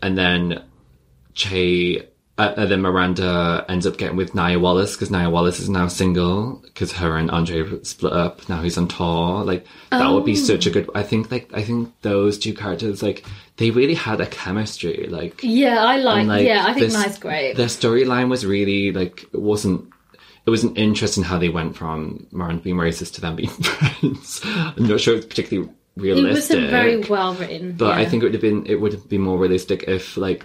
and 0.01 0.19
then 0.19 0.65
Che. 1.35 2.09
Uh, 2.39 2.55
and 2.57 2.70
then 2.70 2.80
Miranda 2.80 3.64
ends 3.68 3.87
up 3.87 3.99
getting 3.99 4.16
with 4.16 4.33
Nya 4.33 4.59
Wallace 4.59 4.95
because 4.97 5.11
Nya 5.11 5.30
Wallace 5.30 5.61
is 5.61 5.68
now 5.68 5.87
single 5.87 6.62
because 6.64 6.91
her 6.93 7.16
and 7.18 7.30
Andre 7.30 7.83
split 7.83 8.12
up. 8.14 8.49
Now 8.49 8.62
he's 8.62 8.78
on 8.78 8.89
tour. 8.89 9.45
Like 9.45 9.66
that 9.91 10.09
would 10.11 10.24
be 10.24 10.35
such 10.35 10.66
a 10.66 10.70
good. 10.70 10.89
I 10.95 11.03
think 11.03 11.30
like 11.30 11.51
I 11.53 11.62
think 11.62 11.93
those 12.01 12.39
two 12.39 12.55
characters 12.55 13.03
like 13.03 13.24
they 13.59 13.70
really 13.70 13.93
had 13.95 14.20
a 14.22 14.26
chemistry. 14.26 15.09
Like 15.11 15.41
yeah, 15.43 15.85
I 15.85 15.99
like. 15.99 16.20
and, 16.20 16.28
like, 16.28 16.47
yeah, 16.47 16.62
I 16.66 16.72
think 16.72 16.87
this- 16.87 16.95
Nice 16.95 17.18
great. 17.18 17.55
Their 17.57 17.66
storyline 17.66 18.30
was 18.30 18.47
really 18.47 18.93
like 18.93 19.24
it 19.24 19.41
wasn't. 19.41 19.91
It 20.45 20.51
wasn't 20.51 20.76
interesting 20.78 21.22
how 21.22 21.39
they 21.39 21.51
went 21.51 21.76
from 21.76 22.26
Miranda 22.33 22.62
being 22.62 22.76
racist 22.76 23.14
to 23.14 23.20
them 23.20 23.37
being 23.37 23.51
friends. 23.51 24.41
I'm 24.45 24.89
not 24.89 25.01
sure 25.01 25.16
it's 25.16 25.26
particularly 25.26 25.70
realistic. 25.97 26.57
it 26.57 26.62
wasn't 26.62 26.70
very 26.70 26.97
well 26.97 27.35
written, 27.35 27.72
but 27.76 27.93
I 27.99 28.07
think 28.07 28.22
it 28.22 28.26
would 28.26 28.33
have 28.35 28.43
been 28.43 28.64
it 28.66 28.80
would 28.80 28.93
have 28.95 29.09
been 29.09 29.20
more 29.20 29.39
realistic 29.39 29.85
if 29.87 30.16
like 30.16 30.45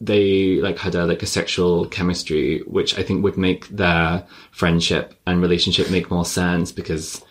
they 0.00 0.56
like 0.60 0.78
had 0.78 0.94
a 0.94 1.06
like 1.06 1.22
a 1.22 1.26
sexual 1.26 1.86
chemistry, 1.86 2.60
which 2.66 2.98
I 2.98 3.02
think 3.02 3.24
would 3.24 3.36
make 3.38 3.68
their 3.68 4.26
friendship 4.50 5.14
and 5.26 5.40
relationship 5.40 5.90
make 5.90 6.10
more 6.10 6.24
sense 6.24 6.72
because 6.72 7.22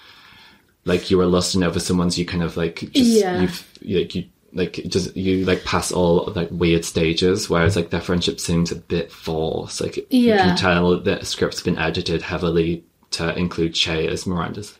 like 0.85 1.09
you 1.11 1.17
were 1.17 1.25
lusting 1.25 1.63
over 1.63 1.79
someone, 1.79 2.11
so 2.11 2.19
you 2.19 2.25
kind 2.25 2.43
of 2.43 2.57
like 2.57 2.79
just 2.91 2.95
Yeah. 2.95 3.41
you've 3.41 3.67
like 3.83 4.15
you 4.15 4.25
like 4.53 4.73
just 4.87 5.15
you 5.17 5.45
like 5.45 5.63
pass 5.63 5.91
all 5.91 6.31
like 6.35 6.49
weird 6.51 6.85
stages, 6.85 7.49
whereas 7.49 7.75
like 7.75 7.89
their 7.89 8.01
friendship 8.01 8.39
seems 8.39 8.71
a 8.71 8.75
bit 8.77 9.11
forced. 9.11 9.81
Like 9.81 9.97
you 10.11 10.33
can 10.37 10.57
tell 10.57 10.99
that 10.99 11.19
the 11.19 11.25
script's 11.25 11.61
been 11.61 11.77
edited 11.77 12.21
heavily 12.21 12.83
to 13.11 13.37
include 13.37 13.73
Che 13.75 14.07
as 14.07 14.25
Miranda's 14.25 14.77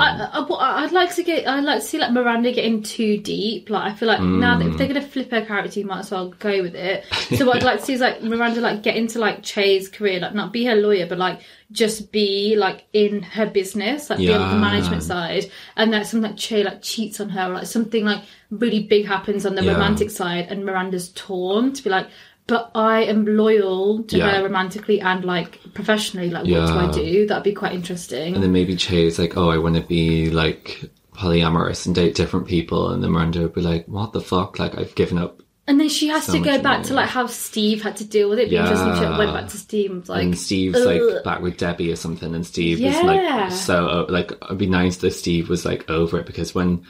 I, 0.00 0.28
um, 0.32 0.52
I, 0.52 0.84
I'd 0.84 0.92
like 0.92 1.14
to 1.16 1.22
get. 1.22 1.46
I'd 1.46 1.64
like 1.64 1.80
to 1.80 1.86
see 1.86 1.98
like 1.98 2.12
Miranda 2.12 2.52
getting 2.52 2.82
too 2.82 3.18
deep. 3.18 3.70
Like 3.70 3.92
I 3.92 3.94
feel 3.94 4.08
like 4.08 4.20
now 4.20 4.58
that 4.58 4.66
if 4.66 4.74
mm. 4.74 4.78
they're 4.78 4.88
gonna 4.88 5.02
flip 5.02 5.30
her 5.30 5.44
character, 5.44 5.80
you 5.80 5.86
might 5.86 6.00
as 6.00 6.10
well 6.10 6.30
go 6.30 6.62
with 6.62 6.74
it. 6.74 7.04
So 7.34 7.46
what 7.46 7.56
I'd 7.56 7.62
like 7.62 7.80
to 7.80 7.84
see 7.84 7.94
is 7.94 8.00
like 8.00 8.22
Miranda 8.22 8.60
like 8.60 8.82
get 8.82 8.96
into 8.96 9.18
like 9.18 9.42
Che's 9.42 9.88
career, 9.88 10.20
like 10.20 10.34
not 10.34 10.52
be 10.52 10.64
her 10.66 10.74
lawyer, 10.76 11.06
but 11.06 11.18
like 11.18 11.40
just 11.72 12.12
be 12.12 12.54
like 12.56 12.84
in 12.92 13.22
her 13.22 13.46
business, 13.46 14.08
like 14.10 14.18
be 14.18 14.32
on 14.32 14.50
the 14.54 14.60
management 14.60 15.02
side, 15.02 15.50
and 15.76 15.92
that 15.92 16.06
something 16.06 16.30
like 16.30 16.38
Che 16.38 16.62
like 16.62 16.82
cheats 16.82 17.20
on 17.20 17.30
her, 17.30 17.50
or 17.50 17.54
like 17.54 17.66
something 17.66 18.04
like 18.04 18.22
really 18.50 18.84
big 18.84 19.06
happens 19.06 19.44
on 19.46 19.54
the 19.54 19.64
Yeah. 19.64 19.72
romantic 19.72 20.10
side, 20.10 20.46
and 20.48 20.64
Miranda's 20.64 21.10
torn 21.10 21.72
to 21.72 21.82
be 21.82 21.90
like. 21.90 22.06
But 22.46 22.70
I 22.74 23.04
am 23.04 23.24
loyal 23.24 24.02
to 24.04 24.18
Yeah. 24.18 24.36
her 24.36 24.42
romantically 24.44 25.00
and 25.00 25.24
like 25.24 25.60
professionally. 25.72 26.28
Like, 26.30 26.44
what 26.44 26.66
do 26.66 26.78
I 26.78 26.90
do? 26.92 27.26
That'd 27.26 27.42
be 27.42 27.52
quite 27.54 27.72
interesting. 27.72 28.34
And 28.34 28.42
then 28.42 28.52
maybe 28.52 28.76
Che's 28.76 29.18
like, 29.18 29.36
oh, 29.38 29.48
I 29.48 29.56
want 29.58 29.76
to 29.76 29.82
be 29.82 30.30
like 30.30 30.90
polyamorous 31.14 31.86
and 31.86 31.94
date 31.94 32.14
different 32.14 32.46
people. 32.46 32.90
And 32.90 33.02
then 33.02 33.12
Miranda 33.12 33.40
would 33.40 33.54
be 33.54 33.62
like, 33.62 33.86
what 33.86 34.12
the 34.12 34.20
fuck? 34.20 34.58
Like, 34.58 34.76
I've 34.76 34.94
given 34.94 35.16
up. 35.18 35.40
And 35.66 35.80
then 35.80 35.88
she 35.88 36.08
has 36.08 36.24
So 36.24 36.34
to 36.34 36.40
go 36.40 36.60
back 36.60 36.80
more. 36.80 36.84
to 36.88 36.94
like 36.94 37.08
how 37.08 37.26
Steve 37.26 37.82
had 37.82 37.96
to 37.96 38.04
deal 38.04 38.28
with 38.28 38.38
it. 38.38 38.48
It'd 38.48 38.58
interesting 38.58 38.94
she 38.96 39.00
Yeah. 39.00 39.16
went 39.16 39.32
back 39.32 39.48
to 39.48 39.56
Steve 39.56 40.06
like, 40.10 40.22
and 40.24 40.36
Steve's 40.38 40.76
"Ugh." 40.78 40.84
like 41.14 41.24
back 41.24 41.40
with 41.40 41.56
Debbie 41.56 41.90
or 41.90 41.96
something. 41.96 42.34
And 42.34 42.44
Steve 42.46 42.78
Yeah. 42.78 43.00
like, 43.00 43.50
so, 43.52 43.86
uh, 43.86 44.06
like, 44.10 44.32
it'd 44.44 44.58
be 44.58 44.66
nice 44.66 45.02
if 45.02 45.14
Steve 45.14 45.48
was 45.48 45.64
like 45.64 45.88
over 45.88 46.18
it 46.18 46.26
because 46.26 46.54
when 46.54 46.82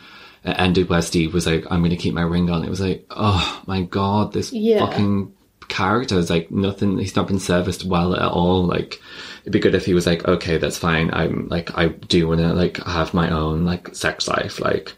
it 0.44 0.56
ended 0.58 0.88
where 0.88 1.02
Steve 1.02 1.32
was 1.32 1.46
like, 1.46 1.64
I'm 1.70 1.78
going 1.82 1.90
to 1.92 1.96
keep 1.96 2.14
my 2.14 2.22
ring 2.22 2.50
on, 2.50 2.64
it 2.64 2.68
was 2.70 2.80
like, 2.80 3.06
oh 3.10 3.62
my 3.66 3.82
God, 3.82 4.32
this 4.32 4.52
Yeah. 4.52 4.80
fucking 4.80 5.32
character 5.74 6.16
is 6.18 6.30
like 6.30 6.50
nothing, 6.50 6.98
he's 6.98 7.16
not 7.16 7.26
been 7.26 7.40
serviced 7.40 7.84
well 7.84 8.14
at 8.14 8.30
all. 8.30 8.64
Like, 8.64 9.00
it'd 9.42 9.52
be 9.52 9.58
good 9.58 9.74
if 9.74 9.84
he 9.84 9.94
was 9.94 10.06
like, 10.06 10.26
okay, 10.26 10.56
that's 10.56 10.78
fine. 10.78 11.10
I'm 11.12 11.48
like, 11.48 11.76
I 11.76 11.88
do 11.88 12.28
want 12.28 12.40
to 12.40 12.52
like 12.52 12.76
have 12.84 13.12
my 13.12 13.30
own 13.30 13.64
like 13.64 13.94
sex 13.94 14.28
life. 14.28 14.60
Like, 14.60 14.92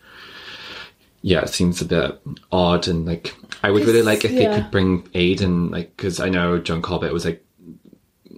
yeah, 1.22 1.41
it 1.41 1.49
seems 1.49 1.81
a 1.81 1.87
bit 1.87 2.20
odd 2.53 2.89
and 2.89 3.07
like 3.07 3.35
I 3.62 3.70
would 3.70 3.85
really 3.85 4.03
like 4.03 4.24
if 4.24 4.33
they 4.33 4.47
could 4.47 4.70
bring 4.70 5.03
Aiden 5.09 5.70
like 5.70 5.97
because 5.97 6.20
I 6.20 6.29
know 6.29 6.59
John 6.59 6.83
Corbett 6.83 7.12
was 7.12 7.24
like 7.24 7.43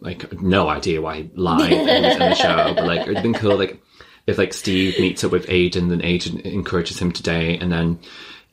like 0.01 0.41
no 0.41 0.69
idea 0.69 1.03
why 1.03 1.23
he 1.23 1.31
lied 1.35 1.73
in, 1.73 1.89
in 1.89 2.19
the 2.19 2.35
show, 2.35 2.73
but 2.77 2.87
like 2.87 3.07
it'd 3.07 3.23
been 3.23 3.35
cool 3.35 3.59
like 3.59 3.83
if 4.27 4.39
like 4.39 4.55
Steve 4.55 4.99
meets 5.01 5.25
up 5.25 5.33
with 5.33 5.47
Aiden, 5.49 5.89
then 5.89 6.03
Aiden 6.03 6.41
encourages 6.43 6.99
him 6.99 7.13
to 7.13 7.23
date, 7.23 7.63
and 7.63 7.73
then 7.73 7.99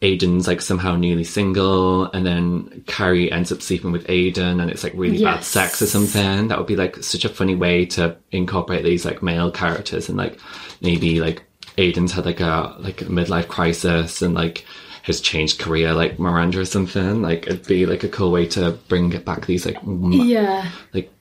Aiden's 0.01 0.47
like 0.47 0.61
somehow 0.61 0.95
newly 0.95 1.23
single, 1.23 2.05
and 2.11 2.25
then 2.25 2.83
Carrie 2.85 3.31
ends 3.31 3.51
up 3.51 3.61
sleeping 3.61 3.91
with 3.91 4.05
Aiden, 4.07 4.61
and 4.61 4.69
it's 4.69 4.83
like 4.83 4.93
really 4.95 5.23
bad 5.23 5.43
sex 5.43 5.81
or 5.81 5.87
something. 5.87 6.49
That 6.49 6.57
would 6.57 6.67
be 6.67 6.75
like 6.75 6.97
such 6.97 7.25
a 7.25 7.29
funny 7.29 7.55
way 7.55 7.85
to 7.87 8.17
incorporate 8.31 8.83
these 8.83 9.05
like 9.05 9.23
male 9.23 9.51
characters, 9.51 10.09
and 10.09 10.17
like 10.17 10.37
maybe 10.81 11.21
like 11.21 11.43
Aiden's 11.77 12.11
had 12.11 12.25
like 12.25 12.41
a 12.41 12.75
like 12.79 13.01
a 13.01 13.05
midlife 13.05 13.47
crisis, 13.47 14.21
and 14.21 14.33
like 14.33 14.65
has 15.03 15.21
changed 15.21 15.59
career 15.59 15.93
like 15.93 16.19
Miranda 16.19 16.59
or 16.59 16.65
something. 16.65 17.21
Like 17.21 17.47
it'd 17.47 17.67
be 17.67 17.85
like 17.85 18.03
a 18.03 18.09
cool 18.09 18.31
way 18.31 18.47
to 18.47 18.71
bring 18.89 19.13
it 19.13 19.23
back 19.23 19.45
these 19.45 19.65
like 19.65 19.77
m- 19.77 20.11
yeah. 20.11 20.69
like 20.93 21.11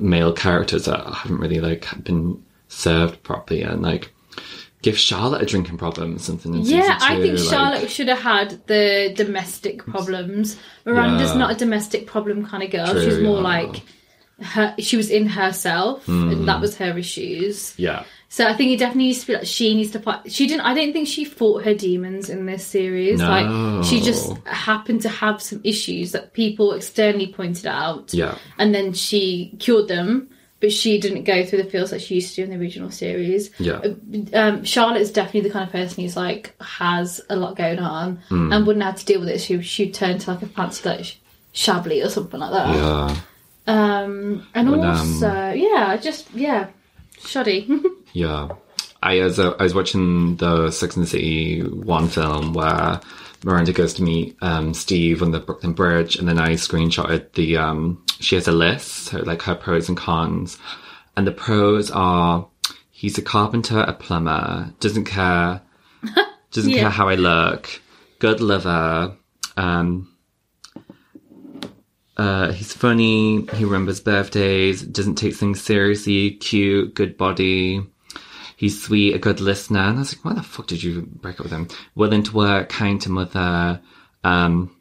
male 0.00 0.32
characters 0.32 0.84
that 0.84 1.06
haven't 1.06 1.38
really 1.38 1.60
like 1.60 1.86
been 2.02 2.42
served 2.68 3.22
properly 3.22 3.62
and 3.62 3.82
like 3.82 4.12
give 4.82 4.98
Charlotte 4.98 5.42
a 5.42 5.46
drinking 5.46 5.78
problem 5.78 6.16
or 6.16 6.18
something. 6.18 6.54
In 6.54 6.62
Yeah, 6.62 6.98
season 6.98 6.98
I 7.00 7.20
think 7.22 7.38
two, 7.38 7.44
Charlotte 7.44 7.90
should 7.90 8.08
have 8.08 8.20
had 8.20 8.66
the 8.66 9.12
domestic 9.16 9.84
problems. 9.86 10.56
Miranda's 10.84 11.30
Yeah. 11.30 11.38
not 11.38 11.52
a 11.52 11.54
domestic 11.54 12.06
problem 12.06 12.44
kind 12.46 12.62
of 12.62 12.70
girl. 12.70 12.86
True, 12.88 13.02
She's 13.04 13.20
more 13.20 13.36
yeah. 13.36 13.42
like 13.42 13.82
her. 14.40 14.74
She 14.78 14.96
was 14.96 15.08
in 15.10 15.26
herself, 15.28 16.06
and 16.08 16.48
that 16.48 16.60
was 16.60 16.76
her 16.78 16.98
issues. 16.98 17.74
yeah, 17.78 18.02
So 18.28 18.44
I 18.46 18.54
think 18.56 18.72
it 18.72 18.78
definitely 18.78 19.08
needs 19.08 19.20
to 19.20 19.26
be 19.28 19.34
like 19.34 19.46
she 19.46 19.74
needs 19.74 19.92
to 19.92 20.00
fight. 20.00 20.32
She 20.32 20.46
didn't. 20.48 20.62
I 20.66 20.74
don't 20.74 20.92
think 20.92 21.06
she 21.06 21.24
fought 21.24 21.64
her 21.64 21.74
demons 21.74 22.28
in 22.28 22.46
this 22.46 22.66
series. 22.66 23.20
No. 23.20 23.28
Like 23.28 23.84
she 23.84 24.00
just 24.00 24.36
happened 24.46 25.02
to 25.02 25.08
have 25.08 25.40
some 25.40 25.60
issues 25.62 26.10
that 26.12 26.32
people 26.32 26.72
externally 26.72 27.28
pointed 27.32 27.66
out. 27.66 28.12
yeah, 28.12 28.36
and 28.58 28.74
then 28.74 28.94
she 28.94 29.54
cured 29.60 29.86
them. 29.86 30.28
But 30.62 30.72
she 30.72 30.98
didn't 30.98 31.24
go 31.24 31.44
through 31.44 31.62
the 31.64 31.68
feels 31.70 31.90
that 31.90 32.00
she 32.00 32.14
used 32.14 32.30
to 32.30 32.36
do 32.36 32.44
in 32.44 32.50
the 32.50 32.64
original 32.64 32.90
series. 32.90 33.50
yeah, 33.58 33.80
Um, 34.32 34.64
Charlotte 34.64 35.02
is 35.02 35.10
definitely 35.12 35.40
the 35.40 35.50
kind 35.50 35.66
of 35.66 35.72
person 35.72 36.02
who's 36.04 36.16
like 36.16 36.54
has 36.60 37.20
a 37.28 37.36
lot 37.36 37.56
going 37.56 37.80
on 37.80 38.20
Hmm. 38.30 38.52
and 38.52 38.66
wouldn't 38.66 38.84
have 38.84 38.96
to 39.00 39.04
deal 39.04 39.20
with 39.20 39.28
it. 39.28 39.40
She 39.40 39.60
she'd 39.60 39.92
turn 39.92 40.18
to 40.20 40.30
like 40.30 40.42
a 40.42 40.46
fancy 40.46 40.88
like 40.88 41.04
sh- 41.04 41.16
Chablis 41.52 42.06
or 42.06 42.08
something 42.08 42.40
like 42.40 42.52
that. 42.52 42.74
yeah, 42.74 43.16
Um, 43.66 44.46
and 44.54 44.70
When, 44.70 44.80
um, 44.80 44.86
also 44.86 45.50
yeah, 45.52 45.96
just 45.96 46.32
yeah, 46.34 46.68
shoddy. 47.26 47.68
yeah. 48.12 48.48
I 49.02 49.18
was 49.20 49.38
uh, 49.40 49.54
I 49.58 49.64
was 49.64 49.74
watching 49.74 50.36
the 50.36 50.70
Sex 50.70 50.96
and 50.96 51.04
the 51.04 51.10
City 51.10 51.60
one 51.62 52.06
film 52.08 52.52
where 52.52 53.00
Miranda 53.44 53.72
goes 53.72 53.94
to 53.94 54.02
meet 54.04 54.36
um, 54.42 54.74
Steve 54.74 55.22
on 55.22 55.32
the 55.32 55.40
Brooklyn 55.40 55.72
Bridge, 55.72 56.14
and 56.16 56.28
then 56.28 56.38
I 56.38 56.50
screenshotted 56.52 57.32
the 57.32 57.56
um, 57.56 58.01
she 58.20 58.34
has 58.36 58.48
a 58.48 58.52
list, 58.52 58.88
so 58.88 59.18
like 59.18 59.42
her 59.42 59.54
pros 59.54 59.88
and 59.88 59.96
cons, 59.98 60.58
and 61.16 61.26
the 61.26 61.32
pros 61.32 61.90
are 61.90 62.46
he's 62.90 63.18
a 63.18 63.22
carpenter, 63.22 63.80
a 63.80 63.92
plumber, 63.92 64.72
doesn't 64.80 65.04
care, 65.04 65.60
doesn't 66.52 66.70
Yeah. 66.70 66.80
care 66.82 66.90
how 66.90 67.08
I 67.08 67.14
look, 67.16 67.80
good 68.18 68.40
lover, 68.40 69.16
um, 69.56 70.08
uh, 72.16 72.52
he's 72.52 72.72
funny, 72.72 73.46
he 73.54 73.64
remembers 73.64 74.00
birthdays, 74.00 74.82
doesn't 74.82 75.14
take 75.16 75.34
things 75.34 75.60
seriously, 75.62 76.32
cute, 76.32 76.94
good 76.94 77.16
body. 77.16 77.84
He's 78.56 78.80
sweet, 78.80 79.14
a 79.14 79.18
good 79.18 79.40
listener. 79.40 79.80
And 79.80 79.96
I 79.96 80.00
was 80.00 80.14
like, 80.14 80.24
why 80.24 80.34
the 80.34 80.42
fuck 80.42 80.66
did 80.68 80.82
you 80.82 81.02
break 81.02 81.40
up 81.40 81.44
with 81.44 81.52
him? 81.52 81.68
Willing 81.96 82.22
to 82.24 82.32
work, 82.36 82.68
kind 82.68 83.00
to 83.00 83.10
mother, 83.10 83.80
um, 84.22 84.76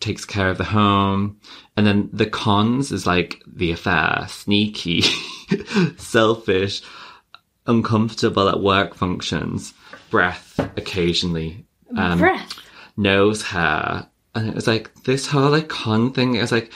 takes 0.00 0.24
care 0.24 0.48
of 0.50 0.58
the 0.58 0.64
home. 0.64 1.38
And 1.76 1.86
then 1.86 2.08
the 2.12 2.26
cons 2.26 2.92
is 2.92 3.06
like 3.06 3.42
the 3.46 3.70
affair, 3.72 4.26
sneaky, 4.28 5.02
selfish, 5.96 6.82
uncomfortable 7.66 8.48
at 8.48 8.60
work 8.60 8.94
functions, 8.94 9.74
breath 10.10 10.58
occasionally, 10.76 11.64
um, 11.96 12.18
Breath. 12.18 12.54
nose 12.96 13.42
hair. 13.42 14.06
And 14.34 14.48
it 14.48 14.54
was 14.54 14.66
like 14.66 14.92
this 15.04 15.26
whole 15.26 15.50
like 15.50 15.68
con 15.68 16.12
thing. 16.12 16.34
It 16.34 16.40
was 16.40 16.52
like 16.52 16.72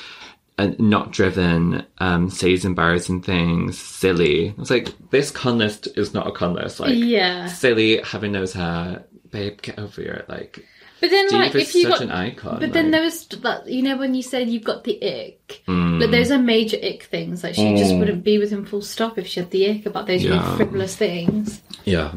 and 0.59 0.79
not 0.79 1.13
driven, 1.13 1.85
um, 1.99 2.29
says 2.29 2.65
embarrassing 2.65 3.23
things, 3.23 3.79
silly. 3.79 4.51
I 4.51 4.55
was 4.61 4.71
like, 4.71 4.89
this 5.11 5.31
con 5.31 5.59
list 5.59 5.89
is 5.97 6.13
not 6.13 6.27
a 6.27 6.33
con 6.33 6.55
list. 6.55 6.79
Like 6.79 6.95
Yeah. 6.95 7.47
silly, 7.47 8.01
having 8.03 8.33
nose 8.33 8.53
hair, 8.53 9.05
babe, 9.31 9.61
get 9.63 9.79
over 9.79 10.03
it. 10.03 10.29
Like 10.29 10.67
But 11.03 11.11
then 11.11 11.29
Steve 11.29 11.41
like 11.41 11.55
if 11.57 11.75
you 11.75 11.83
such 11.83 11.91
got 11.91 12.01
an 12.03 12.11
icon. 12.13 12.61
But 12.61 12.73
then 12.73 12.93
there 12.93 13.03
was 13.03 13.27
that 13.27 13.69
you 13.69 13.83
know 13.83 13.97
when 13.99 14.15
you 14.15 14.23
said 14.23 14.49
you've 14.49 14.63
got 14.63 14.85
the 14.85 14.97
ick, 15.03 15.63
Mm. 15.67 15.99
but 15.99 16.13
those 16.13 16.31
are 16.31 16.39
major 16.39 16.79
ick 16.83 17.03
things. 17.03 17.43
Like 17.43 17.57
she 17.57 17.77
just 17.77 17.95
wouldn't 17.97 18.23
be 18.23 18.39
with 18.39 18.51
him 18.51 18.65
full 18.65 18.83
stop 18.83 19.19
if 19.19 19.27
she 19.27 19.41
had 19.41 19.51
the 19.51 19.69
ick 19.69 19.85
about 19.87 20.07
those 20.07 20.25
really 20.25 20.57
frivolous 20.57 20.95
things. 20.97 21.61
Yeah. 21.85 22.13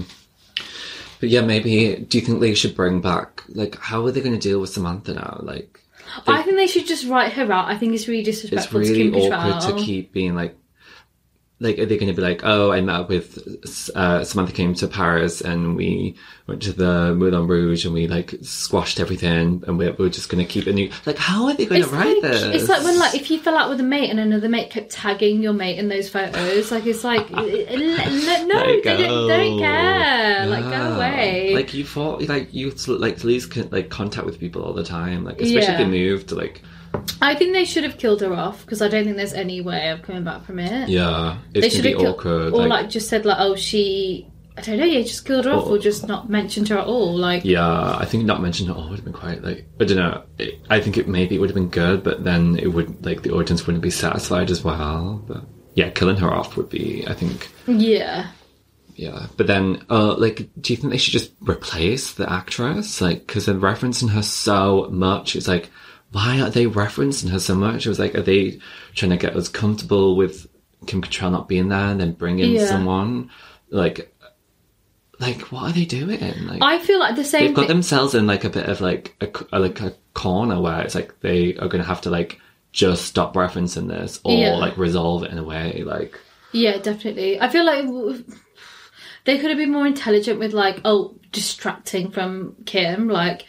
But 1.19 1.29
yeah, 1.29 1.41
maybe. 1.41 1.95
Do 2.07 2.17
you 2.19 2.23
think 2.23 2.39
they 2.41 2.53
should 2.53 2.75
bring 2.75 3.01
back 3.01 3.41
like 3.49 3.75
how 3.79 4.05
are 4.05 4.11
they 4.11 4.21
going 4.21 4.39
to 4.39 4.49
deal 4.49 4.59
with 4.61 4.69
Samantha 4.69 5.15
now? 5.15 5.39
Like 5.41 5.79
I 6.27 6.43
think 6.43 6.57
they 6.57 6.67
should 6.67 6.85
just 6.85 7.07
write 7.07 7.33
her 7.33 7.51
out. 7.51 7.67
I 7.67 7.77
think 7.77 7.95
it's 7.95 8.07
really 8.07 8.23
disrespectful. 8.23 8.81
it's 8.81 8.89
really 8.91 9.09
to 9.11 9.33
awkward 9.33 9.61
to 9.77 9.83
keep 9.83 10.13
being 10.13 10.35
like 10.35 10.55
like 11.61 11.79
are 11.79 11.85
they 11.85 11.97
going 11.97 12.13
to 12.13 12.13
be 12.13 12.21
like 12.21 12.41
oh 12.43 12.71
i 12.71 12.81
met 12.81 12.99
up 13.01 13.09
with 13.09 13.37
uh, 13.95 14.23
samantha 14.25 14.51
came 14.51 14.73
to 14.73 14.87
paris 14.87 15.39
and 15.39 15.75
we 15.77 16.13
went 16.47 16.61
to 16.61 16.73
the 16.73 17.15
moulin 17.15 17.47
rouge 17.47 17.85
and 17.85 17.93
we 17.93 18.07
like 18.07 18.35
squashed 18.41 18.99
everything 18.99 19.63
and 19.65 19.77
we're, 19.77 19.93
we're 19.93 20.09
just 20.09 20.27
going 20.27 20.45
to 20.45 20.49
keep 20.51 20.67
it 20.67 20.73
new 20.73 20.89
like 21.05 21.17
how 21.17 21.45
are 21.45 21.53
they 21.53 21.65
going 21.65 21.81
to 21.81 21.87
write 21.89 22.21
like, 22.21 22.21
this 22.23 22.43
it's 22.43 22.67
like 22.69 22.83
when 22.83 22.99
like 22.99 23.15
if 23.15 23.31
you 23.31 23.39
fell 23.39 23.57
out 23.57 23.69
with 23.69 23.79
a 23.79 23.83
mate 23.83 24.09
and 24.09 24.19
another 24.19 24.49
mate 24.49 24.69
kept 24.69 24.89
tagging 24.91 25.41
your 25.41 25.53
mate 25.53 25.79
in 25.79 25.87
those 25.87 26.09
photos. 26.09 26.71
Like 26.71 26.85
it's 26.85 27.03
like 27.03 27.29
no, 27.31 27.45
they 27.45 27.65
don't, 27.65 28.47
don't 29.27 29.59
care. 29.59 30.45
Like 30.47 30.63
go 30.63 30.69
Yeah. 30.71 30.95
away. 30.95 31.53
like 31.53 31.73
you 31.73 31.85
thought 31.85 32.21
like 32.27 32.53
you 32.53 32.71
like 32.87 33.17
to 33.19 33.27
lose 33.27 33.55
like 33.71 33.89
contact 33.89 34.25
with 34.25 34.39
people 34.39 34.61
all 34.63 34.73
the 34.73 34.83
time 34.83 35.23
like 35.23 35.39
especially 35.41 35.57
if 35.61 35.69
Yeah. 35.69 35.77
they 35.77 35.85
moved 35.85 36.31
like 36.31 36.61
I 37.21 37.35
think 37.35 37.53
they 37.53 37.65
should 37.65 37.83
have 37.83 37.97
killed 37.97 38.21
her 38.21 38.33
off 38.33 38.61
because 38.65 38.81
I 38.81 38.87
don't 38.87 39.03
think 39.03 39.17
there's 39.17 39.33
any 39.33 39.61
way 39.61 39.89
of 39.89 40.01
coming 40.01 40.23
back 40.23 40.43
from 40.45 40.59
it. 40.59 40.89
yeah 40.89 41.37
they 41.53 41.69
should 41.69 41.85
have 41.85 41.97
killed, 41.97 42.15
awkward 42.19 42.53
or 42.53 42.59
like, 42.61 42.69
like 42.69 42.89
just 42.89 43.09
said 43.09 43.25
like 43.25 43.37
oh 43.39 43.55
she. 43.55 44.27
I 44.57 44.61
don't 44.61 44.77
know. 44.79 44.85
Yeah, 44.85 45.01
just 45.01 45.25
killed 45.25 45.43
her 45.43 45.51
off, 45.51 45.65
Or- 45.65 45.71
or 45.75 45.77
just 45.79 46.07
not 46.07 46.29
mentioned 46.29 46.69
her 46.69 46.77
at 46.77 46.87
all. 46.87 47.13
Like, 47.17 47.43
yeah 47.43 47.97
i 47.97 48.05
think 48.05 48.23
not 48.23 48.41
mentioned 48.41 48.69
at 48.69 48.75
all 48.77 48.87
would 48.87 48.95
have 48.95 49.03
been 49.03 49.11
quite 49.13 49.43
like 49.43 49.67
i 49.81 49.83
don't 49.83 49.97
know 49.97 50.23
it, 50.37 50.61
i 50.69 50.79
think 50.79 50.97
it 50.97 51.09
maybe 51.09 51.35
it 51.35 51.39
would 51.39 51.49
have 51.49 51.55
been 51.55 51.67
good 51.69 52.03
but 52.03 52.23
then 52.23 52.57
it 52.57 52.67
would 52.67 53.05
like 53.05 53.21
the 53.23 53.31
audience 53.31 53.67
wouldn't 53.67 53.83
be 53.83 53.89
satisfied 53.89 54.49
as 54.49 54.63
well 54.63 55.21
but 55.27 55.43
yeah 55.73 55.89
killing 55.89 56.15
her 56.15 56.31
off 56.33 56.55
would 56.55 56.69
be 56.69 57.05
i 57.09 57.13
think 57.13 57.49
yeah, 57.67 58.27
Yeah, 58.95 59.27
but 59.35 59.47
then, 59.47 59.83
uh, 59.89 60.15
like, 60.15 60.47
do 60.61 60.71
you 60.71 60.77
think 60.77 60.91
they 60.93 60.97
should 60.97 61.11
just 61.11 61.33
replace 61.41 62.13
the 62.13 62.31
actress? 62.31 63.01
Like, 63.01 63.27
because 63.27 63.45
they're 63.45 63.55
referencing 63.55 64.09
her 64.11 64.21
so 64.23 64.87
much. 64.89 65.35
It's 65.35 65.49
like, 65.49 65.69
why 66.15 66.39
are 66.39 66.49
they 66.49 66.65
referencing 66.65 67.29
her 67.29 67.39
so 67.39 67.55
much? 67.55 67.85
It 67.85 67.89
was 67.89 67.99
like, 67.99 68.15
are 68.15 68.21
they 68.21 68.59
trying 68.93 69.09
to 69.11 69.17
get 69.17 69.35
us 69.35 69.49
comfortable 69.49 70.15
with 70.15 70.47
Kim 70.87 71.01
Cattrall 71.01 71.31
not 71.31 71.49
being 71.49 71.67
there 71.67 71.87
and 71.91 71.99
then 71.99 72.13
bring 72.13 72.39
in 72.39 72.51
Yeah. 72.51 72.67
someone? 72.67 73.29
Like, 73.69 74.15
like 75.19 75.41
what 75.51 75.63
are 75.63 75.73
they 75.73 75.83
doing? 75.85 76.19
Like 76.47 76.61
I 76.61 76.79
feel 76.79 76.99
like 76.99 77.15
the 77.17 77.23
same. 77.25 77.47
they've 77.47 77.55
got 77.55 77.63
thing- 77.63 77.75
themselves 77.75 78.15
in 78.15 78.27
like 78.27 78.43
a 78.45 78.49
bit 78.49 78.67
of 78.69 78.79
like 78.79 79.15
a- 79.51 79.59
like 79.59 79.81
a 79.81 79.93
corner 80.13 80.61
where 80.61 80.81
it's 80.83 80.95
like 80.95 81.19
they 81.19 81.55
are 81.57 81.67
going 81.67 81.83
to 81.83 81.87
have 81.87 82.01
to 82.01 82.09
like 82.09 82.39
just 82.71 83.05
stop 83.05 83.33
referencing 83.33 83.87
this 83.89 84.19
or 84.23 84.37
Yeah. 84.37 84.55
like 84.55 84.77
resolve 84.77 85.23
it 85.23 85.31
in 85.31 85.37
a 85.37 85.43
way. 85.43 85.83
Like 85.85 86.17
Yeah, 86.53 86.77
definitely. 86.77 87.39
I 87.41 87.49
feel 87.49 87.65
like 87.65 87.85
they 89.25 89.37
could 89.37 89.49
have 89.49 89.57
been 89.57 89.71
more 89.71 89.87
intelligent 89.87 90.39
with 90.39 90.53
like, 90.53 90.79
oh, 90.85 91.15
distracting 91.31 92.11
from 92.11 92.55
Kim. 92.65 93.07
Like 93.09 93.45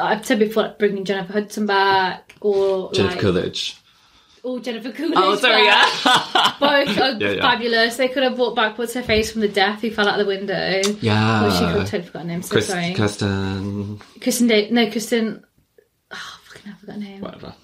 I've 0.00 0.24
said 0.26 0.38
before, 0.38 0.64
like 0.64 0.78
bringing 0.78 1.04
Jennifer 1.04 1.32
Hudson 1.32 1.66
back 1.66 2.34
or 2.40 2.92
Jennifer 2.92 3.12
like, 3.14 3.20
Coolidge. 3.20 3.76
or 4.42 4.58
Jennifer 4.60 4.90
Coolidge. 4.92 5.14
Oh, 5.16 5.36
sorry, 5.36 5.64
yeah, 5.64 5.84
Both 6.60 6.98
are 6.98 7.12
Yeah, 7.20 7.30
yeah. 7.30 7.40
fabulous. 7.42 7.96
They 7.96 8.08
could 8.08 8.22
have 8.24 8.36
brought 8.36 8.56
back 8.56 8.76
what's 8.78 8.94
her 8.94 9.02
face 9.02 9.30
from 9.30 9.40
the 9.42 9.48
death 9.48 9.80
who 9.80 9.90
fell 9.90 10.08
out 10.08 10.18
the 10.18 10.26
window. 10.26 10.80
yeah. 11.00 11.44
Which 11.44 11.52
she 11.54 11.58
could 11.60 11.68
have 11.76 11.84
totally 11.90 12.02
forgotten 12.04 12.28
her 12.28 12.34
name. 12.34 12.42
So 12.42 12.52
Chris, 12.52 12.66
sorry. 12.68 12.94
Kirsten, 12.94 13.98
Kristen. 14.20 14.46
Da- 14.48 14.70
no, 14.70 14.90
Kristen. 14.90 15.44
Oh, 16.10 16.38
fucking, 16.44 16.72
I 16.72 16.76
forgot 16.76 16.94
her 16.94 17.00
name. 17.00 17.20
whatever. 17.20 17.54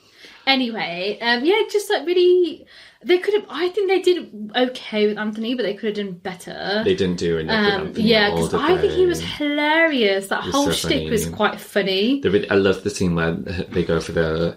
Anyway, 0.47 1.19
um, 1.23 1.45
yeah, 1.45 1.62
just 1.71 1.89
like 1.91 2.07
really, 2.07 2.67
they 3.05 3.19
could 3.19 3.35
have. 3.35 3.45
I 3.49 3.69
think 3.69 3.89
they 3.89 4.01
did 4.03 4.51
okay 4.57 5.07
with 5.07 5.19
Anthony, 5.19 5.55
but 5.55 5.63
they 5.63 5.75
could 5.75 5.97
have 5.97 6.07
done 6.07 6.15
better. 6.17 6.83
They 6.85 6.95
didn't 6.95 7.19
do 7.19 7.39
enough 7.39 7.83
with 7.89 7.99
Um, 7.99 8.05
yeah, 8.05 8.31
because 8.31 8.55
I 8.55 8.79
think 8.79 8.93
he 8.95 9.07
was 9.07 9.21
hilarious. 9.21 10.29
That 10.29 10.45
was 10.45 10.55
whole 10.55 10.67
so 10.67 10.89
shtick 10.89 11.11
was 11.11 11.27
quite 11.27 11.61
funny. 11.61 12.21
They 12.21 12.29
really, 12.29 12.51
I 12.51 12.55
love 12.55 12.83
the 12.83 12.91
scene 12.91 13.15
where 13.15 13.33
they 13.35 13.85
go 13.85 14.01
for 14.01 14.13
the 14.13 14.57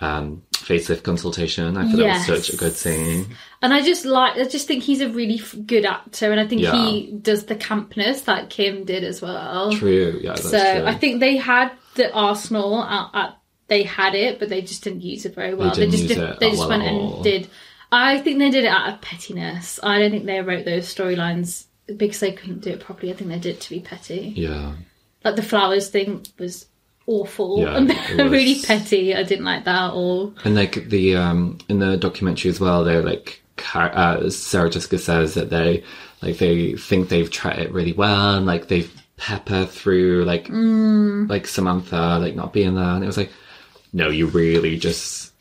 um, 0.00 0.42
facelift 0.52 1.02
consultation. 1.04 1.76
I 1.76 1.88
thought 1.90 1.98
Yes. 1.98 2.26
that 2.26 2.32
was 2.32 2.46
such 2.46 2.54
a 2.54 2.56
good 2.58 2.72
scene. 2.74 3.26
And 3.62 3.72
I 3.72 3.80
just 3.82 4.04
like, 4.04 4.36
I 4.36 4.44
just 4.44 4.66
think 4.66 4.82
he's 4.82 5.00
a 5.00 5.08
really 5.08 5.38
f- 5.38 5.54
good 5.66 5.84
actor, 5.86 6.30
and 6.30 6.40
I 6.40 6.46
think 6.46 6.62
Yeah. 6.62 6.74
he 6.74 7.12
does 7.12 7.44
the 7.46 7.54
campness 7.56 8.24
that 8.24 8.50
Kim 8.50 8.84
did 8.84 9.04
as 9.04 9.22
well. 9.22 9.72
True, 9.72 10.18
yeah, 10.22 10.30
that's 10.30 10.50
so 10.50 10.58
true. 10.78 10.84
I 10.86 10.94
think 10.94 11.20
they 11.20 11.36
had 11.36 11.70
the 11.94 12.12
Arsenal 12.12 12.82
at, 12.82 13.10
at 13.14 13.38
they 13.68 13.82
had 13.82 14.14
it, 14.14 14.38
but 14.38 14.48
they 14.50 14.60
just 14.60 14.84
didn't 14.84 15.02
use 15.02 15.24
it 15.24 15.34
very 15.34 15.54
well. 15.54 15.70
didn't 15.74 15.92
just 15.92 16.02
use 16.02 16.14
did, 16.16 16.38
they 16.40 16.50
just 16.50 16.68
went 16.68 16.82
and 16.82 17.22
did. 17.24 17.48
I 17.94 18.20
think 18.20 18.38
they 18.38 18.50
did 18.50 18.64
it 18.64 18.68
out 18.68 18.92
of 18.92 19.00
pettiness. 19.00 19.78
I 19.82 19.98
don't 19.98 20.10
think 20.10 20.26
they 20.26 20.40
wrote 20.40 20.64
those 20.64 20.92
storylines 20.92 21.64
because 21.86 22.20
they 22.20 22.32
couldn't 22.32 22.60
do 22.62 22.70
it 22.70 22.80
properly. 22.80 23.12
I 23.12 23.16
think 23.16 23.30
they 23.30 23.38
did 23.38 23.56
it 23.56 23.60
to 23.62 23.70
be 23.70 23.80
petty. 23.80 24.32
yeah, 24.36 24.72
Like 25.24 25.36
the 25.36 25.42
flowers 25.42 25.88
thing 25.90 26.24
was 26.38 26.66
awful 27.06 27.60
Yeah, 27.60 27.76
and 27.76 27.90
it 28.10 28.22
was- 28.22 28.32
really 28.32 28.60
petty. 28.62 29.14
I 29.14 29.22
didn't 29.22 29.44
like 29.44 29.64
that 29.64 29.84
at 29.88 29.92
all. 29.92 30.34
and 30.44 30.54
like 30.54 30.88
the 30.88 31.16
um 31.16 31.58
in 31.68 31.78
the 31.78 31.96
documentary 31.96 32.50
as 32.50 32.58
well, 32.60 32.82
they're 32.84 33.02
like 33.02 33.42
uh, 33.74 34.28
Sarah 34.30 34.70
Jessica 34.70 34.98
says 34.98 35.34
that 35.34 35.50
they 35.50 35.84
like 36.22 36.38
they 36.38 36.72
think 36.74 37.08
they've 37.08 37.30
tried 37.30 37.58
it 37.58 37.72
really 37.72 37.92
well, 37.92 38.34
and 38.36 38.46
like 38.46 38.68
they've 38.68 38.90
peppered 39.16 39.68
through 39.68 40.24
like 40.24 40.48
Mm. 40.48 41.28
like 41.28 41.46
Samantha 41.46 42.18
like 42.18 42.34
not 42.34 42.52
being 42.52 42.74
there, 42.74 42.84
and 42.94 43.04
it 43.04 43.06
was 43.06 43.16
like, 43.18 43.30
no, 43.92 44.08
you 44.08 44.26
really 44.26 44.78
just 44.78 45.32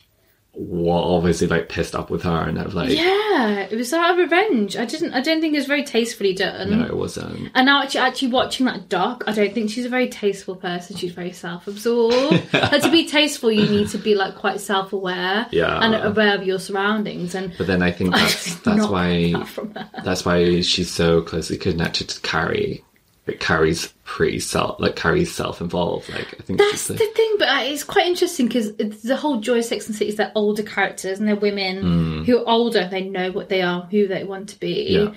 were 0.55 0.93
obviously 1.17 1.47
like 1.47 1.67
pissed 1.67 1.95
up 1.95 2.09
with 2.11 2.21
her, 2.23 2.41
and 2.47 2.57
have 2.59 2.73
like, 2.75 2.89
Yeah, 2.91 3.61
it 3.61 3.75
was 3.75 3.91
out 3.91 4.11
of 4.11 4.17
revenge. 4.17 4.77
I 4.77 4.85
didn't. 4.85 5.13
I 5.13 5.21
don't 5.21 5.41
think 5.41 5.53
it 5.55 5.57
was 5.57 5.65
very 5.65 5.83
tastefully 5.83 6.33
done. 6.33 6.69
no, 6.79 6.85
it 6.85 6.95
wasn't. 6.95 7.49
And 7.55 7.65
now 7.65 7.81
actually, 7.81 8.01
actually 8.01 8.27
watching 8.29 8.67
that 8.67 8.87
doc, 8.87 9.23
I 9.25 9.31
don't 9.33 9.53
think 9.53 9.71
she's 9.71 9.85
a 9.85 9.89
very 9.89 10.09
tasteful 10.09 10.55
person. 10.55 10.95
She's 10.95 11.11
very 11.11 11.31
self-absorbed. 11.31 12.53
like 12.53 12.81
to 12.83 12.91
be 12.91 13.07
tasteful, 13.07 13.51
you 13.51 13.67
need 13.67 13.89
to 13.89 13.97
be 13.97 14.13
like 14.15 14.35
quite 14.35 14.59
self-aware 14.61 15.47
Yeah. 15.51 15.79
and 15.79 15.95
aware 15.95 16.35
of 16.35 16.43
your 16.45 16.59
surroundings. 16.59 17.33
And 17.33 17.53
But 17.57 17.67
then 17.67 17.81
I 17.81 17.91
think 17.91 18.11
that's 18.15 18.55
that's 18.59 18.85
why 18.87 19.31
that 19.73 19.89
that's 20.03 20.23
why 20.23 20.61
she's 20.61 20.91
so 20.91 21.21
closely 21.23 21.57
connected 21.57 22.09
to 22.09 22.21
Carrie. 22.21 22.83
It 23.25 23.39
carries 23.39 23.87
pretty 24.03 24.39
self 24.39 24.79
like 24.81 24.97
Carrie's 24.97 25.33
self 25.33 25.61
involved. 25.61 26.09
Like 26.09 26.27
I 26.39 26.43
think 26.43 26.59
that's 26.59 26.71
she's 26.71 26.87
the 26.87 26.93
the, 26.95 27.05
thing. 27.15 27.35
But 27.39 27.47
uh, 27.47 27.59
it's 27.61 27.83
quite 27.85 28.05
interesting 28.07 28.47
because 28.47 28.75
the 28.75 29.15
whole 29.15 29.39
Joy 29.39 29.61
Sex 29.61 29.87
and 29.87 29.95
City 29.95 30.09
is 30.09 30.17
they're 30.17 30.31
older 30.35 30.63
characters 30.63 31.19
and 31.19 31.27
they're 31.27 31.35
women 31.37 32.25
who 32.25 32.39
are 32.39 32.49
older. 32.49 32.87
They 32.89 33.01
know 33.03 33.31
what 33.31 33.47
they 33.47 33.61
are, 33.61 33.83
who 33.89 34.07
they 34.07 34.23
want 34.25 34.49
to 34.49 34.59
be. 34.59 34.87
Yeah. 34.89 35.13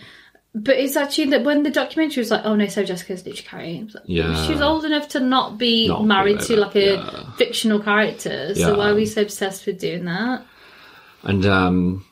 But 0.54 0.76
it's 0.76 0.96
actually 0.96 1.30
that 1.30 1.44
when 1.44 1.64
the 1.64 1.70
documentary 1.70 2.20
was 2.22 2.30
like, 2.30 2.42
oh 2.44 2.54
no, 2.54 2.66
so 2.68 2.82
Jessica's 2.84 3.26
literally 3.26 3.42
Carrie. 3.46 3.88
Like, 3.92 4.04
Yeah. 4.06 4.46
She 4.46 4.52
was 4.52 4.62
old 4.62 4.84
enough 4.86 5.08
to 5.08 5.20
not 5.20 5.58
be 5.58 5.88
Not 5.88 6.06
married 6.06 6.40
to 6.42 6.56
like 6.56 6.76
a 6.76 6.94
yeah. 6.94 7.32
fictional 7.36 7.80
character. 7.80 8.54
So 8.54 8.70
Yeah. 8.70 8.76
why 8.76 8.90
are 8.90 8.94
we 8.94 9.04
so 9.04 9.20
obsessed 9.22 9.66
with 9.66 9.78
doing 9.80 10.04
that? 10.06 10.44
and 11.24 11.44
um 11.44 12.04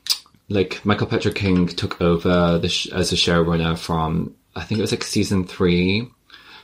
like 0.49 0.85
Michael 0.85 1.07
Patrick 1.07 1.37
King 1.37 1.69
took 1.69 2.01
over 2.03 2.59
the 2.59 2.69
sh- 2.69 2.89
as 2.89 3.13
a 3.13 3.17
showrunner 3.17 3.79
from 3.79 4.35
I 4.57 4.63
think 4.63 4.79
it 4.79 4.83
was 4.83 4.93
like 4.93 5.05
season 5.05 5.45
three. 5.47 6.09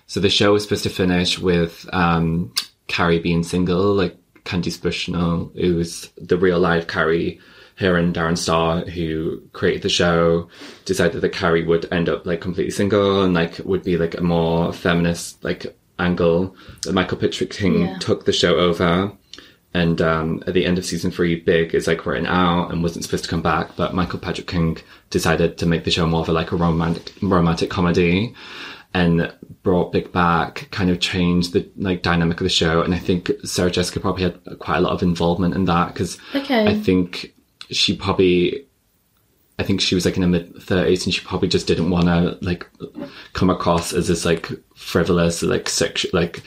So 0.07 0.21
the 0.21 0.29
show 0.31 0.53
was 0.53 0.63
supposed 0.65 0.83
to 0.85 0.91
finish 0.91 1.39
with 1.39 1.89
um 1.93 2.53
Carrie 2.89 3.21
being 3.21 3.43
single, 3.43 3.95
like 3.95 4.17
Candace 4.45 4.77
Bushnell, 4.77 5.53
who 5.55 5.77
was 5.77 6.11
the 6.17 6.37
real 6.37 6.59
life 6.59 6.87
Carrie. 6.87 7.41
Her 7.77 7.97
and 7.97 8.15
Darren 8.15 8.37
Star, 8.37 8.81
who 8.83 9.41
created 9.55 9.81
the 9.81 9.89
show, 9.89 10.51
decided 10.85 11.23
that 11.23 11.33
Carrie 11.33 11.65
would 11.65 11.91
end 11.91 12.11
up 12.11 12.27
like 12.27 12.43
completely 12.43 12.73
single 12.73 13.23
and 13.23 13.33
like 13.33 13.59
would 13.65 13.83
be 13.85 13.97
like 13.97 14.19
a 14.19 14.23
more 14.23 14.71
feminist 14.75 15.43
like 15.43 15.75
angle. 15.99 16.55
That 16.83 16.93
Michael 16.93 17.17
Patrick 17.17 17.49
King 17.51 17.81
Yeah. 17.87 17.99
took 17.99 18.27
the 18.27 18.35
show 18.35 18.57
over, 18.57 19.11
and 19.73 20.01
um, 20.03 20.43
at 20.47 20.55
the 20.55 20.67
end 20.67 20.79
of 20.79 20.85
season 20.85 21.11
three, 21.11 21.37
Big 21.41 21.75
is 21.75 21.87
like 21.87 22.05
written 22.05 22.27
out 22.27 22.71
and 22.73 22.83
wasn't 22.83 23.05
supposed 23.05 23.25
to 23.25 23.31
come 23.31 23.43
back, 23.43 23.77
but 23.77 23.95
Michael 23.95 24.19
Patrick 24.19 24.49
King 24.49 24.79
decided 25.11 25.59
to 25.59 25.67
make 25.67 25.85
the 25.85 25.91
show 25.91 26.07
more 26.07 26.23
of 26.23 26.29
a 26.29 26.33
like 26.33 26.53
a 26.53 26.57
romantic 26.57 27.13
romantic 27.23 27.71
comedy, 27.71 28.35
and 28.95 29.33
brought 29.63 29.93
Big 29.93 30.11
back, 30.11 30.69
kind 30.73 30.91
of 30.91 30.99
changed 30.99 31.53
the 31.53 31.71
like 31.77 32.03
dynamic 32.03 32.41
of 32.41 32.45
the 32.45 32.51
show. 32.51 32.83
And 32.83 32.95
I 32.95 32.99
think 32.99 33.31
Sarah 33.45 33.71
Jessica 33.71 34.01
probably 34.01 34.25
had 34.25 34.41
quite 34.59 34.79
a 34.79 34.81
lot 34.81 34.93
of 34.93 35.03
involvement 35.03 35.55
in 35.55 35.67
that 35.67 35.93
because 35.95 36.19
Okay. 36.35 36.67
I 36.67 36.75
think 36.75 37.35
she 37.71 37.97
probably. 37.97 38.67
I 39.59 39.63
think 39.63 39.83
she 39.83 39.95
was 39.95 40.07
like 40.07 40.17
in 40.17 40.23
her 40.23 40.29
mid 40.29 40.57
thirties, 40.63 41.05
and 41.05 41.15
she 41.15 41.23
probably 41.25 41.49
just 41.49 41.67
didn't 41.67 41.91
want 41.91 42.07
to 42.07 42.39
like 42.41 42.67
come 43.35 43.51
across 43.51 43.93
as 43.93 44.09
this 44.09 44.25
like 44.25 44.51
frivolous, 44.75 45.43
like 45.43 45.69
sexual, 45.69 46.11
like 46.15 46.43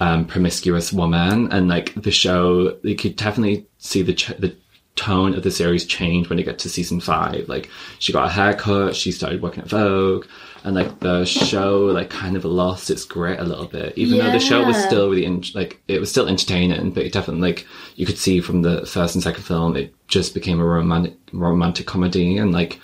um, 0.00 0.26
promiscuous 0.26 0.92
woman, 0.92 1.50
and 1.52 1.68
like 1.68 1.94
the 1.94 2.10
show, 2.10 2.78
you 2.82 2.96
could 2.96 3.16
definitely 3.16 3.66
see 3.78 4.02
the 4.02 4.14
ch- 4.14 4.36
the 4.38 4.54
tone 4.94 5.34
of 5.34 5.42
the 5.42 5.50
series 5.50 5.84
change 5.84 6.30
when 6.30 6.38
it 6.38 6.44
got 6.44 6.58
to 6.58 6.70
season 6.70 7.00
five. 7.00 7.48
Like 7.48 7.68
she 7.98 8.12
got 8.12 8.28
a 8.28 8.32
haircut, 8.32 8.96
she 8.96 9.12
started 9.12 9.42
working 9.42 9.62
at 9.62 9.68
Vogue, 9.68 10.26
and 10.64 10.74
like 10.74 11.00
the 11.00 11.24
show 11.24 11.80
like 11.86 12.10
kind 12.10 12.36
of 12.36 12.44
lost 12.44 12.90
its 12.90 13.04
grit 13.04 13.38
a 13.40 13.44
little 13.44 13.66
bit. 13.66 13.92
Even 13.96 14.18
though 14.18 14.30
the 14.32 14.40
show 14.40 14.64
was 14.64 14.76
still 14.82 15.08
really 15.10 15.24
in- 15.24 15.44
like 15.54 15.80
it 15.88 16.00
was 16.00 16.10
still 16.10 16.28
entertaining, 16.28 16.92
but 16.92 17.04
it 17.04 17.12
definitely 17.12 17.42
like 17.42 17.66
you 17.96 18.06
could 18.06 18.18
see 18.18 18.40
from 18.40 18.62
the 18.62 18.84
first 18.86 19.14
and 19.14 19.22
second 19.22 19.42
film, 19.44 19.76
it 19.76 19.94
just 20.08 20.34
became 20.34 20.60
a 20.60 20.64
romantic 20.64 21.14
romantic 21.32 21.86
comedy, 21.86 22.38
and 22.38 22.52
like 22.52 22.80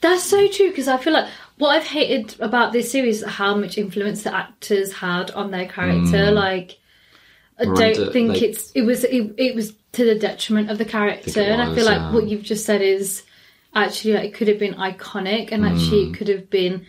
That's 0.00 0.22
so 0.24 0.46
true 0.48 0.68
because 0.68 0.88
I 0.88 0.98
feel 0.98 1.12
like 1.14 1.28
what 1.58 1.70
I've 1.70 1.86
hated 1.86 2.38
about 2.40 2.72
this 2.72 2.90
series 2.90 3.22
is 3.22 3.28
how 3.28 3.54
much 3.54 3.78
influence 3.78 4.24
the 4.24 4.34
actors 4.34 4.92
had 4.92 5.30
on 5.32 5.50
their 5.50 5.66
character. 5.66 6.30
Like, 6.30 6.78
I 7.58 7.64
don't 7.64 8.12
think 8.12 8.30
like- 8.30 8.42
it's 8.42 8.70
it 8.72 8.82
was 8.82 9.04
it, 9.04 9.34
it 9.38 9.54
was 9.54 9.74
to 9.92 10.04
the 10.04 10.18
detriment 10.18 10.70
of 10.70 10.78
the 10.78 10.84
character, 10.84 11.40
it 11.40 11.48
and 11.48 11.62
I 11.62 11.72
feel 11.74 11.84
like 11.84 11.98
yeah. 11.98 12.12
what 12.12 12.26
you've 12.28 12.42
just 12.42 12.66
said 12.66 12.82
is 12.82 13.22
actually 13.74 14.14
like, 14.14 14.24
it 14.24 14.34
could 14.34 14.48
have 14.48 14.58
been 14.58 14.74
iconic, 14.74 15.52
and 15.52 15.64
actually 15.64 16.06
Mm. 16.06 16.10
it 16.10 16.18
could 16.18 16.28
have 16.28 16.50
been. 16.50 16.86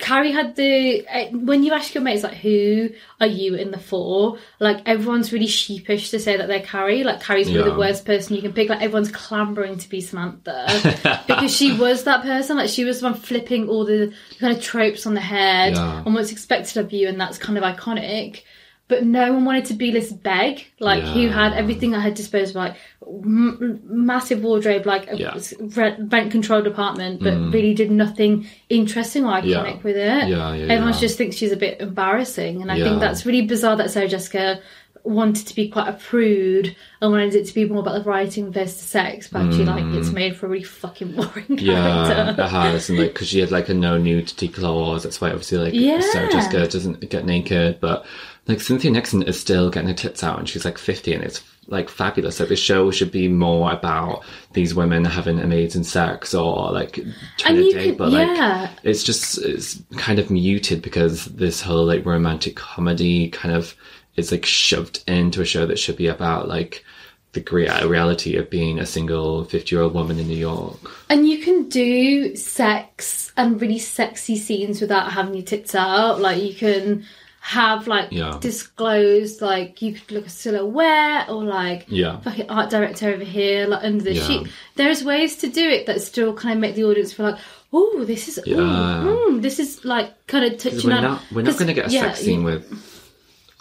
Carrie 0.00 0.32
had 0.32 0.56
the 0.56 1.06
uh, 1.08 1.26
when 1.32 1.62
you 1.64 1.72
ask 1.72 1.94
your 1.94 2.02
mates 2.02 2.22
like 2.22 2.34
who 2.34 2.90
are 3.20 3.26
you 3.26 3.54
in 3.54 3.70
the 3.70 3.78
four 3.78 4.38
like 4.60 4.82
everyone's 4.86 5.32
really 5.32 5.46
sheepish 5.46 6.10
to 6.10 6.18
say 6.18 6.36
that 6.36 6.48
they're 6.48 6.60
Carrie 6.60 7.04
like 7.04 7.20
Carrie's 7.22 7.48
really 7.48 7.60
Yeah. 7.68 7.74
the 7.74 7.78
worst 7.78 8.04
person 8.04 8.36
you 8.36 8.42
can 8.42 8.52
pick 8.52 8.68
like 8.68 8.82
everyone's 8.82 9.10
clambering 9.10 9.78
to 9.78 9.88
be 9.88 10.00
Samantha 10.00 11.22
because 11.26 11.54
she 11.54 11.76
was 11.76 12.04
that 12.04 12.22
person 12.22 12.56
like 12.56 12.68
she 12.70 12.84
was 12.84 13.00
the 13.00 13.06
one 13.06 13.14
flipping 13.14 13.68
all 13.68 13.84
the 13.84 14.12
kind 14.40 14.56
of 14.56 14.62
tropes 14.62 15.06
on 15.06 15.14
the 15.14 15.20
head 15.20 15.74
Yeah. 15.74 16.02
and 16.04 16.14
what's 16.14 16.32
expected 16.32 16.76
of 16.78 16.92
you 16.92 17.08
and 17.08 17.20
that's 17.20 17.38
kind 17.38 17.58
of 17.58 17.64
iconic 17.64 18.42
but 18.88 19.04
no 19.04 19.32
one 19.32 19.44
wanted 19.44 19.64
to 19.66 19.74
be 19.74 19.90
this 19.90 20.12
beg 20.12 20.64
like 20.80 21.02
who 21.02 21.28
had 21.28 21.52
Yeah. 21.52 21.58
everything 21.58 21.94
at 21.94 22.02
her 22.02 22.10
disposal 22.10 22.60
like 22.62 22.76
m- 23.06 23.80
massive 23.84 24.42
wardrobe 24.42 24.86
like 24.86 25.10
a 25.10 25.16
Yeah. 25.16 25.30
Mm. 25.34 26.12
rent, 26.12 26.30
controlled 26.30 26.66
apartment 26.66 27.22
but 27.22 27.34
really 27.52 27.74
did 27.74 27.90
nothing 27.90 28.46
interesting 28.68 29.24
or 29.24 29.32
iconic 29.32 29.44
Yeah. 29.78 29.82
with 29.82 29.96
it 29.96 30.28
Yeah, 30.28 30.54
yeah, 30.54 30.72
everyone 30.72 30.92
yeah. 30.94 31.00
just 31.00 31.18
thinks 31.18 31.36
she's 31.36 31.52
a 31.52 31.56
bit 31.56 31.80
embarrassing 31.80 32.62
and 32.62 32.70
i 32.70 32.76
Yeah. 32.76 32.84
think 32.84 33.00
that's 33.00 33.26
really 33.26 33.42
bizarre 33.42 33.76
that 33.76 33.90
sarah 33.90 34.08
jessica 34.08 34.60
wanted 35.04 35.46
to 35.46 35.54
be 35.54 35.68
quite 35.68 35.86
a 35.88 35.92
prude 35.92 36.74
and 37.00 37.12
wanted 37.12 37.32
it 37.36 37.46
to 37.46 37.54
be 37.54 37.64
more 37.64 37.78
about 37.80 37.94
the 38.02 38.10
writing 38.10 38.50
versus 38.52 38.80
sex 38.80 39.28
but 39.28 39.42
actually 39.42 39.64
like 39.64 39.84
it's 39.94 40.10
made 40.10 40.34
for 40.36 40.46
a 40.46 40.48
really 40.48 40.64
fucking 40.64 41.12
boring 41.12 41.44
Mm. 41.48 41.60
yeah, 41.60 42.12
character 42.12 42.42
it 42.42 42.48
has, 42.48 42.88
and 42.90 42.98
like 42.98 43.12
because 43.12 43.28
she 43.28 43.38
had 43.38 43.52
like 43.52 43.68
a 43.68 43.74
no 43.74 43.98
nudity 43.98 44.48
clause, 44.48 45.04
that's 45.04 45.20
why 45.20 45.28
obviously 45.28 45.58
like 45.58 45.74
Yeah. 45.74 46.00
Sarah 46.00 46.30
Jessica 46.32 46.66
doesn't 46.66 47.08
get 47.08 47.24
naked, 47.24 47.78
but 47.80 48.04
like 48.46 48.60
Cynthia 48.60 48.90
Nixon 48.90 49.22
is 49.22 49.38
still 49.38 49.70
getting 49.70 49.88
her 49.88 49.94
tits 49.94 50.22
out, 50.22 50.38
and 50.38 50.48
she's 50.48 50.64
like 50.64 50.78
fifty, 50.78 51.12
and 51.12 51.24
it's 51.24 51.42
like 51.68 51.88
fabulous. 51.88 52.38
Like 52.38 52.48
the 52.48 52.56
show 52.56 52.90
should 52.90 53.10
be 53.10 53.28
more 53.28 53.72
about 53.72 54.24
these 54.52 54.74
women 54.74 55.04
having 55.04 55.40
amazing 55.40 55.84
sex 55.84 56.34
or 56.34 56.72
like 56.72 57.00
trying 57.38 57.56
to 57.56 57.72
date, 57.72 57.98
but 57.98 58.12
like 58.12 58.70
it's 58.82 59.02
just 59.02 59.38
it's 59.38 59.82
kind 59.96 60.18
of 60.18 60.30
muted 60.30 60.82
because 60.82 61.26
this 61.26 61.60
whole 61.60 61.84
like 61.84 62.06
romantic 62.06 62.56
comedy 62.56 63.30
kind 63.30 63.54
of 63.54 63.74
is 64.16 64.32
like 64.32 64.46
shoved 64.46 65.02
into 65.06 65.42
a 65.42 65.44
show 65.44 65.66
that 65.66 65.78
should 65.78 65.96
be 65.96 66.06
about 66.06 66.48
like 66.48 66.84
the 67.32 67.40
great 67.40 67.70
reality 67.84 68.36
of 68.36 68.48
being 68.48 68.78
a 68.78 68.86
single 68.86 69.44
50 69.44 69.74
year 69.74 69.82
old 69.82 69.92
woman 69.92 70.18
in 70.18 70.26
New 70.26 70.36
York. 70.36 70.78
And 71.10 71.28
you 71.28 71.38
can 71.38 71.68
do 71.68 72.34
sex 72.34 73.30
and 73.36 73.60
really 73.60 73.78
sexy 73.78 74.38
scenes 74.38 74.80
without 74.80 75.12
having 75.12 75.34
your 75.34 75.44
tits 75.44 75.74
out. 75.74 76.18
Like 76.18 76.42
you 76.42 76.54
can 76.54 77.04
have 77.48 77.86
like 77.86 78.08
Yeah. 78.10 78.38
disclosed 78.40 79.40
like 79.40 79.80
you 79.80 79.92
could 79.92 80.10
look 80.10 80.26
a 80.26 80.28
silhouette 80.28 81.28
or 81.28 81.44
like 81.44 81.84
Yeah. 81.86 82.18
fucking 82.20 82.50
art 82.50 82.70
director 82.70 83.08
over 83.10 83.22
here 83.22 83.68
like 83.68 83.84
under 83.84 84.02
the 84.02 84.14
Yeah. 84.14 84.26
sheet. 84.26 84.48
There's 84.74 85.04
ways 85.04 85.36
to 85.36 85.46
do 85.46 85.62
it 85.68 85.86
that 85.86 86.00
still 86.02 86.34
kind 86.34 86.54
of 86.54 86.60
make 86.60 86.74
the 86.74 86.82
audience 86.82 87.12
feel 87.12 87.26
like, 87.26 87.38
oh, 87.72 88.04
this 88.04 88.26
is 88.26 88.40
Yeah. 88.44 88.56
ooh, 88.56 89.30
mm, 89.34 89.42
this 89.42 89.60
is 89.60 89.84
like 89.84 90.26
kind 90.26 90.44
of 90.44 90.58
touching 90.58 90.90
we're 90.90 90.96
on. 90.96 91.02
not 91.04 91.22
we're 91.30 91.42
not 91.42 91.56
to 91.58 91.72
get 91.72 91.86
a 91.86 91.90
yeah, 91.92 92.00
sex 92.00 92.20
scene 92.22 92.42
with 92.42 92.64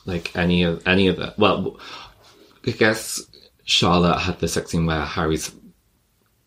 like 0.07 0.35
any 0.35 0.63
of 0.63 0.81
any 0.87 1.07
of 1.07 1.19
it. 1.19 1.33
Well, 1.37 1.79
I 2.65 2.71
guess 2.71 3.21
Charlotte 3.65 4.17
had 4.17 4.39
the 4.39 4.47
sex 4.47 4.71
scene 4.71 4.87
where 4.87 5.05
Harry's 5.05 5.51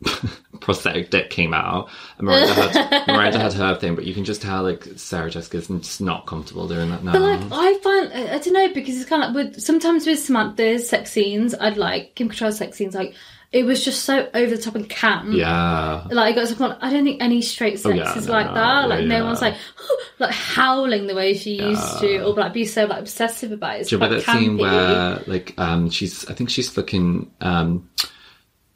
prosthetic 0.60 1.10
dick 1.10 1.30
came 1.30 1.54
out. 1.54 1.88
And 2.18 2.26
Miranda 2.26 2.54
had 2.54 3.06
Miranda 3.08 3.38
had 3.38 3.52
her 3.52 3.74
thing, 3.76 3.94
but 3.94 4.04
you 4.04 4.14
can 4.14 4.24
just 4.24 4.42
tell 4.42 4.62
like 4.62 4.86
Sarah 4.96 5.30
Jessica's 5.30 5.68
just 5.68 6.00
not 6.00 6.26
comfortable 6.26 6.68
doing 6.68 6.90
that 6.90 7.04
now. 7.04 7.12
But 7.12 7.22
like 7.22 7.40
I 7.50 7.78
find 7.78 8.12
I 8.12 8.38
don't 8.38 8.52
know 8.52 8.72
because 8.72 9.00
it's 9.00 9.08
kind 9.08 9.22
of 9.22 9.34
like 9.34 9.46
with 9.54 9.62
sometimes 9.62 10.06
with 10.06 10.18
Samantha's 10.18 10.88
sex 10.88 11.12
scenes 11.12 11.54
I'd 11.54 11.76
like 11.76 12.14
Kim 12.14 12.28
Cattrall's 12.28 12.58
sex 12.58 12.76
scenes 12.76 12.94
like 12.94 13.14
it 13.50 13.64
was 13.64 13.82
just 13.82 14.04
so 14.04 14.28
over 14.34 14.54
the 14.54 14.60
top 14.60 14.74
and 14.74 14.88
camp. 14.88 15.32
yeah, 15.32 16.04
Like 16.10 16.36
I 16.36 16.44
got 16.44 16.58
point, 16.58 16.78
I 16.82 16.92
don't 16.92 17.04
think 17.04 17.22
any 17.22 17.40
straight 17.40 17.80
sex 17.80 17.96
yeah, 17.96 18.18
is 18.18 18.26
no, 18.26 18.32
like 18.34 18.52
that. 18.52 18.88
Like 18.90 19.00
yeah, 19.00 19.06
no 19.06 19.24
one's 19.24 19.40
like 19.40 19.54
like 20.18 20.34
howling 20.34 21.06
the 21.06 21.14
way 21.14 21.32
she 21.32 21.54
used 21.54 21.98
to, 22.00 22.24
or 22.24 22.34
like 22.34 22.52
be 22.52 22.66
so 22.66 22.84
like 22.84 22.98
obsessive 23.00 23.52
about 23.52 23.76
it. 23.76 23.80
It's 23.80 23.90
Do 23.90 23.96
you 23.96 24.02
remember 24.02 24.22
that 24.22 24.38
scene 24.38 24.58
campy. 24.58 24.60
where 24.60 25.22
like 25.26 25.54
um 25.56 25.88
she's 25.88 26.26
I 26.26 26.34
think 26.34 26.50
she's 26.50 26.76
looking 26.76 27.30
um 27.40 27.88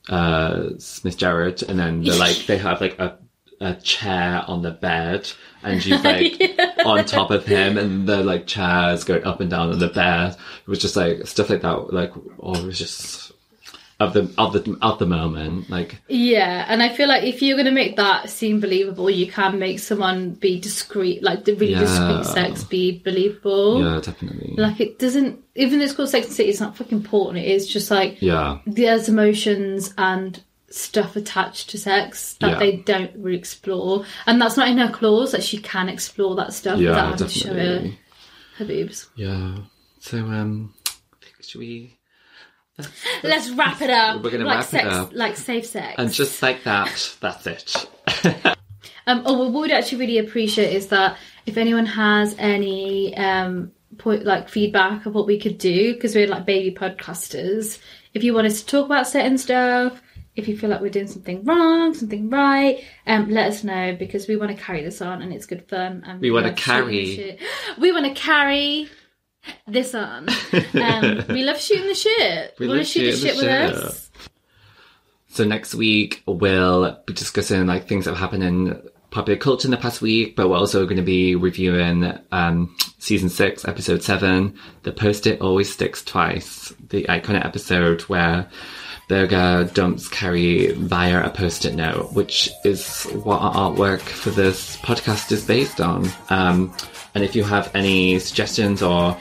uh 0.08 0.70
Smith 0.78 1.18
Jerrod 1.18 1.68
and 1.68 1.78
then 1.78 2.02
they're 2.02 2.18
like 2.18 2.46
they 2.46 2.58
have 2.58 2.80
like 2.80 2.98
a 2.98 3.18
a 3.60 3.74
chair 3.76 4.44
on 4.48 4.62
the 4.62 4.72
bed 4.72 5.30
and 5.62 5.82
she's 5.82 6.02
like 6.04 6.42
on 6.84 7.04
top 7.04 7.30
of 7.30 7.46
him 7.46 7.78
and 7.78 8.08
the 8.08 8.22
like 8.22 8.46
chairs 8.46 9.04
going 9.04 9.24
up 9.24 9.40
and 9.40 9.50
down 9.50 9.70
on 9.70 9.78
the 9.78 9.88
bed. 9.88 10.36
It 10.62 10.68
was 10.68 10.80
just 10.80 10.96
like 10.96 11.26
stuff 11.26 11.48
like 11.50 11.62
that 11.62 11.92
like 11.92 12.12
oh 12.40 12.54
it 12.54 12.66
was 12.66 12.78
just 12.78 13.31
of 14.02 14.12
the 14.12 14.32
of 14.38 14.52
the 14.52 14.76
of 14.82 14.98
the 14.98 15.06
moment. 15.06 15.70
Like 15.70 15.96
Yeah, 16.08 16.64
and 16.68 16.82
I 16.82 16.88
feel 16.88 17.08
like 17.08 17.24
if 17.24 17.40
you're 17.42 17.56
going 17.56 17.66
to 17.66 17.72
make 17.72 17.96
that 17.96 18.30
seem 18.30 18.60
believable, 18.60 19.08
you 19.10 19.30
can 19.30 19.58
make 19.58 19.78
someone 19.78 20.30
be 20.34 20.60
discreet, 20.60 21.22
like 21.22 21.44
the 21.44 21.54
really 21.54 21.72
Yeah. 21.72 21.80
discreet 21.80 22.24
sex 22.26 22.64
be 22.64 22.98
believable. 22.98 23.82
yeah, 23.82 24.00
definitely. 24.00 24.54
Like 24.56 24.80
it 24.80 24.98
doesn't, 24.98 25.40
even 25.54 25.78
though 25.78 25.84
it's 25.84 25.94
called 25.94 26.08
Sex 26.08 26.26
and 26.26 26.34
City, 26.34 26.50
it's 26.50 26.60
not 26.60 26.76
fucking 26.76 26.98
important. 26.98 27.44
It 27.44 27.50
is 27.50 27.66
just 27.66 27.90
like 27.90 28.20
yeah. 28.20 28.58
there's 28.66 29.08
emotions 29.08 29.94
and 29.98 30.42
stuff 30.70 31.16
attached 31.16 31.68
to 31.70 31.78
sex 31.78 32.34
that 32.40 32.52
Yeah. 32.52 32.58
they 32.58 32.76
don't 32.76 33.12
really 33.16 33.36
explore, 33.38 34.04
and 34.26 34.40
that's 34.40 34.56
not 34.56 34.68
in 34.68 34.78
her 34.78 34.90
clause 34.90 35.32
that 35.32 35.42
she 35.44 35.58
can 35.58 35.88
explore 35.88 36.34
that 36.36 36.52
stuff 36.54 36.78
Yeah, 36.80 36.90
without 36.90 37.10
having 37.10 37.28
to 37.28 37.38
show 37.38 37.48
her, 37.48 37.54
definitely. 37.54 37.98
her 38.56 38.64
boobs. 38.64 39.08
Yeah. 39.14 39.56
So 40.00 40.18
um 40.18 40.72
should 41.42 41.58
we 41.58 41.98
Let's 43.22 43.50
wrap 43.50 43.80
it 43.82 43.90
up. 43.90 44.22
We're 44.22 44.30
gonna 44.30 44.44
like 44.44 44.56
wrap 44.56 44.66
it 44.66 44.70
sex, 44.70 44.86
up. 44.88 45.10
like 45.12 45.36
safe 45.36 45.66
sex. 45.66 45.94
and 45.98 46.12
just 46.12 46.42
like 46.42 46.64
that, 46.64 47.16
that's 47.20 47.46
it. 47.46 48.56
Um, 49.06 49.22
oh, 49.26 49.36
well, 49.36 49.50
what 49.50 49.62
we'd 49.62 49.72
actually 49.72 49.98
really 49.98 50.18
appreciate 50.18 50.72
is 50.72 50.88
that 50.88 51.18
if 51.44 51.56
anyone 51.56 51.86
has 51.86 52.36
any 52.38 53.16
um, 53.16 53.72
point, 53.98 54.24
like 54.24 54.48
feedback 54.48 55.06
of 55.06 55.14
what 55.14 55.26
we 55.26 55.40
could 55.40 55.58
do, 55.58 55.94
because 55.94 56.14
we're 56.14 56.28
like 56.28 56.46
baby 56.46 56.74
podcasters. 56.74 57.80
If 58.14 58.22
you 58.22 58.34
want 58.34 58.46
us 58.46 58.60
to 58.60 58.66
talk 58.66 58.86
about 58.86 59.08
certain 59.08 59.38
stuff, 59.38 60.00
if 60.36 60.48
you 60.48 60.56
feel 60.56 60.70
like 60.70 60.80
we're 60.80 60.90
doing 60.90 61.08
something 61.08 61.44
wrong, 61.44 61.94
something 61.94 62.30
right, 62.30 62.82
um, 63.06 63.28
let 63.28 63.48
us 63.48 63.64
know 63.64 63.96
because 63.98 64.28
we 64.28 64.36
want 64.36 64.56
to 64.56 64.62
carry 64.62 64.82
this 64.82 65.02
on 65.02 65.20
and 65.20 65.32
it's 65.32 65.46
good 65.46 65.68
fun. 65.68 66.04
And 66.06 66.20
We 66.20 66.30
wanna 66.30 66.52
carry. 66.52 67.38
We 67.78 67.92
want 67.92 68.06
to 68.06 68.14
carry 68.14 68.88
this 69.66 69.94
on. 69.94 70.28
Um, 70.74 71.24
we 71.28 71.44
love 71.44 71.58
shooting 71.58 71.86
the 71.86 71.94
shit. 71.94 72.54
We 72.58 72.68
want 72.68 72.80
to 72.80 72.84
shoot 72.84 73.12
the 73.12 73.16
shit 73.16 73.36
with 73.36 73.44
us? 73.44 74.10
So 75.28 75.44
next 75.44 75.74
week 75.74 76.22
we'll 76.26 76.98
be 77.06 77.14
discussing 77.14 77.66
like 77.66 77.88
things 77.88 78.04
that 78.04 78.12
have 78.12 78.20
happened 78.20 78.42
in 78.42 78.82
popular 79.10 79.38
culture 79.38 79.66
in 79.66 79.70
the 79.70 79.76
past 79.76 80.02
week, 80.02 80.34
but 80.36 80.48
we're 80.48 80.56
also 80.56 80.84
going 80.84 80.96
to 80.96 81.02
be 81.02 81.36
reviewing 81.36 82.18
um, 82.32 82.74
season 82.98 83.28
six, 83.28 83.64
episode 83.66 84.02
seven, 84.02 84.58
"The 84.82 84.92
Post-it 84.92 85.40
Always 85.40 85.72
Sticks 85.72 86.02
Twice," 86.02 86.74
the 86.88 87.04
iconic 87.04 87.44
episode 87.44 88.02
where 88.02 88.48
Berger 89.08 89.70
dumps 89.74 90.08
Carrie 90.08 90.72
via 90.72 91.24
a 91.24 91.30
post-it 91.30 91.74
note, 91.74 92.12
which 92.12 92.50
is 92.64 93.04
what 93.24 93.38
our 93.40 93.70
artwork 93.70 94.00
for 94.00 94.30
this 94.30 94.76
podcast 94.78 95.32
is 95.32 95.44
based 95.44 95.80
on. 95.80 96.08
Um, 96.30 96.74
and 97.14 97.22
if 97.24 97.36
you 97.36 97.44
have 97.44 97.74
any 97.74 98.18
suggestions 98.18 98.82
or 98.82 99.16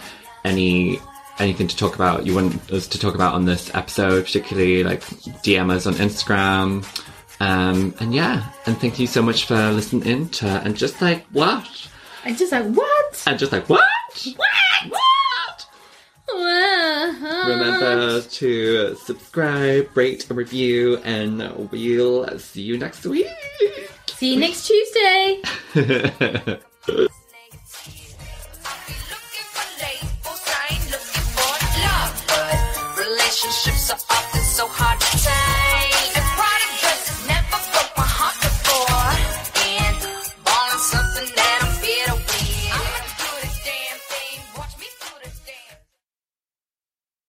any 0.45 0.99
anything 1.39 1.67
to 1.67 1.75
talk 1.75 1.95
about 1.95 2.25
you 2.25 2.35
want 2.35 2.71
us 2.71 2.87
to 2.87 2.99
talk 2.99 3.15
about 3.15 3.33
on 3.33 3.45
this 3.45 3.73
episode, 3.73 4.25
particularly 4.25 4.83
like 4.83 5.01
DM 5.43 5.71
us 5.71 5.87
on 5.87 5.95
Instagram. 5.95 6.85
Um, 7.39 7.95
and 7.99 8.13
yeah, 8.13 8.51
and 8.67 8.77
thank 8.77 8.99
you 8.99 9.07
so 9.07 9.21
much 9.23 9.45
for 9.45 9.71
listening 9.71 10.05
in 10.05 10.29
to 10.29 10.47
and 10.47 10.77
just 10.77 11.01
like 11.01 11.25
what? 11.31 11.67
And 12.23 12.37
just 12.37 12.51
like, 12.51 12.65
what? 12.65 13.23
And 13.25 13.39
just 13.39 13.51
like 13.51 13.67
what? 13.67 13.81
What? 14.35 14.89
What? 14.89 15.01
Uh-huh. 16.33 17.49
Remember 17.49 18.21
to 18.21 18.95
subscribe, 18.95 19.89
rate, 19.95 20.29
and 20.29 20.37
review, 20.37 20.97
and 21.03 21.69
we'll 21.71 22.39
see 22.39 22.61
you 22.61 22.77
next 22.77 23.05
week. 23.05 23.27
See 24.07 24.33
you 24.33 24.39
next 24.39 24.67
Tuesday. 24.67 25.41
relationships 33.41 33.91
are 33.91 34.17
up. 34.17 34.30